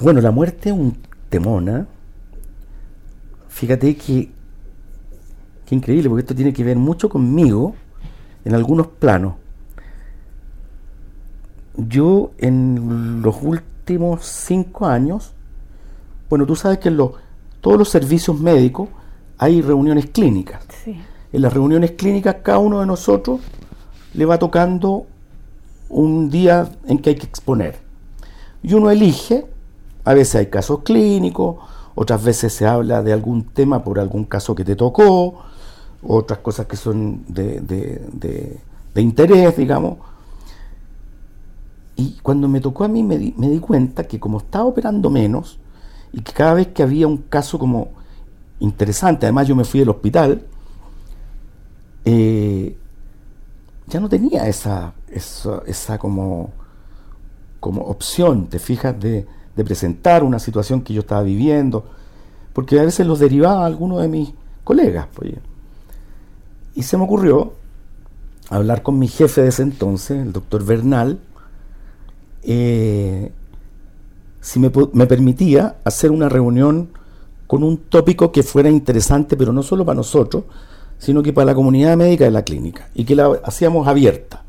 Bueno, 0.00 0.20
la 0.20 0.30
muerte 0.30 0.68
es 0.68 0.74
un 0.74 0.98
temona. 1.36 1.86
Fíjate 3.48 3.94
que, 3.94 4.30
que 5.66 5.74
increíble, 5.74 6.08
porque 6.08 6.20
esto 6.20 6.34
tiene 6.34 6.52
que 6.52 6.64
ver 6.64 6.76
mucho 6.76 7.10
conmigo 7.10 7.74
en 8.44 8.54
algunos 8.54 8.86
planos. 8.86 9.34
Yo 11.76 12.30
en 12.38 13.20
los 13.20 13.36
últimos 13.42 14.24
cinco 14.24 14.86
años, 14.86 15.34
bueno, 16.30 16.46
tú 16.46 16.56
sabes 16.56 16.78
que 16.78 16.88
en 16.88 16.96
los, 16.96 17.10
todos 17.60 17.76
los 17.76 17.90
servicios 17.90 18.40
médicos 18.40 18.88
hay 19.36 19.60
reuniones 19.60 20.06
clínicas. 20.06 20.64
En 20.86 21.42
las 21.42 21.52
reuniones 21.52 21.92
clínicas 21.92 22.36
cada 22.42 22.58
uno 22.58 22.80
de 22.80 22.86
nosotros 22.86 23.40
le 24.14 24.24
va 24.24 24.38
tocando 24.38 25.06
un 25.90 26.30
día 26.30 26.70
en 26.86 26.98
que 26.98 27.10
hay 27.10 27.16
que 27.16 27.26
exponer. 27.26 27.76
Y 28.62 28.72
uno 28.72 28.90
elige 28.90 29.46
a 30.06 30.14
veces 30.14 30.36
hay 30.36 30.46
casos 30.46 30.82
clínicos, 30.84 31.56
otras 31.96 32.22
veces 32.22 32.52
se 32.52 32.64
habla 32.64 33.02
de 33.02 33.12
algún 33.12 33.42
tema 33.42 33.82
por 33.82 33.98
algún 33.98 34.24
caso 34.24 34.54
que 34.54 34.64
te 34.64 34.76
tocó, 34.76 35.42
otras 36.00 36.38
cosas 36.38 36.66
que 36.66 36.76
son 36.76 37.24
de, 37.26 38.60
interés, 38.94 39.56
digamos. 39.56 39.98
Y 41.96 42.18
cuando 42.22 42.46
me 42.46 42.60
tocó 42.60 42.84
a 42.84 42.88
mí 42.88 43.02
me 43.02 43.18
di, 43.18 43.58
cuenta 43.58 44.04
que 44.04 44.20
como 44.20 44.38
estaba 44.38 44.66
operando 44.66 45.10
menos 45.10 45.58
y 46.12 46.20
que 46.20 46.32
cada 46.32 46.54
vez 46.54 46.68
que 46.68 46.84
había 46.84 47.08
un 47.08 47.16
caso 47.16 47.58
como 47.58 47.88
interesante, 48.60 49.26
además 49.26 49.48
yo 49.48 49.56
me 49.56 49.64
fui 49.64 49.80
del 49.80 49.88
hospital, 49.88 50.46
eh, 52.04 52.76
ya 53.88 53.98
no 53.98 54.08
tenía 54.08 54.46
esa, 54.46 54.94
esa, 55.08 55.64
esa 55.66 55.98
como, 55.98 56.52
como 57.58 57.82
opción, 57.82 58.46
te 58.46 58.60
fijas, 58.60 59.00
de, 59.00 59.26
de 59.56 59.64
presentar 59.64 60.22
una 60.22 60.38
situación 60.38 60.82
que 60.82 60.92
yo 60.92 61.00
estaba 61.00 61.22
viviendo, 61.22 61.84
porque 62.52 62.78
a 62.78 62.84
veces 62.84 63.06
los 63.06 63.18
derivaba 63.18 63.62
a 63.62 63.66
alguno 63.66 63.98
de 63.98 64.08
mis 64.08 64.32
colegas. 64.64 65.06
Pues. 65.14 65.32
Y 66.74 66.82
se 66.82 66.96
me 66.96 67.04
ocurrió 67.04 67.54
hablar 68.50 68.82
con 68.82 68.98
mi 68.98 69.08
jefe 69.08 69.42
de 69.42 69.48
ese 69.48 69.62
entonces, 69.62 70.22
el 70.22 70.32
doctor 70.32 70.64
Bernal, 70.64 71.18
eh, 72.42 73.32
si 74.40 74.60
me, 74.60 74.70
me, 74.92 75.06
permitía 75.06 75.76
hacer 75.84 76.12
una 76.12 76.28
reunión 76.28 76.90
con 77.46 77.64
un 77.64 77.78
tópico 77.78 78.30
que 78.30 78.42
fuera 78.42 78.70
interesante, 78.70 79.36
pero 79.36 79.52
no 79.52 79.62
solo 79.62 79.84
para 79.84 79.96
nosotros, 79.96 80.44
sino 80.98 81.22
que 81.22 81.32
para 81.32 81.46
la 81.46 81.54
comunidad 81.54 81.96
médica 81.96 82.24
de 82.24 82.30
la 82.30 82.42
clínica, 82.42 82.88
y 82.94 83.04
que 83.04 83.16
la 83.16 83.40
hacíamos 83.44 83.88
abierta. 83.88 84.44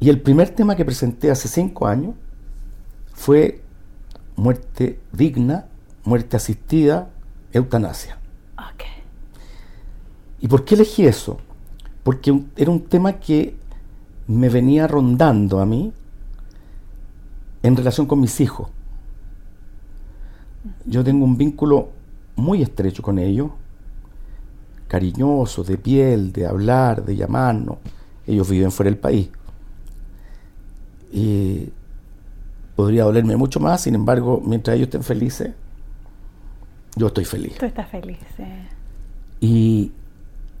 Y 0.00 0.10
el 0.10 0.20
primer 0.20 0.50
tema 0.50 0.76
que 0.76 0.84
presenté 0.84 1.30
hace 1.30 1.48
cinco 1.48 1.86
años 1.86 2.14
fue 3.18 3.60
muerte 4.36 5.00
digna, 5.12 5.66
muerte 6.04 6.36
asistida, 6.36 7.10
eutanasia. 7.52 8.16
¿Y 10.40 10.46
por 10.46 10.64
qué 10.64 10.76
elegí 10.76 11.04
eso? 11.04 11.38
Porque 12.04 12.44
era 12.54 12.70
un 12.70 12.84
tema 12.84 13.14
que 13.14 13.56
me 14.28 14.48
venía 14.48 14.86
rondando 14.86 15.58
a 15.58 15.66
mí 15.66 15.92
en 17.64 17.76
relación 17.76 18.06
con 18.06 18.20
mis 18.20 18.40
hijos. 18.40 18.68
Yo 20.86 21.02
tengo 21.02 21.24
un 21.24 21.36
vínculo 21.36 21.88
muy 22.36 22.62
estrecho 22.62 23.02
con 23.02 23.18
ellos, 23.18 23.50
cariñoso, 24.86 25.64
de 25.64 25.76
piel, 25.76 26.32
de 26.32 26.46
hablar, 26.46 27.04
de 27.04 27.16
llamarnos. 27.16 27.78
Ellos 28.28 28.48
viven 28.48 28.70
fuera 28.70 28.92
del 28.92 29.00
país. 29.00 29.28
Y 31.12 31.72
podría 32.78 33.02
dolerme 33.02 33.36
mucho 33.36 33.58
más, 33.58 33.80
sin 33.80 33.96
embargo, 33.96 34.40
mientras 34.44 34.76
ellos 34.76 34.86
estén 34.86 35.02
felices, 35.02 35.50
yo 36.94 37.08
estoy 37.08 37.24
feliz. 37.24 37.56
Tú 37.58 37.66
estás 37.66 37.88
feliz, 37.88 38.18
y, 39.40 39.90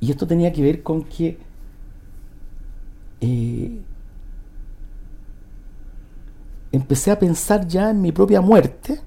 y, 0.00 0.10
esto 0.10 0.26
tenía 0.26 0.52
que 0.52 0.60
ver 0.60 0.82
con 0.82 1.04
que 1.04 1.38
eh, 3.20 3.80
empecé 6.72 7.12
a 7.12 7.20
pensar 7.20 7.68
ya 7.68 7.90
en 7.90 8.02
mi 8.02 8.10
propia 8.10 8.40
muerte, 8.40 9.00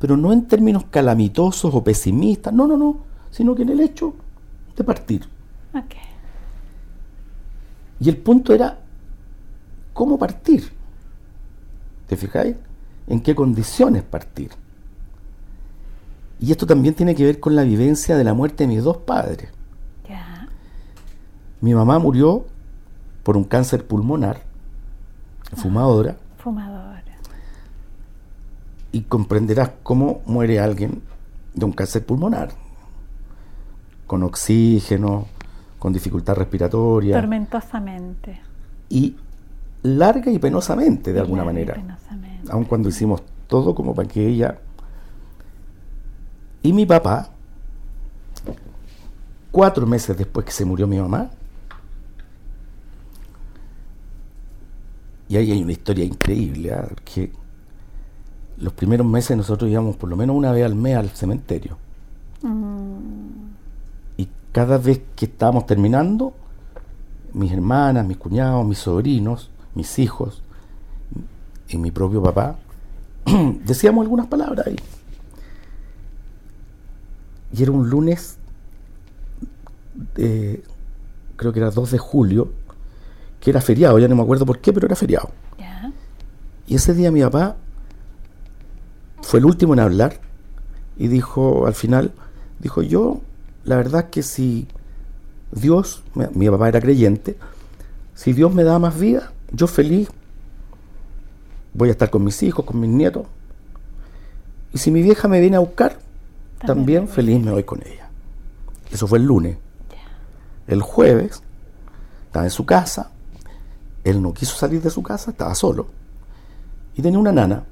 pero 0.00 0.16
no 0.16 0.32
en 0.32 0.48
términos 0.48 0.86
calamitosos 0.90 1.72
o 1.72 1.84
pesimistas, 1.84 2.52
no, 2.52 2.66
no, 2.66 2.76
no, 2.76 3.04
sino 3.30 3.54
que 3.54 3.62
en 3.62 3.68
el 3.68 3.78
hecho 3.78 4.16
de 4.76 4.82
partir. 4.82 5.28
Y 8.00 8.08
el 8.08 8.16
punto 8.16 8.52
era, 8.52 8.80
¿cómo 9.92 10.18
partir? 10.18 10.82
¿Te 12.06 12.16
fijáis? 12.16 12.56
¿En 13.06 13.20
qué 13.20 13.34
condiciones 13.34 14.02
partir? 14.02 14.50
Y 16.40 16.50
esto 16.50 16.66
también 16.66 16.94
tiene 16.94 17.14
que 17.14 17.24
ver 17.24 17.40
con 17.40 17.54
la 17.56 17.62
vivencia 17.62 18.16
de 18.16 18.24
la 18.24 18.34
muerte 18.34 18.64
de 18.64 18.68
mis 18.68 18.82
dos 18.82 18.98
padres. 18.98 19.50
Mi 21.64 21.72
mamá 21.72 21.98
murió 21.98 22.44
por 23.22 23.38
un 23.38 23.44
cáncer 23.44 23.86
pulmonar, 23.86 24.42
ah, 25.50 25.56
fumadora. 25.56 26.16
Fumadora. 26.36 27.02
Y 28.92 29.00
comprenderás 29.04 29.70
cómo 29.82 30.20
muere 30.26 30.60
alguien 30.60 31.00
de 31.54 31.64
un 31.64 31.72
cáncer 31.72 32.04
pulmonar. 32.04 32.50
Con 34.06 34.22
oxígeno, 34.24 35.26
con 35.78 35.94
dificultad 35.94 36.34
respiratoria. 36.34 37.18
Tormentosamente. 37.18 38.40
Y 38.90 39.16
larga 39.84 40.32
y 40.32 40.38
penosamente, 40.38 41.12
de 41.12 41.20
alguna 41.20 41.44
manera. 41.44 41.76
Aun 42.50 42.64
cuando 42.64 42.88
hicimos 42.88 43.22
todo 43.46 43.74
como 43.74 43.94
para 43.94 44.08
que 44.08 44.26
ella... 44.26 44.58
Y 46.62 46.72
mi 46.72 46.86
papá, 46.86 47.28
cuatro 49.52 49.86
meses 49.86 50.16
después 50.16 50.46
que 50.46 50.52
se 50.52 50.64
murió 50.64 50.86
mi 50.86 50.98
mamá, 50.98 51.30
y 55.28 55.36
ahí 55.36 55.52
hay 55.52 55.62
una 55.62 55.72
historia 55.72 56.04
increíble, 56.04 56.72
¿ah? 56.72 56.88
que 57.04 57.30
los 58.56 58.72
primeros 58.72 59.06
meses 59.06 59.36
nosotros 59.36 59.70
íbamos 59.70 59.96
por 59.96 60.08
lo 60.08 60.16
menos 60.16 60.34
una 60.34 60.52
vez 60.52 60.64
al 60.64 60.74
mes 60.74 60.96
al 60.96 61.10
cementerio. 61.10 61.76
Mm. 62.40 62.96
Y 64.16 64.28
cada 64.52 64.78
vez 64.78 65.02
que 65.14 65.26
estábamos 65.26 65.66
terminando, 65.66 66.32
mis 67.34 67.52
hermanas, 67.52 68.06
mis 68.06 68.16
cuñados, 68.16 68.64
mis 68.64 68.78
sobrinos, 68.78 69.50
mis 69.74 69.98
hijos 69.98 70.42
y 71.68 71.78
mi 71.78 71.90
propio 71.90 72.22
papá, 72.22 72.58
decíamos 73.64 74.02
algunas 74.02 74.26
palabras 74.26 74.66
ahí. 74.66 74.76
Y 77.52 77.62
era 77.62 77.72
un 77.72 77.88
lunes, 77.88 78.36
creo 80.14 81.52
que 81.52 81.58
era 81.58 81.70
2 81.70 81.90
de 81.92 81.98
julio, 81.98 82.50
que 83.40 83.50
era 83.50 83.60
feriado, 83.60 83.98
ya 83.98 84.08
no 84.08 84.16
me 84.16 84.22
acuerdo 84.22 84.44
por 84.44 84.58
qué, 84.58 84.72
pero 84.72 84.86
era 84.86 84.96
feriado. 84.96 85.30
Y 86.66 86.76
ese 86.76 86.94
día 86.94 87.10
mi 87.10 87.20
papá 87.20 87.56
fue 89.20 89.38
el 89.38 89.44
último 89.44 89.74
en 89.74 89.80
hablar 89.80 90.18
y 90.96 91.08
dijo 91.08 91.66
al 91.66 91.74
final, 91.74 92.12
dijo 92.58 92.82
yo, 92.82 93.20
la 93.64 93.76
verdad 93.76 94.08
que 94.08 94.22
si 94.22 94.66
Dios, 95.52 96.02
mi 96.32 96.48
papá 96.48 96.68
era 96.68 96.80
creyente, 96.80 97.36
si 98.14 98.32
Dios 98.32 98.54
me 98.54 98.64
da 98.64 98.78
más 98.78 98.98
vida, 98.98 99.33
yo 99.54 99.66
feliz 99.66 100.08
voy 101.72 101.88
a 101.88 101.92
estar 101.92 102.10
con 102.10 102.24
mis 102.24 102.42
hijos, 102.42 102.64
con 102.64 102.80
mis 102.80 102.90
nietos. 102.90 103.26
Y 104.72 104.78
si 104.78 104.90
mi 104.90 105.02
vieja 105.02 105.28
me 105.28 105.40
viene 105.40 105.56
a 105.56 105.60
buscar, 105.60 105.98
también, 106.66 107.08
feliz 107.08 107.40
me 107.42 107.52
voy 107.52 107.64
con 107.64 107.80
ella. 107.86 108.08
Eso 108.90 109.06
fue 109.06 109.18
el 109.18 109.24
lunes. 109.24 109.56
El 110.66 110.80
jueves, 110.80 111.42
estaba 112.26 112.46
en 112.46 112.50
su 112.50 112.64
casa, 112.64 113.10
él 114.02 114.22
no 114.22 114.32
quiso 114.32 114.56
salir 114.56 114.80
de 114.82 114.90
su 114.90 115.02
casa, 115.02 115.30
estaba 115.30 115.54
solo. 115.54 115.88
Y 116.96 117.02
tenía 117.02 117.18
una 117.18 117.32
nana 117.32 117.64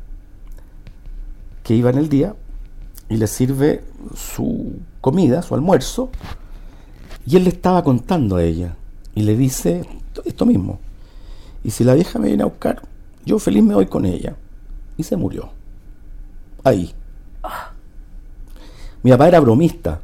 que 1.62 1.74
iba 1.74 1.90
en 1.90 1.98
el 1.98 2.08
día 2.08 2.34
y 3.08 3.16
le 3.16 3.26
sirve 3.26 3.84
su 4.14 4.80
comida, 5.00 5.42
su 5.42 5.54
almuerzo, 5.54 6.10
y 7.24 7.36
él 7.36 7.44
le 7.44 7.50
estaba 7.50 7.82
contando 7.82 8.36
a 8.36 8.42
ella 8.42 8.76
y 9.14 9.22
le 9.22 9.36
dice 9.36 9.86
esto 10.24 10.44
mismo. 10.44 10.80
Y 11.64 11.70
si 11.70 11.84
la 11.84 11.94
vieja 11.94 12.18
me 12.18 12.28
viene 12.28 12.42
a 12.42 12.46
buscar, 12.46 12.82
yo 13.24 13.38
feliz 13.38 13.62
me 13.62 13.74
voy 13.74 13.86
con 13.86 14.04
ella. 14.04 14.34
Y 14.96 15.02
se 15.02 15.16
murió. 15.16 15.50
Ahí. 16.64 16.92
Mi 19.02 19.10
papá 19.10 19.28
era 19.28 19.40
bromista. 19.40 20.00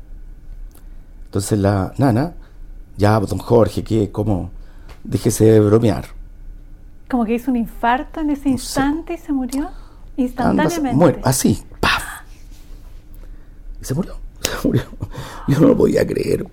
Entonces 1.27 1.59
la 1.59 1.93
nana, 1.99 2.35
ya, 2.97 3.19
don 3.21 3.39
Jorge, 3.39 3.85
¿qué? 3.85 4.11
¿Cómo? 4.11 4.51
Déjese 5.05 5.45
de 5.45 5.61
bromear. 5.61 6.07
Como 7.09 7.25
que 7.25 7.35
hizo 7.35 7.51
un 7.51 7.57
infarto 7.57 8.21
en 8.21 8.31
ese 8.31 8.49
instante 8.49 9.15
y 9.15 9.19
se 9.19 9.33
murió 9.33 9.71
instantáneamente. 10.17 11.21
así, 11.25 11.63
¡paf! 11.81 12.03
Y 13.81 13.85
se 13.85 13.95
murió, 13.95 14.17
se 14.41 14.67
murió. 14.67 14.83
Yo 15.47 15.61
no 15.61 15.69
lo 15.69 15.77
podía 15.77 16.07
creer. 16.07 16.47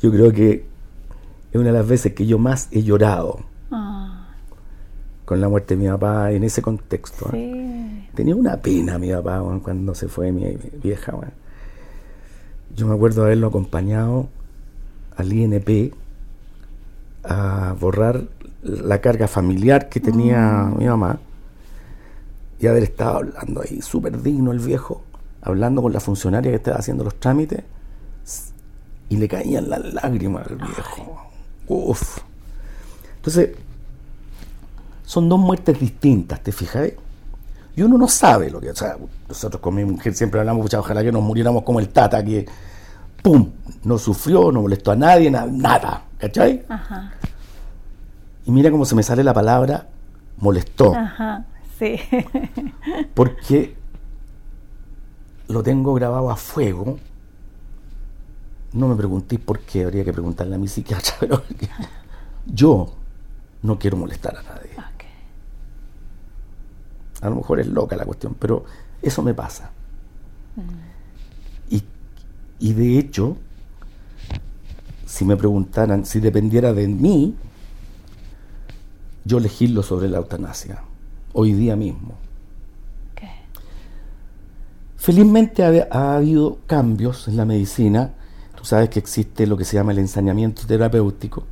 Yo 0.00 0.10
creo 0.10 0.32
que 0.32 0.66
es 1.52 1.60
una 1.60 1.66
de 1.66 1.78
las 1.78 1.86
veces 1.86 2.14
que 2.14 2.26
yo 2.26 2.38
más 2.38 2.68
he 2.72 2.82
llorado 2.82 3.40
ah. 3.70 4.01
Con 5.32 5.40
la 5.40 5.48
muerte 5.48 5.76
de 5.76 5.82
mi 5.82 5.88
papá 5.88 6.30
en 6.30 6.44
ese 6.44 6.60
contexto. 6.60 7.30
¿eh? 7.32 8.06
Tenía 8.14 8.36
una 8.36 8.58
pena 8.58 8.98
mi 8.98 9.10
papá 9.12 9.42
cuando 9.62 9.94
se 9.94 10.06
fue 10.06 10.30
mi, 10.30 10.58
vieja. 10.82 11.14
Yo 12.76 12.86
me 12.86 12.94
acuerdo 12.94 13.24
haberlo 13.24 13.46
acompañado 13.46 14.28
al 15.16 15.32
INP 15.32 15.94
a 17.24 17.74
borrar 17.80 18.24
la 18.62 19.00
carga 19.00 19.26
familiar 19.26 19.88
que 19.88 20.00
tenía 20.00 20.64
mm. 20.64 20.78
mi 20.78 20.84
mamá 20.84 21.18
y 22.60 22.66
haber 22.66 22.82
estado 22.82 23.16
hablando 23.16 23.62
ahí, 23.62 23.80
súper 23.80 24.20
digno 24.20 24.52
el 24.52 24.58
viejo, 24.58 25.02
hablando 25.40 25.80
con 25.80 25.94
la 25.94 26.00
funcionaria 26.00 26.50
que 26.50 26.56
estaba 26.56 26.76
haciendo 26.76 27.04
los 27.04 27.14
trámites 27.14 27.64
y 29.08 29.16
le 29.16 29.28
caían 29.28 29.70
las 29.70 29.94
lágrimas 29.94 30.46
al 30.46 30.56
viejo. 30.56 31.22
Uf. 31.68 32.18
Entonces, 33.16 33.56
son 35.12 35.28
dos 35.28 35.38
muertes 35.38 35.78
distintas, 35.78 36.40
¿te 36.40 36.52
fijas? 36.52 36.88
Y 37.76 37.82
uno 37.82 37.98
no 37.98 38.08
sabe 38.08 38.50
lo 38.50 38.58
que. 38.60 38.70
O 38.70 38.74
sea, 38.74 38.96
nosotros 39.28 39.60
con 39.60 39.74
mi 39.74 39.84
mujer 39.84 40.14
siempre 40.14 40.40
hablamos, 40.40 40.62
pucha, 40.62 40.80
ojalá 40.80 41.02
que 41.02 41.12
nos 41.12 41.22
muriéramos 41.22 41.64
como 41.64 41.80
el 41.80 41.90
Tata, 41.90 42.24
que 42.24 42.46
¡pum! 43.22 43.50
No 43.84 43.98
sufrió, 43.98 44.50
no 44.50 44.62
molestó 44.62 44.92
a 44.92 44.96
nadie, 44.96 45.30
nada. 45.30 46.04
¿Cachai? 46.16 46.64
Ajá. 46.66 47.12
Y 48.46 48.52
mira 48.52 48.70
cómo 48.70 48.86
se 48.86 48.94
me 48.94 49.02
sale 49.02 49.22
la 49.22 49.34
palabra 49.34 49.86
molestó. 50.38 50.94
Ajá, 50.94 51.44
sí. 51.78 52.00
Porque 53.14 53.76
lo 55.48 55.62
tengo 55.62 55.92
grabado 55.92 56.30
a 56.30 56.36
fuego 56.36 56.96
no 58.72 58.88
me 58.88 58.96
preguntéis 58.96 59.42
por 59.42 59.60
qué, 59.60 59.84
habría 59.84 60.04
que 60.04 60.12
preguntarle 60.14 60.54
a 60.54 60.58
mi 60.58 60.68
psiquiatra, 60.68 61.16
pero 61.20 61.42
yo 62.46 62.94
no 63.60 63.78
quiero 63.78 63.98
molestar 63.98 64.38
a 64.38 64.42
nadie. 64.42 64.70
A 67.22 67.30
lo 67.30 67.36
mejor 67.36 67.60
es 67.60 67.66
loca 67.66 67.96
la 67.96 68.04
cuestión, 68.04 68.36
pero 68.38 68.64
eso 69.00 69.22
me 69.22 69.32
pasa. 69.32 69.70
Mm. 70.56 71.74
Y, 71.74 71.82
y 72.58 72.72
de 72.74 72.98
hecho, 72.98 73.36
si 75.06 75.24
me 75.24 75.36
preguntaran, 75.36 76.04
si 76.04 76.20
dependiera 76.20 76.72
de 76.72 76.88
mí, 76.88 77.34
yo 79.24 79.38
elegirlo 79.38 79.82
sobre 79.82 80.08
la 80.08 80.18
eutanasia, 80.18 80.82
hoy 81.32 81.52
día 81.52 81.76
mismo. 81.76 82.16
Felizmente 84.96 85.64
ha, 85.64 85.88
ha, 85.90 86.16
habido 86.16 86.58
cambios 86.68 87.26
en 87.26 87.36
la 87.36 87.44
medicina 87.44 88.12
Tú 88.62 88.68
sabes 88.68 88.90
que 88.90 89.00
existe 89.00 89.44
lo 89.44 89.56
que 89.56 89.64
se 89.64 89.74
llama 89.74 89.90
el 89.90 89.98
ensañamiento 89.98 90.62
terapéutico, 90.68 91.42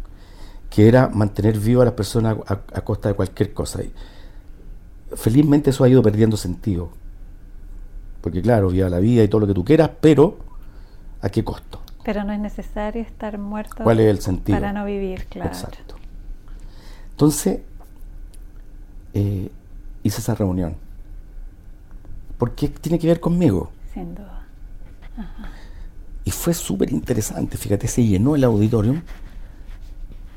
que 0.70 0.86
era 0.86 1.08
mantener 1.08 1.58
vivo 1.58 1.82
a 1.82 1.86
las 1.86 1.94
personas 1.94 2.36
a, 2.46 2.80
costa 2.82 3.08
de 3.08 3.16
cualquier 3.16 3.52
cosa. 3.52 3.82
Y 3.82 3.92
felizmente 5.14 5.70
eso 5.70 5.84
ha 5.84 5.88
ido 5.88 6.02
perdiendo 6.02 6.36
sentido. 6.36 6.90
Porque 8.20 8.42
claro, 8.42 8.68
viva 8.68 8.88
la 8.88 8.98
vida 8.98 9.22
y 9.22 9.28
todo 9.28 9.42
lo 9.42 9.46
que 9.46 9.54
tú 9.54 9.64
quieras, 9.64 9.90
pero 10.00 10.38
¿a 11.22 11.28
qué 11.28 11.42
costo? 11.44 11.80
Pero 12.04 12.24
no 12.24 12.32
es 12.32 12.40
necesario 12.40 13.02
estar 13.02 13.38
muerto 13.38 13.84
¿Cuál 13.84 14.00
es 14.00 14.08
el 14.08 14.20
sentido? 14.20 14.58
para 14.58 14.72
no 14.72 14.84
vivir, 14.84 15.26
claro. 15.26 15.50
Exacto. 15.50 15.96
Entonces, 17.10 17.60
eh, 19.14 19.50
hice 20.02 20.20
esa 20.20 20.34
reunión. 20.34 20.76
Porque 22.38 22.68
tiene 22.68 22.98
que 22.98 23.06
ver 23.06 23.20
conmigo. 23.20 23.70
Sin 23.92 24.14
duda. 24.14 24.46
Ajá. 25.16 25.50
Y 26.24 26.30
fue 26.30 26.54
súper 26.54 26.90
interesante, 26.92 27.56
fíjate, 27.56 27.88
se 27.88 28.04
llenó 28.04 28.34
el 28.36 28.44
auditorio. 28.44 29.02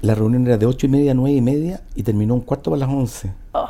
La 0.01 0.15
reunión 0.15 0.45
era 0.45 0.57
de 0.57 0.65
ocho 0.65 0.85
y 0.85 0.89
media 0.89 1.11
a 1.11 1.13
nueve 1.13 1.37
y 1.37 1.41
media 1.41 1.81
y 1.95 2.03
terminó 2.03 2.33
un 2.33 2.41
cuarto 2.41 2.71
para 2.71 2.81
las 2.81 2.89
once. 2.89 3.33
Oh. 3.53 3.69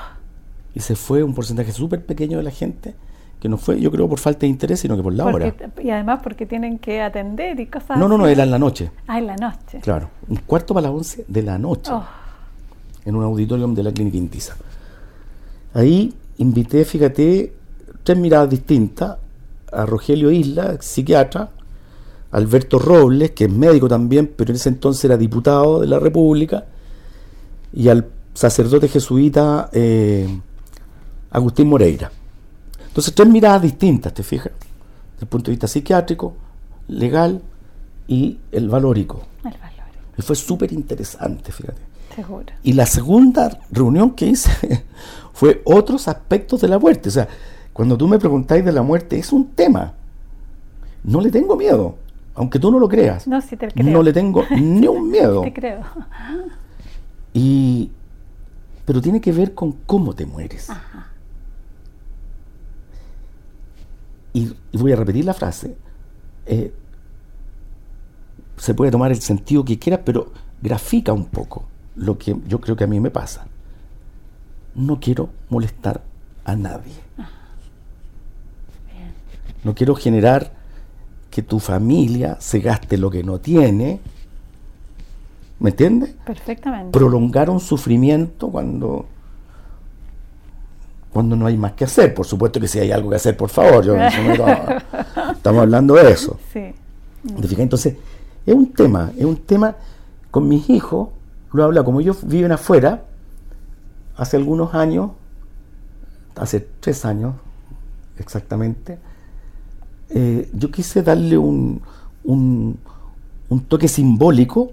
Y 0.75 0.79
se 0.79 0.95
fue 0.95 1.23
un 1.23 1.33
porcentaje 1.33 1.71
súper 1.71 2.05
pequeño 2.05 2.37
de 2.37 2.43
la 2.43 2.51
gente, 2.51 2.95
que 3.39 3.49
no 3.49 3.57
fue, 3.57 3.79
yo 3.79 3.91
creo, 3.91 4.07
por 4.07 4.19
falta 4.19 4.41
de 4.41 4.47
interés, 4.47 4.79
sino 4.79 4.95
que 4.95 5.03
por 5.03 5.13
la 5.13 5.25
hora. 5.25 5.53
Y 5.83 5.89
además 5.89 6.21
porque 6.23 6.45
tienen 6.45 6.79
que 6.79 7.01
atender 7.01 7.59
y 7.59 7.67
cosas 7.67 7.97
No, 7.97 8.07
no, 8.07 8.17
no, 8.17 8.25
era 8.25 8.43
en 8.43 8.51
la 8.51 8.59
noche. 8.59 8.91
Ah, 9.07 9.19
en 9.19 9.27
la 9.27 9.35
noche. 9.35 9.79
Claro, 9.81 10.09
un 10.27 10.37
cuarto 10.37 10.73
para 10.73 10.87
las 10.87 10.95
once 10.95 11.25
de 11.27 11.43
la 11.43 11.57
noche. 11.57 11.91
Oh. 11.93 12.03
En 13.05 13.15
un 13.15 13.23
auditorio 13.23 13.67
de 13.67 13.83
la 13.83 13.91
Clínica 13.91 14.17
Intisa. 14.17 14.55
Ahí 15.73 16.13
invité, 16.37 16.85
fíjate, 16.85 17.53
tres 18.03 18.17
miradas 18.17 18.49
distintas 18.49 19.17
a 19.71 19.85
Rogelio 19.85 20.31
Isla, 20.31 20.77
psiquiatra, 20.79 21.49
Alberto 22.31 22.79
Robles, 22.79 23.31
que 23.31 23.45
es 23.45 23.51
médico 23.51 23.87
también, 23.87 24.31
pero 24.35 24.51
en 24.51 24.55
ese 24.55 24.69
entonces 24.69 25.05
era 25.05 25.17
diputado 25.17 25.81
de 25.81 25.87
la 25.87 25.99
República, 25.99 26.65
y 27.73 27.89
al 27.89 28.07
sacerdote 28.33 28.87
jesuita 28.87 29.69
eh, 29.71 30.27
Agustín 31.33 31.67
Moreira. 31.67 32.11
Entonces, 32.87 33.13
tres 33.13 33.27
miradas 33.27 33.61
distintas, 33.61 34.13
¿te 34.13 34.23
fijas? 34.23 34.51
Desde 35.13 35.21
el 35.21 35.27
punto 35.27 35.45
de 35.47 35.51
vista 35.51 35.67
psiquiátrico, 35.67 36.33
legal 36.87 37.41
y 38.07 38.39
el 38.51 38.69
valórico. 38.69 39.23
El 39.43 39.51
valórico. 39.51 39.99
Y 40.17 40.21
fue 40.21 40.35
súper 40.35 40.71
interesante, 40.71 41.51
fíjate. 41.51 41.81
Seguro. 42.15 42.45
Y 42.63 42.73
la 42.73 42.85
segunda 42.85 43.59
reunión 43.71 44.11
que 44.11 44.27
hice 44.27 44.85
fue 45.33 45.61
otros 45.65 46.07
aspectos 46.07 46.61
de 46.61 46.67
la 46.67 46.79
muerte. 46.79 47.09
O 47.09 47.11
sea, 47.11 47.27
cuando 47.73 47.97
tú 47.97 48.07
me 48.07 48.19
preguntáis 48.19 48.63
de 48.63 48.71
la 48.71 48.83
muerte, 48.83 49.17
es 49.17 49.33
un 49.33 49.49
tema. 49.51 49.93
No 51.03 51.19
le 51.19 51.31
tengo 51.31 51.55
miedo 51.55 51.97
aunque 52.35 52.59
tú 52.59 52.71
no 52.71 52.79
lo 52.79 52.87
creas. 52.87 53.27
No, 53.27 53.41
te 53.41 53.57
creo. 53.57 53.71
No 53.75 54.01
le 54.03 54.13
tengo 54.13 54.43
ni 54.51 54.87
un 54.87 55.09
miedo. 55.09 55.41
te 55.41 55.53
creo. 55.53 55.81
Y, 57.35 57.89
pero 58.85 59.01
tiene 59.01 59.19
que 59.19 59.31
ver 59.31 59.55
con 59.55 59.71
cómo 59.87 60.13
te 60.13 60.23
mueres. 60.23 60.69
Y, 64.33 64.51
voy 64.73 64.91
a 64.91 64.95
repetir 64.95 65.25
la 65.25 65.33
frase. 65.33 65.77
Eh, 66.45 66.73
se 68.57 68.73
puede 68.73 68.91
tomar 68.91 69.11
el 69.11 69.21
sentido 69.21 69.63
que 69.63 69.79
quieras, 69.79 70.01
pero 70.03 70.31
grafica 70.61 71.13
un 71.13 71.25
poco 71.25 71.65
lo 71.95 72.17
que 72.17 72.35
yo 72.47 72.59
creo 72.59 72.75
que 72.75 72.83
a 72.83 72.87
mí 72.87 72.99
me 72.99 73.11
pasa. 73.11 73.47
No 74.75 74.99
quiero 74.99 75.29
molestar 75.49 76.01
a 76.45 76.55
nadie. 76.55 76.93
No 79.63 79.73
quiero 79.75 79.95
generar 79.95 80.51
que 81.29 81.41
tu 81.41 81.59
familia 81.59 82.37
se 82.39 82.59
gaste 82.59 82.97
lo 82.97 83.09
que 83.09 83.23
no 83.23 83.39
tiene. 83.39 83.99
¿Me 85.59 85.69
entiendes? 85.69 86.15
Perfectamente. 86.25 86.91
Prolongar 86.91 87.49
un 87.49 87.59
sufrimiento 87.59 88.49
cuando 88.49 89.05
cuando 91.13 91.35
no 91.35 91.45
hay 91.45 91.55
más 91.55 91.73
que 91.73 91.85
hacer. 91.85 92.13
Por 92.13 92.25
supuesto 92.25 92.59
que 92.59 92.67
si 92.67 92.79
hay 92.79 92.91
algo 92.91 93.11
que 93.11 93.15
hacer, 93.17 93.37
por 93.37 93.49
favor. 93.49 93.85
Yo, 93.85 93.95
estamos 95.31 95.61
hablando 95.61 95.93
de 95.93 96.11
eso. 96.11 96.39
Sí. 96.51 96.73
Entonces, 97.57 97.95
es 98.45 98.53
un 98.53 98.73
tema, 98.73 99.11
es 99.17 99.23
un 99.23 99.37
tema 99.37 99.75
con 100.31 100.47
mis 100.49 100.69
hijos, 100.69 101.09
lo 101.53 101.63
habla 101.63 101.83
como 101.83 102.01
ellos 102.01 102.17
viven 102.27 102.51
afuera, 102.51 103.03
hace 104.17 104.35
algunos 104.35 104.73
años, 104.73 105.11
hace 106.35 106.67
tres 106.79 107.05
años 107.05 107.35
exactamente, 108.17 108.97
eh, 110.09 110.49
yo 110.53 110.71
quise 110.71 111.01
darle 111.01 111.37
un, 111.37 111.81
un, 112.23 112.79
toque 113.67 113.87
simbólico 113.87 114.71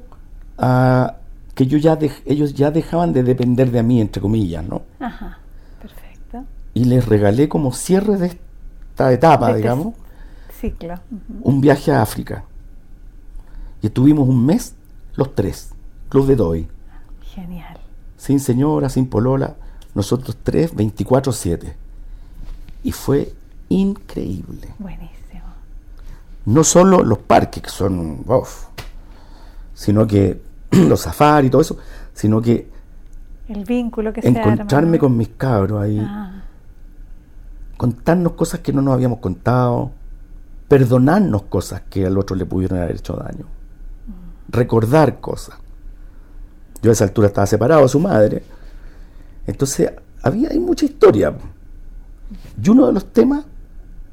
a 0.58 1.16
que 1.54 1.66
yo 1.66 1.78
ya 1.78 1.98
ellos 2.24 2.54
ya 2.54 2.70
dejaban 2.70 3.12
de 3.12 3.22
depender 3.22 3.70
de 3.70 3.82
mí, 3.82 4.00
entre 4.00 4.22
comillas, 4.22 4.66
¿no? 4.66 4.82
Ajá. 4.98 5.39
Y 6.74 6.84
les 6.84 7.06
regalé 7.06 7.48
como 7.48 7.72
cierre 7.72 8.16
de 8.16 8.26
esta 8.26 9.12
etapa, 9.12 9.46
De 9.46 9.52
este 9.52 9.62
digamos, 9.62 9.94
Ciclo. 10.60 10.94
Ujú. 10.94 11.40
un 11.42 11.60
viaje 11.60 11.92
a 11.92 12.02
África. 12.02 12.44
Y 13.82 13.86
estuvimos 13.86 14.28
un 14.28 14.44
mes 14.44 14.74
los 15.14 15.34
tres, 15.34 15.70
Club 16.10 16.26
de 16.26 16.36
Doy, 16.36 16.68
Genial. 17.34 17.78
sin 18.16 18.40
señora, 18.40 18.88
sin 18.88 19.06
polola, 19.08 19.56
nosotros 19.94 20.36
tres, 20.42 20.74
24/7. 20.74 21.74
Y 22.84 22.92
fue 22.92 23.32
increíble. 23.68 24.68
Buenísimo. 24.78 25.42
No 26.46 26.64
solo 26.64 27.02
los 27.02 27.18
parques, 27.18 27.62
que 27.62 27.70
son, 27.70 28.22
uf, 28.26 28.66
sino 29.74 30.06
que 30.06 30.40
los 30.70 31.00
safaris 31.00 31.48
y 31.48 31.50
todo 31.50 31.62
eso, 31.62 31.78
sino 32.14 32.40
que 32.42 32.68
El 33.48 33.64
vínculo 33.64 34.12
que 34.12 34.22
se 34.22 34.28
encontrarme 34.28 34.88
arma. 34.96 34.98
con 34.98 35.16
mis 35.16 35.28
cabros 35.30 35.82
ahí, 35.82 35.98
Ah, 36.00 36.42
contarnos 37.80 38.34
cosas 38.34 38.60
que 38.60 38.74
no 38.74 38.82
nos 38.82 38.92
habíamos 38.92 39.20
contado, 39.20 39.90
perdonarnos 40.68 41.44
cosas 41.44 41.80
que 41.88 42.04
al 42.04 42.18
otro 42.18 42.36
le 42.36 42.44
pudieron 42.44 42.78
haber 42.78 42.96
hecho 42.96 43.14
daño, 43.14 43.46
recordar 44.50 45.18
cosas. 45.18 45.56
Yo 46.82 46.90
a 46.90 46.92
esa 46.92 47.04
altura 47.04 47.28
estaba 47.28 47.46
separado 47.46 47.80
de 47.80 47.88
su 47.88 47.98
madre, 47.98 48.42
entonces 49.46 49.92
había 50.22 50.50
hay 50.50 50.58
mucha 50.58 50.84
historia. 50.84 51.34
Y 52.62 52.68
uno 52.68 52.86
de 52.86 52.92
los 52.92 53.14
temas 53.14 53.46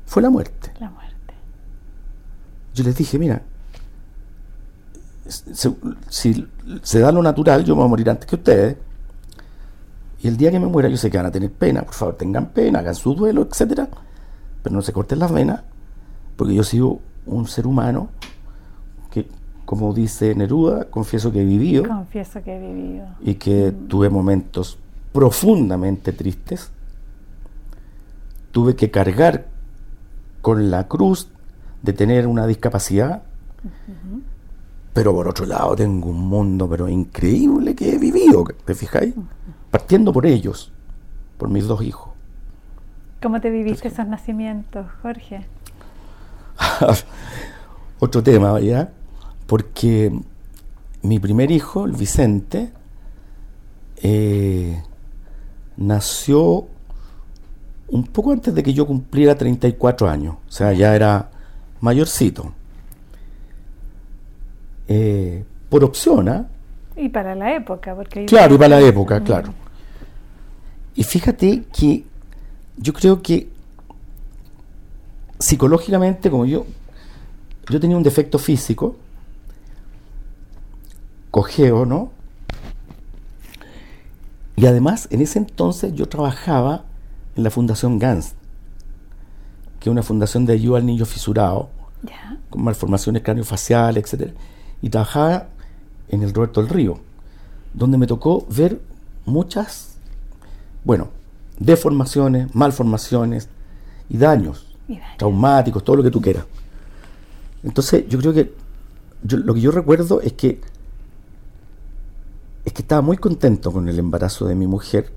fue 0.06 0.22
la 0.22 0.30
muerte. 0.30 0.72
la 0.80 0.90
muerte. 0.90 1.34
Yo 2.74 2.86
les 2.86 2.96
dije, 2.96 3.20
mira, 3.20 3.42
si 6.08 6.48
se 6.84 7.00
da 7.00 7.12
lo 7.12 7.22
natural, 7.22 7.66
yo 7.66 7.76
me 7.76 7.80
voy 7.80 7.88
a 7.88 7.90
morir 7.90 8.10
antes 8.10 8.28
que 8.28 8.36
ustedes. 8.38 8.78
Y 10.22 10.28
el 10.28 10.38
día 10.38 10.50
que 10.52 10.60
me 10.60 10.68
muera, 10.68 10.90
yo 10.90 10.98
sé 10.98 11.10
que 11.12 11.18
van 11.18 11.28
a 11.28 11.32
tener 11.32 11.52
pena. 11.52 11.84
Por 11.84 11.94
favor, 11.94 12.16
tengan 12.16 12.48
pena, 12.48 12.80
hagan 12.80 12.96
su 12.96 13.14
duelo, 13.14 13.48
etcétera. 13.50 13.88
Pero 14.64 14.76
no 14.76 14.82
se 14.82 14.92
corten 14.94 15.20
las 15.20 15.32
venas, 15.32 15.62
porque 16.36 16.56
yo 16.56 16.64
sigo 16.64 17.00
un 17.26 17.48
ser 17.48 17.68
humano 17.68 18.10
que, 19.12 19.28
como 19.66 19.94
dice 19.94 20.34
Neruda, 20.36 20.86
confieso 20.86 21.32
que 21.32 21.42
he 21.42 21.46
vivido 21.46 21.84
Confieso 21.88 22.42
que 22.42 22.56
he 22.56 22.60
vivido. 22.60 23.06
y 23.22 23.36
que 23.36 23.74
tuve 23.88 24.10
momentos 24.10 24.78
profundamente 25.14 26.12
tristes. 26.14 26.72
Tuve 28.52 28.76
que 28.76 28.90
cargar 28.90 29.46
con 30.42 30.72
la 30.72 30.88
cruz 30.88 31.30
de 31.84 31.94
tener 31.94 32.26
una 32.28 32.48
discapacidad. 32.48 33.22
Pero 34.94 35.14
por 35.14 35.28
otro 35.28 35.46
lado 35.46 35.76
tengo 35.76 36.10
un 36.10 36.28
mundo 36.28 36.68
pero 36.68 36.88
increíble 36.90 37.76
que 37.76 37.94
he 37.94 37.98
vivido, 38.00 38.46
¿te 38.66 38.74
fijáis? 38.74 39.14
Partiendo 39.72 40.14
por 40.14 40.26
ellos, 40.26 40.72
por 41.38 41.50
mis 41.50 41.68
dos 41.68 41.82
hijos. 41.82 42.10
¿Cómo 43.22 43.42
te 43.42 43.50
viviste 43.50 43.88
esos 43.88 44.08
nacimientos, 44.08 44.86
Jorge? 45.02 45.46
Otro 48.00 48.22
tema, 48.22 48.60
¿ya? 48.60 48.92
Porque 49.48 50.12
mi 51.02 51.20
primer 51.20 51.52
hijo, 51.52 51.86
el 51.86 51.94
Vicente, 51.94 52.72
eh, 54.04 54.84
nació 55.78 56.68
un 57.88 58.04
poco 58.04 58.32
antes 58.32 58.54
de 58.54 58.62
que 58.62 58.74
yo 58.74 58.86
cumpliera 58.86 59.36
34 59.36 60.10
años. 60.10 60.36
O 60.48 60.52
sea, 60.52 60.74
ya 60.74 60.96
era 60.96 61.30
mayorcito. 61.80 62.54
Eh, 64.88 65.44
por 65.70 65.84
opción, 65.84 66.30
¿ah? 66.30 66.46
Y 66.96 67.10
para 67.10 67.36
la 67.36 67.54
época, 67.54 67.96
porque... 67.96 68.26
Claro, 68.26 68.56
y 68.56 68.58
para 68.58 68.80
la 68.80 68.82
época, 68.82 69.24
claro. 69.24 69.54
Y 70.98 71.04
fíjate 71.04 71.64
que 71.72 72.04
yo 72.76 72.92
creo 72.92 73.22
que 73.22 73.48
psicológicamente, 75.38 76.32
como 76.32 76.48
yo, 76.48 76.66
yo 77.70 77.80
tenía 77.80 77.96
un 77.96 78.02
defecto 78.02 78.40
físico, 78.40 78.96
cojeo, 81.30 81.86
¿no? 81.86 82.12
Y 84.56 84.66
además, 84.66 85.08
en 85.12 85.22
ese 85.22 85.38
entonces 85.38 85.94
yo 85.94 86.10
trabajaba 86.10 86.86
en 87.36 87.44
la 87.44 87.52
Fundación 87.52 88.00
GANS, 88.00 88.34
que 89.80 89.90
es 89.90 89.92
una 89.92 90.02
fundación 90.02 90.48
de 90.48 90.54
ayuda 90.54 90.80
al 90.80 90.88
niño 90.88 91.06
fisurado, 91.06 91.70
con 92.50 92.64
malformaciones 92.64 93.22
craneofaciales, 93.22 94.04
etcétera, 94.04 94.34
y 94.82 94.90
trabajaba 94.90 95.50
en 96.10 96.24
el 96.24 96.34
Roberto 96.34 96.62
del 96.62 96.72
Río, 96.72 97.00
donde 97.76 98.00
me 98.00 98.08
tocó 98.08 98.48
ver 98.50 98.82
muchas, 99.26 99.87
bueno, 100.84 101.10
deformaciones, 101.60 102.54
malformaciones 102.56 103.50
y 104.10 104.18
daños 104.18 104.68
Y 104.88 105.00
traumáticos, 105.18 105.84
todo 105.84 105.98
lo 105.98 106.04
que 106.04 106.12
tú 106.12 106.22
quieras. 106.22 106.46
Entonces, 107.64 108.06
yo 108.08 108.20
creo 108.20 108.34
que 108.34 108.54
yo- 109.24 109.38
lo 109.38 109.54
que 109.54 109.62
yo 109.62 109.72
recuerdo 109.72 110.22
es 110.22 110.34
que 110.34 110.62
es 112.66 112.74
que 112.74 112.82
estaba 112.82 113.02
muy 113.02 113.18
contento 113.18 113.72
con 113.72 113.88
el 113.88 113.98
embarazo 113.98 114.46
de 114.46 114.54
mi 114.56 114.68
mujer, 114.68 115.10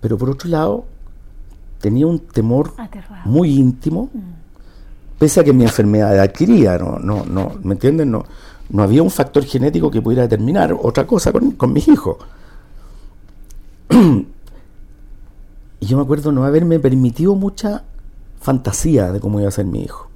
pero 0.00 0.18
por 0.18 0.28
otro 0.30 0.48
lado 0.50 0.84
tenía 1.80 2.06
un 2.06 2.18
temor 2.18 2.74
Aterrado. 2.76 3.22
muy 3.24 3.50
íntimo, 3.58 4.10
Mm. 4.12 4.18
pese 5.18 5.40
a 5.40 5.44
que 5.44 5.52
mi 5.52 5.64
enfermedad 5.64 6.12
era 6.14 6.24
adquirida, 6.24 6.76
no, 6.78 6.98
no, 6.98 7.24
no, 7.24 7.52
¿me 7.62 7.72
entienden? 7.74 8.10
No, 8.10 8.24
no 8.70 8.82
había 8.82 9.02
un 9.02 9.10
factor 9.10 9.44
genético 9.44 9.90
que 9.90 10.02
pudiera 10.02 10.22
determinar 10.22 10.76
otra 10.78 11.06
cosa 11.06 11.32
con, 11.32 11.52
con 11.52 11.72
mis 11.72 11.88
hijos. 11.88 12.16
y 15.80 15.86
yo 15.86 15.96
me 15.96 16.02
acuerdo 16.02 16.32
no 16.32 16.44
haberme 16.44 16.78
permitido 16.78 17.34
mucha 17.34 17.84
fantasía 18.40 19.12
de 19.12 19.20
cómo 19.20 19.38
iba 19.40 19.48
a 19.48 19.52
ser 19.52 19.66
mi 19.66 19.82
hijo. 19.82 20.08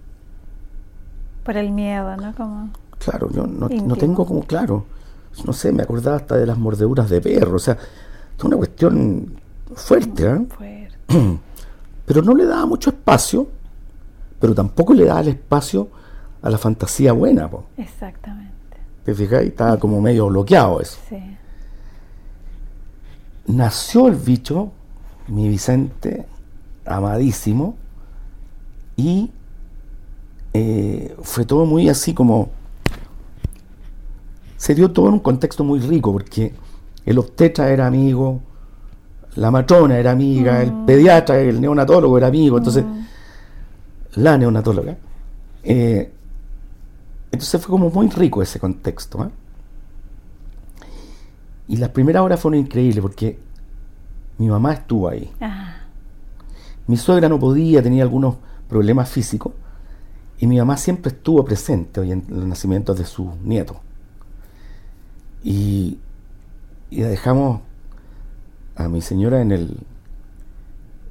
Por 1.44 1.56
el 1.56 1.70
miedo, 1.70 2.16
¿no? 2.16 2.34
Como... 2.34 2.70
Claro, 2.98 3.30
yo 3.30 3.46
no, 3.46 3.68
tengo 3.96 4.26
como 4.26 4.42
claro. 4.42 4.84
No 5.44 5.52
sé, 5.52 5.70
me 5.72 5.82
acordaba 5.82 6.16
hasta 6.16 6.36
de 6.36 6.46
las 6.46 6.58
mordeduras 6.58 7.08
de 7.10 7.20
perro. 7.20 7.56
O 7.56 7.60
sea, 7.60 7.76
es 8.36 8.44
una 8.44 8.56
cuestión 8.56 9.38
fuerte, 9.74 10.26
¿eh? 10.26 10.46
Fuerte. 10.48 10.96
Pero 12.06 12.22
no 12.22 12.34
le 12.34 12.46
daba 12.46 12.66
mucho 12.66 12.90
espacio, 12.90 13.48
pero 14.38 14.54
tampoco 14.54 14.94
le 14.94 15.04
daba 15.06 15.20
el 15.20 15.28
espacio 15.28 15.88
a 16.40 16.48
la 16.48 16.56
fantasía 16.56 17.12
buena. 17.12 17.50
po. 17.50 17.64
Exactamente. 17.76 18.52
¿Te 19.04 19.12
fijáis? 19.12 19.48
Estaba 19.48 19.76
como 19.76 20.00
medio 20.00 20.28
bloqueado 20.28 20.80
eso. 20.80 20.98
Sí. 21.08 21.35
Nació 23.46 24.08
el 24.08 24.16
bicho, 24.16 24.72
mi 25.28 25.48
Vicente, 25.48 26.26
amadísimo, 26.84 27.76
y 28.96 29.30
eh, 30.52 31.16
fue 31.22 31.44
todo 31.44 31.66
muy 31.66 31.88
así 31.88 32.14
como... 32.14 32.50
Se 34.56 34.74
dio 34.74 34.90
todo 34.90 35.08
en 35.08 35.14
un 35.14 35.20
contexto 35.20 35.64
muy 35.64 35.80
rico, 35.80 36.12
porque 36.12 36.54
el 37.04 37.18
obstetra 37.18 37.70
era 37.70 37.86
amigo, 37.86 38.40
la 39.36 39.50
matrona 39.50 39.98
era 39.98 40.12
amiga, 40.12 40.62
el 40.62 40.72
pediatra, 40.86 41.38
el 41.38 41.60
neonatólogo 41.60 42.16
era 42.16 42.26
amigo, 42.26 42.56
entonces 42.56 42.84
la 44.14 44.38
neonatóloga. 44.38 44.96
Eh, 45.62 46.10
entonces 47.30 47.60
fue 47.60 47.70
como 47.70 47.90
muy 47.90 48.08
rico 48.08 48.42
ese 48.42 48.58
contexto. 48.58 49.24
¿eh? 49.24 49.28
Y 51.68 51.76
las 51.76 51.90
primeras 51.90 52.22
horas 52.22 52.40
fueron 52.40 52.60
increíbles 52.60 53.00
porque 53.02 53.38
mi 54.38 54.48
mamá 54.48 54.72
estuvo 54.74 55.08
ahí. 55.08 55.30
Ah, 55.40 55.76
Mi 56.86 56.96
suegra 56.96 57.28
no 57.28 57.38
podía, 57.38 57.82
tenía 57.82 58.02
algunos 58.02 58.36
problemas 58.68 59.08
físicos. 59.08 59.52
Y 60.38 60.46
mi 60.46 60.58
mamá 60.58 60.76
siempre 60.76 61.10
estuvo 61.12 61.44
presente 61.44 62.00
hoy 62.00 62.12
en 62.12 62.24
los 62.28 62.44
nacimientos 62.44 62.98
de 62.98 63.04
sus 63.04 63.34
nietos. 63.42 63.78
Y, 65.42 65.98
y 66.90 67.00
la 67.02 67.08
dejamos 67.08 67.60
a 68.76 68.88
mi 68.88 69.00
señora 69.00 69.40
en, 69.40 69.52
el, 69.52 69.76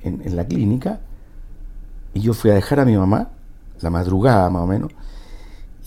en, 0.03 0.21
en 0.23 0.35
la 0.35 0.45
clínica. 0.45 0.99
Y 2.13 2.21
yo 2.21 2.33
fui 2.33 2.51
a 2.51 2.53
dejar 2.53 2.79
a 2.79 2.85
mi 2.85 2.95
mamá, 2.95 3.29
la 3.81 3.89
madrugada 3.89 4.49
más 4.49 4.61
o 4.61 4.67
menos. 4.67 4.91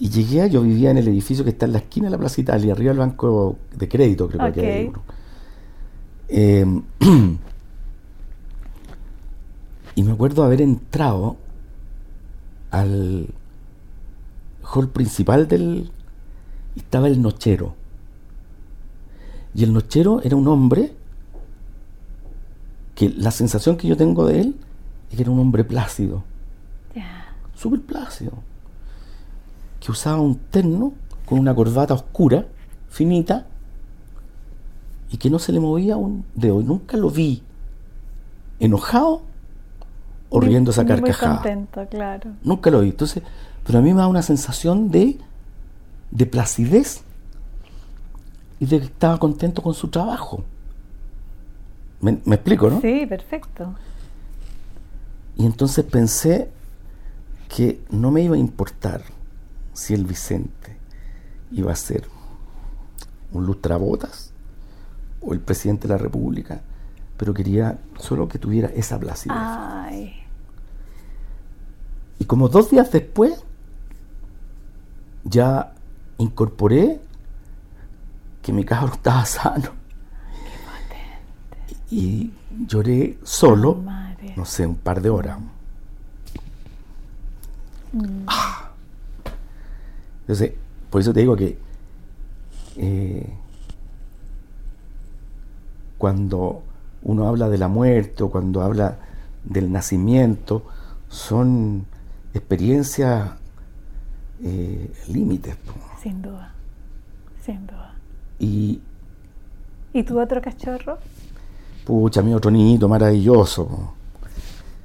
Y 0.01 0.11
llegué, 0.11 0.49
yo 0.49 0.63
vivía 0.63 0.91
en 0.91 0.99
el 0.99 1.09
edificio 1.09 1.43
que 1.45 1.51
está 1.51 1.67
en 1.67 1.73
la 1.73 1.79
esquina 1.79 2.07
de 2.07 2.13
la 2.13 2.19
Plaza 2.19 2.41
Italia, 2.41 2.73
arriba 2.73 2.91
del 2.91 2.99
Banco 3.01 3.57
de 3.77 3.89
Crédito, 3.89 4.29
creo 4.29 4.53
que 4.53 4.85
Ok. 4.85 4.89
uno. 4.91 5.03
Eh, 6.29 6.65
y 9.97 10.03
me 10.03 10.13
acuerdo 10.13 10.45
haber 10.45 10.61
entrado 10.63 11.37
al 12.71 13.29
hall 14.73 14.89
principal 14.91 15.49
del... 15.49 15.91
y 16.77 16.81
estaba 16.81 17.09
el 17.09 17.21
nochero. 17.21 17.75
Y 19.55 19.65
el 19.65 19.73
nochero 19.73 20.21
era 20.23 20.37
un 20.37 20.47
hombre 20.47 20.93
que 22.95 23.09
la 23.11 23.31
sensación 23.31 23.77
que 23.77 23.89
yo 23.89 23.97
tengo 23.97 24.27
de 24.27 24.41
él 24.43 24.55
es 25.11 25.17
que 25.17 25.23
era 25.23 25.31
un 25.31 25.41
hombre 25.41 25.65
plácido, 25.65 26.23
ya. 26.95 27.35
súper 27.55 27.81
plácido, 27.81 28.33
que 29.81 29.91
usaba 29.93 30.21
un 30.21 30.37
terno 30.37 30.93
con 31.27 31.39
una 31.39 31.55
corbata 31.55 31.95
oscura, 31.95 32.47
finita, 32.89 33.47
y 35.11 35.17
que 35.17 35.31
no 35.31 35.39
se 35.39 35.53
le 35.53 35.61
movía 35.61 35.97
un 35.97 36.25
dedo. 36.35 36.63
Nunca 36.63 36.97
lo 36.97 37.11
vi 37.11 37.43
enojado 38.61 39.23
o 40.31 40.41
riendo 40.41 40.71
esa 40.71 40.85
carcajada. 40.85 41.35
Muy 41.35 41.43
contento, 41.43 41.87
claro. 41.89 42.31
Nunca 42.43 42.71
lo 42.71 42.81
vi. 42.81 42.91
Entonces, 42.91 43.23
pero 43.65 43.79
a 43.79 43.83
mí 43.83 43.93
me 43.93 44.01
da 44.01 44.09
una 44.09 44.23
sensación 44.23 44.91
de, 44.91 45.19
de 46.11 46.27
placidez 46.27 47.03
y 48.61 48.67
de 48.67 48.81
que 48.81 48.87
estaba 48.87 49.19
contento 49.19 49.63
con 49.63 49.75
su 49.75 49.89
trabajo. 49.89 50.45
¿Me, 52.01 52.13
explico, 52.13 52.71
no? 52.71 52.81
Sí, 52.81 53.07
perfecto. 53.07 53.75
Y 55.37 55.47
entonces 55.47 55.85
pensé 55.85 56.51
que 57.49 57.81
no 57.91 58.11
me 58.11 58.23
iba 58.23 58.37
a 58.37 58.39
importar 58.39 59.03
si 59.79 59.95
el 59.95 60.05
Vicente 60.05 60.77
iba 61.53 61.71
a 61.71 61.77
ser 61.77 62.03
un 63.31 63.47
lustrabotas 63.47 64.33
o 65.21 65.33
el 65.33 65.39
presidente 65.39 65.87
de 65.87 65.95
la 65.95 65.99
República, 65.99 66.61
pero 67.17 67.33
quería 67.33 67.79
solo 67.97 68.27
que 68.27 68.41
tuviera 68.41 68.69
esa 68.71 68.99
placidez. 68.99 69.39
Y 72.19 72.25
como 72.25 72.49
dos 72.49 72.73
días 72.73 72.91
después, 72.91 73.45
ya 75.23 75.73
incorporé 76.19 77.01
que 78.43 78.53
mi 78.53 78.65
cabro 78.65 78.93
estaba 78.95 79.25
sano. 79.27 79.79
Y 81.89 82.33
lloré 82.67 83.17
solo, 83.23 83.81
no 84.37 84.45
sé, 84.45 84.67
un 84.67 84.75
par 84.75 85.01
de 85.01 85.09
horas. 85.09 85.39
Mm. 87.93 88.25
Ah. 88.27 88.58
Entonces, 90.29 90.53
por 90.91 91.01
eso 91.01 91.15
te 91.15 91.21
digo 91.21 91.37
que 91.37 91.57
eh, 92.77 93.27
cuando 95.97 96.63
uno 97.03 97.27
habla 97.27 97.49
de 97.49 97.57
la 97.57 97.69
muerte 97.69 98.23
o 98.25 98.31
cuando 98.31 98.61
habla 98.61 98.99
del 99.43 99.73
nacimiento, 99.73 100.65
son 101.09 101.87
experiencias 102.35 103.31
eh, 104.45 104.93
límites. 105.09 105.57
Sin 106.03 106.21
duda, 106.21 106.53
sin 107.43 107.67
duda. 107.67 107.95
Y, 108.39 108.83
¿Y 109.95 110.03
tu 110.03 110.21
otro 110.21 110.43
cachorro? 110.43 110.99
Pucha, 111.87 112.21
mi 112.21 112.35
otro 112.35 112.51
niñito 112.51 112.87
maravilloso. 112.87 113.95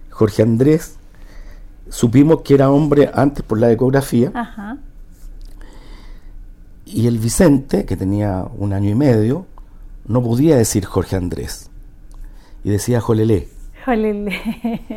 Jorge 0.09 0.41
Andrés, 0.41 0.95
supimos 1.89 2.43
que 2.43 2.53
era 2.53 2.71
hombre 2.71 3.11
antes 3.13 3.43
por 3.43 3.59
la 3.59 3.69
ecografía. 3.69 4.31
Ajá. 4.33 4.77
Y 6.93 7.07
el 7.07 7.17
Vicente, 7.17 7.85
que 7.85 7.97
tenía 7.97 8.45
un 8.55 8.71
año 8.71 8.91
y 8.91 8.93
medio, 8.93 9.47
no 10.05 10.21
podía 10.21 10.57
decir 10.57 10.85
Jorge 10.85 11.15
Andrés. 11.15 11.71
Y 12.63 12.69
decía 12.69 13.01
Jolelé. 13.01 13.49
Jolelé. 13.83 14.93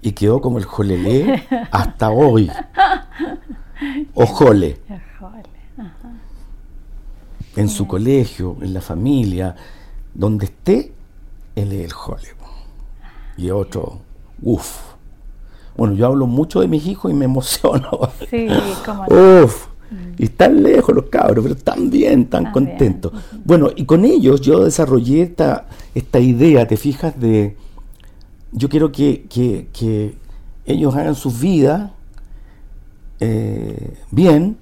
Y 0.00 0.12
quedó 0.12 0.40
como 0.40 0.56
el 0.56 0.64
Jolelé 0.64 1.42
hasta 1.70 2.08
hoy. 2.10 2.50
O 4.14 4.26
Jole. 4.26 4.80
En 7.54 7.68
su 7.68 7.86
colegio, 7.86 8.56
en 8.62 8.72
la 8.72 8.80
familia, 8.80 9.54
donde 10.14 10.46
esté, 10.46 10.94
él 11.54 11.72
es 11.72 11.84
el 11.84 11.92
Jole. 11.92 12.28
Y 13.36 13.50
otro, 13.50 14.00
uff. 14.40 14.94
Bueno, 15.76 15.94
yo 15.94 16.06
hablo 16.06 16.26
mucho 16.26 16.60
de 16.60 16.68
mis 16.68 16.86
hijos 16.86 17.12
y 17.12 17.14
me 17.14 17.24
emociono. 17.26 17.90
Sí, 18.30 18.48
como. 18.86 19.04
Uf. 19.04 19.68
Y 20.18 20.24
están 20.24 20.62
lejos 20.62 20.94
los 20.94 21.06
cabros, 21.06 21.42
pero 21.42 21.54
están 21.54 21.90
bien, 21.90 22.26
tan 22.26 22.52
contentos. 22.52 23.12
Bueno, 23.44 23.70
y 23.74 23.84
con 23.84 24.04
ellos 24.04 24.40
yo 24.40 24.64
desarrollé 24.64 25.22
esta, 25.22 25.66
esta 25.94 26.18
idea, 26.18 26.66
¿te 26.66 26.76
fijas? 26.76 27.18
De 27.18 27.56
yo 28.52 28.68
quiero 28.68 28.90
que, 28.92 29.26
que, 29.28 30.16
ellos 30.66 30.94
hagan 30.94 31.14
sus 31.14 31.40
vidas 31.40 31.90
eh, 33.20 33.94
bien 34.10 34.58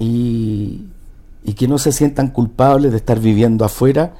y, 0.00 0.86
y 1.44 1.54
que 1.54 1.68
no 1.68 1.78
se 1.78 1.92
sientan 1.92 2.28
culpables 2.28 2.90
de 2.90 2.96
estar 2.96 3.20
viviendo 3.20 3.64
afuera 3.64 4.14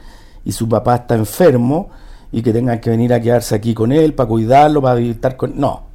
y 0.44 0.52
su 0.52 0.68
papá 0.68 0.96
está 0.96 1.16
enfermo 1.16 1.90
y 2.30 2.40
que 2.42 2.52
tengan 2.52 2.80
que 2.80 2.90
venir 2.90 3.12
a 3.12 3.20
quedarse 3.20 3.54
aquí 3.54 3.74
con 3.74 3.92
él 3.92 4.14
para 4.14 4.28
cuidarlo, 4.28 4.80
para 4.80 5.00
estar 5.00 5.36
con... 5.36 5.58
No, 5.58 5.88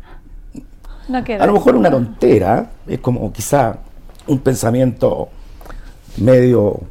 a 1.14 1.46
lo 1.46 1.54
mejor 1.54 1.76
una 1.76 1.90
tontera, 1.90 2.72
es 2.86 3.00
como 3.00 3.32
quizá 3.32 3.78
un 4.28 4.40
pensamiento 4.40 5.30
medio, 6.18 6.82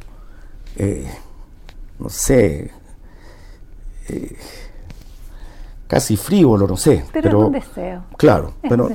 eh, 0.75 1.07
no 1.99 2.09
sé, 2.09 2.71
eh, 4.09 4.35
casi 5.87 6.17
frívolo, 6.17 6.67
no 6.67 6.77
sé. 6.77 7.05
Pero, 7.13 7.29
es 7.29 7.45
un 7.47 7.51
deseo. 7.51 8.03
Claro, 8.17 8.53
pero, 8.61 8.89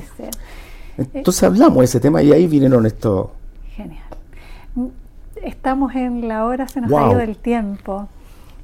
entonces 0.97 1.43
hablamos 1.43 1.79
de 1.79 1.85
ese 1.85 2.01
tema 2.01 2.23
y 2.23 2.33
ahí 2.33 2.47
vinieron 2.47 2.85
estos... 2.87 3.29
Genial. 3.77 4.03
Estamos 5.37 5.95
en 5.95 6.29
la 6.29 6.45
hora, 6.45 6.68
se 6.68 6.81
nos 6.81 6.93
ha 6.93 7.11
ido 7.11 7.20
el 7.20 7.37
tiempo. 7.37 8.09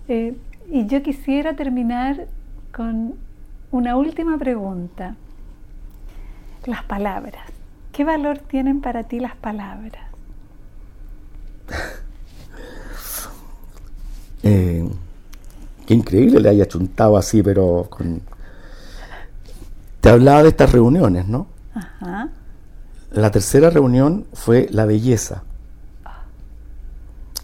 Eh, 0.09 0.37
y 0.71 0.87
yo 0.87 1.03
quisiera 1.03 1.55
terminar 1.55 2.27
con 2.73 3.15
una 3.71 3.97
última 3.97 4.39
pregunta 4.39 5.17
las 6.67 6.85
palabras. 6.85 7.43
¿Qué 7.93 8.05
valor 8.05 8.39
tienen 8.39 8.81
para 8.81 9.05
ti 9.05 9.21
las 9.21 9.37
palabras? 9.37 10.05
Eh, 14.45 14.89
qué 15.85 15.95
increíble 15.95 16.39
le 16.39 16.49
haya 16.49 16.67
chuntado 16.67 17.17
así, 17.17 17.43
pero 17.43 17.89
con... 17.91 18.23
Te 20.01 20.11
hablaba 20.11 20.45
de 20.45 20.51
estas 20.51 20.71
reuniones, 20.71 21.27
¿no? 21.27 21.49
Ajá. 21.75 22.29
La 23.11 23.33
tercera 23.33 23.69
reunión 23.69 24.27
fue 24.33 24.69
la 24.71 24.87
belleza. 24.87 25.43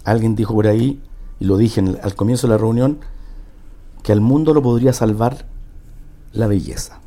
Alguien 0.04 0.36
dijo 0.36 0.54
por 0.54 0.68
ahí, 0.68 1.02
y 1.40 1.44
lo 1.46 1.56
dije 1.56 1.82
al 2.02 2.14
comienzo 2.14 2.46
de 2.46 2.52
la 2.52 2.58
reunión, 2.58 3.00
que 4.02 4.12
al 4.12 4.20
mundo 4.20 4.54
lo 4.54 4.62
podría 4.62 4.92
salvar 4.92 5.46
la 6.32 6.46
belleza. 6.46 7.00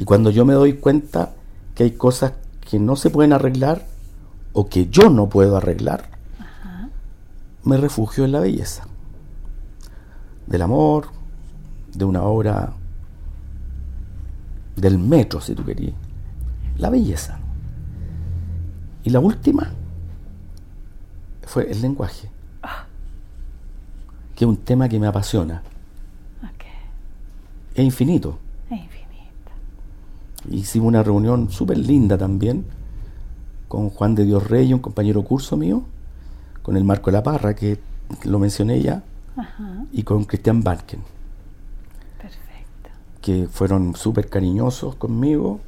Y 0.00 0.04
cuando 0.04 0.30
yo 0.30 0.44
me 0.44 0.54
doy 0.54 0.74
cuenta 0.74 1.32
que 1.74 1.82
hay 1.82 1.90
cosas 1.90 2.34
que 2.60 2.78
no 2.78 2.94
se 2.94 3.10
pueden 3.10 3.32
arreglar 3.32 3.84
o 4.52 4.68
que 4.68 4.86
yo 4.86 5.10
no 5.10 5.28
puedo 5.28 5.56
arreglar, 5.56 6.04
me 7.64 7.76
refugio 7.76 8.24
en 8.24 8.30
la 8.30 8.38
belleza. 8.38 8.84
Del 10.46 10.62
amor, 10.62 11.08
de 11.92 12.04
una 12.04 12.22
obra, 12.22 12.74
del 14.76 15.00
metro, 15.00 15.40
si 15.40 15.56
tú 15.56 15.64
querías. 15.64 15.96
La 16.76 16.90
belleza. 16.90 17.40
Y 19.02 19.10
la 19.10 19.18
última 19.18 19.72
fue 21.42 21.72
el 21.72 21.82
lenguaje, 21.82 22.30
ah. 22.62 22.86
que 24.36 24.44
es 24.44 24.48
un 24.48 24.58
tema 24.58 24.88
que 24.88 25.00
me 25.00 25.08
apasiona. 25.08 25.60
Es 27.74 27.84
infinito. 27.84 28.38
Hicimos 30.50 30.88
una 30.88 31.02
reunión 31.02 31.50
súper 31.50 31.78
linda 31.78 32.16
también 32.16 32.64
con 33.68 33.90
Juan 33.90 34.14
de 34.14 34.24
Dios 34.24 34.48
Rey, 34.48 34.72
un 34.72 34.80
compañero 34.80 35.22
curso 35.22 35.56
mío, 35.56 35.82
con 36.62 36.76
el 36.76 36.84
Marco 36.84 37.10
de 37.10 37.18
la 37.18 37.22
Parra, 37.22 37.54
que 37.54 37.78
lo 38.24 38.38
mencioné 38.38 38.80
ya, 38.80 39.02
y 39.92 40.02
con 40.02 40.24
Cristian 40.24 40.62
Barken. 40.62 41.00
Perfecto. 42.16 42.90
Que 43.20 43.46
fueron 43.46 43.94
súper 43.94 44.28
cariñosos 44.28 44.96
conmigo. 44.96 45.60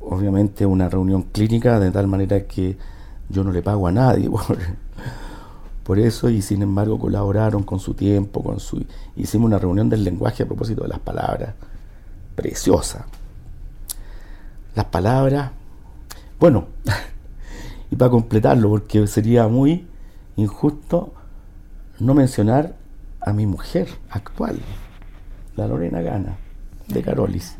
Obviamente 0.00 0.66
una 0.66 0.88
reunión 0.88 1.22
clínica 1.24 1.78
de 1.78 1.90
tal 1.92 2.08
manera 2.08 2.44
que 2.46 2.76
yo 3.28 3.44
no 3.44 3.52
le 3.52 3.62
pago 3.62 3.86
a 3.86 3.92
nadie 3.92 4.28
por, 4.30 4.58
por 5.84 5.98
eso 5.98 6.28
y 6.28 6.42
sin 6.42 6.62
embargo 6.62 6.98
colaboraron 6.98 7.62
con 7.62 7.78
su 7.78 7.94
tiempo, 7.94 8.42
con 8.42 8.58
su 8.58 8.84
hicimos 9.14 9.46
una 9.46 9.58
reunión 9.58 9.88
del 9.88 10.02
lenguaje 10.02 10.42
a 10.42 10.46
propósito 10.46 10.82
de 10.82 10.88
las 10.88 10.98
palabras, 10.98 11.54
preciosa 12.34 13.06
las 14.74 14.86
palabras. 14.86 15.50
Bueno, 16.38 16.66
y 17.90 17.96
para 17.96 18.10
completarlo, 18.10 18.68
porque 18.70 19.06
sería 19.06 19.48
muy 19.48 19.86
injusto 20.36 21.12
no 21.98 22.14
mencionar 22.14 22.74
a 23.20 23.32
mi 23.32 23.46
mujer 23.46 23.88
actual, 24.10 24.58
la 25.56 25.66
Lorena 25.66 26.00
Gana, 26.00 26.36
de 26.88 27.02
Carolis. 27.02 27.56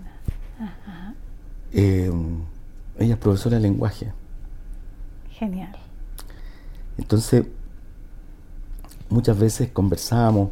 Eh, 1.73 2.13
ella 2.99 3.15
es 3.15 3.21
profesora 3.21 3.57
de 3.57 3.63
lenguaje. 3.63 4.13
Genial. 5.31 5.75
Entonces, 6.99 7.47
muchas 9.09 9.39
veces 9.39 9.71
conversábamos 9.71 10.51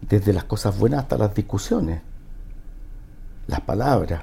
desde 0.00 0.32
las 0.32 0.44
cosas 0.44 0.78
buenas 0.78 1.00
hasta 1.00 1.18
las 1.18 1.34
discusiones, 1.34 2.00
las 3.46 3.60
palabras. 3.60 4.22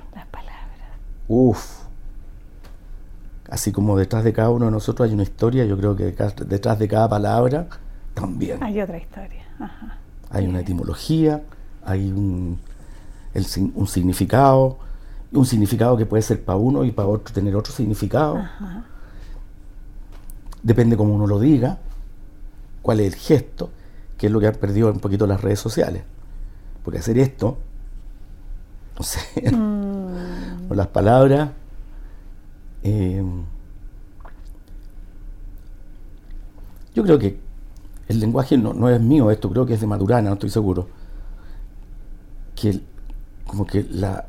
Uf. 1.34 1.84
Así 3.50 3.72
como 3.72 3.98
detrás 3.98 4.24
de 4.24 4.34
cada 4.34 4.52
uno 4.52 4.66
de 4.66 4.72
nosotros 4.72 5.08
hay 5.08 5.14
una 5.14 5.24
historia, 5.24 5.66
yo 5.66 5.78
creo 5.78 5.96
que 5.96 6.16
detrás 6.46 6.80
de 6.80 6.88
cada 6.88 7.10
palabra 7.10 7.68
también. 8.14 8.64
Hay 8.64 8.80
otra 8.80 8.98
historia. 8.98 9.44
Hay 10.30 10.46
una 10.48 10.62
etimología, 10.62 11.42
hay 11.84 12.12
un, 12.12 12.60
un 13.76 13.88
significado, 13.88 14.78
un 15.32 15.46
significado 15.46 15.98
que 15.98 16.06
puede 16.06 16.22
ser 16.22 16.44
para 16.44 16.58
uno 16.58 16.84
y 16.84 16.92
para 16.92 17.10
otro 17.10 17.34
tener 17.34 17.56
otro 17.56 17.74
significado. 17.74 18.44
Depende 20.62 20.96
cómo 20.96 21.16
uno 21.16 21.28
lo 21.28 21.40
diga, 21.40 21.80
cuál 22.82 23.00
es 23.00 23.14
el 23.14 23.20
gesto, 23.20 23.72
que 24.18 24.28
es 24.28 24.32
lo 24.32 24.40
que 24.40 24.48
han 24.48 24.56
perdido 24.56 24.92
un 24.92 25.00
poquito 25.00 25.26
las 25.26 25.42
redes 25.42 25.60
sociales. 25.60 26.04
Porque 26.84 27.00
hacer 27.00 27.18
esto, 27.18 27.58
no 28.98 29.04
sé, 29.04 29.20
mm. 29.52 30.53
Con 30.74 30.78
las 30.80 30.88
palabras, 30.88 31.52
eh, 32.82 33.24
yo 36.96 37.04
creo 37.04 37.20
que 37.20 37.40
el 38.08 38.20
lenguaje 38.20 38.58
no, 38.58 38.90
es 38.90 39.00
mío, 39.00 39.30
esto 39.30 39.52
creo 39.52 39.68
que 39.68 39.76
es 39.76 39.82
de 39.82 39.86
Maturana, 39.86 40.30
no 40.30 40.34
estoy 40.34 40.50
seguro. 40.50 40.88
Que 42.56 42.82
como 43.46 43.68
que 43.68 43.86
la, 43.88 44.26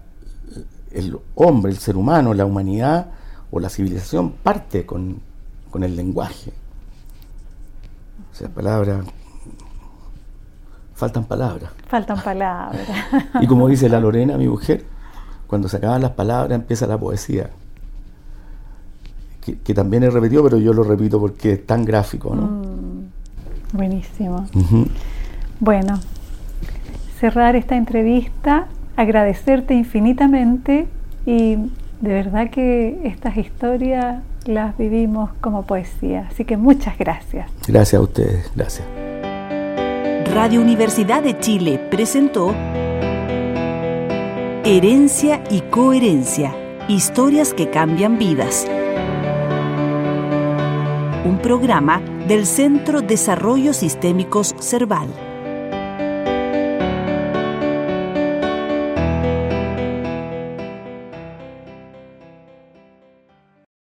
el 0.92 1.18
hombre, 1.34 1.72
el 1.72 1.78
ser 1.78 1.96
humano, 1.96 2.34
la 2.34 2.44
humanidad 2.44 3.06
o 3.50 3.58
la 3.58 3.70
civilización 3.70 4.32
parte 4.32 4.84
con, 4.84 5.22
el 5.80 5.96
lenguaje. 5.96 6.52
O 8.32 8.34
sea, 8.34 8.50
palabras. 8.50 9.06
Faltan 10.92 11.24
palabras. 11.24 11.70
Faltan 11.88 12.22
palabras. 12.22 12.86
y 13.40 13.46
como 13.46 13.66
dice 13.66 13.88
la 13.88 13.98
Lorena, 13.98 14.36
mi 14.36 14.46
mujer, 14.46 14.84
cuando 15.54 15.68
se 15.68 15.76
acaban 15.76 16.02
las 16.02 16.10
palabras 16.10 16.50
empieza 16.50 16.84
la 16.88 16.98
poesía. 16.98 17.48
Que, 19.40 19.72
también 19.72 20.02
he 20.02 20.10
repetido, 20.10 20.42
pero 20.42 20.58
yo 20.58 20.72
lo 20.72 20.82
repito 20.82 21.20
porque 21.20 21.52
es 21.52 21.64
tan 21.64 21.84
gráfico, 21.84 22.34
¿no? 22.34 22.42
Mm, 22.42 23.76
buenísimo. 23.76 24.48
Bueno, 25.60 26.00
cerrar 27.20 27.54
esta 27.54 27.76
entrevista 27.76 28.66
agradecerte 28.96 29.74
infinitamente 29.74 30.88
y 31.24 31.54
de 32.00 32.12
verdad 32.12 32.50
que 32.50 32.98
estas 33.04 33.36
historias 33.36 34.24
las 34.46 34.76
vivimos 34.76 35.30
como 35.40 35.62
poesía. 35.66 36.26
Así 36.32 36.44
que 36.44 36.56
muchas 36.56 36.98
gracias. 36.98 37.48
Gracias 37.68 38.00
a 38.00 38.02
ustedes, 38.02 38.50
gracias. 38.56 38.88
Radio 40.34 40.60
Universidad 40.60 41.22
de 41.22 41.38
Chile 41.38 41.78
presentó 41.78 42.52
Herencia 44.66 45.44
y 45.50 45.60
Coherencia, 45.60 46.56
historias 46.88 47.52
que 47.52 47.68
cambian 47.68 48.18
vidas. 48.18 48.66
Un 51.26 51.38
programa 51.42 52.00
del 52.26 52.46
Centro 52.46 53.02
Desarrollo 53.02 53.74
Sistémicos 53.74 54.54
Cerval. 54.60 55.33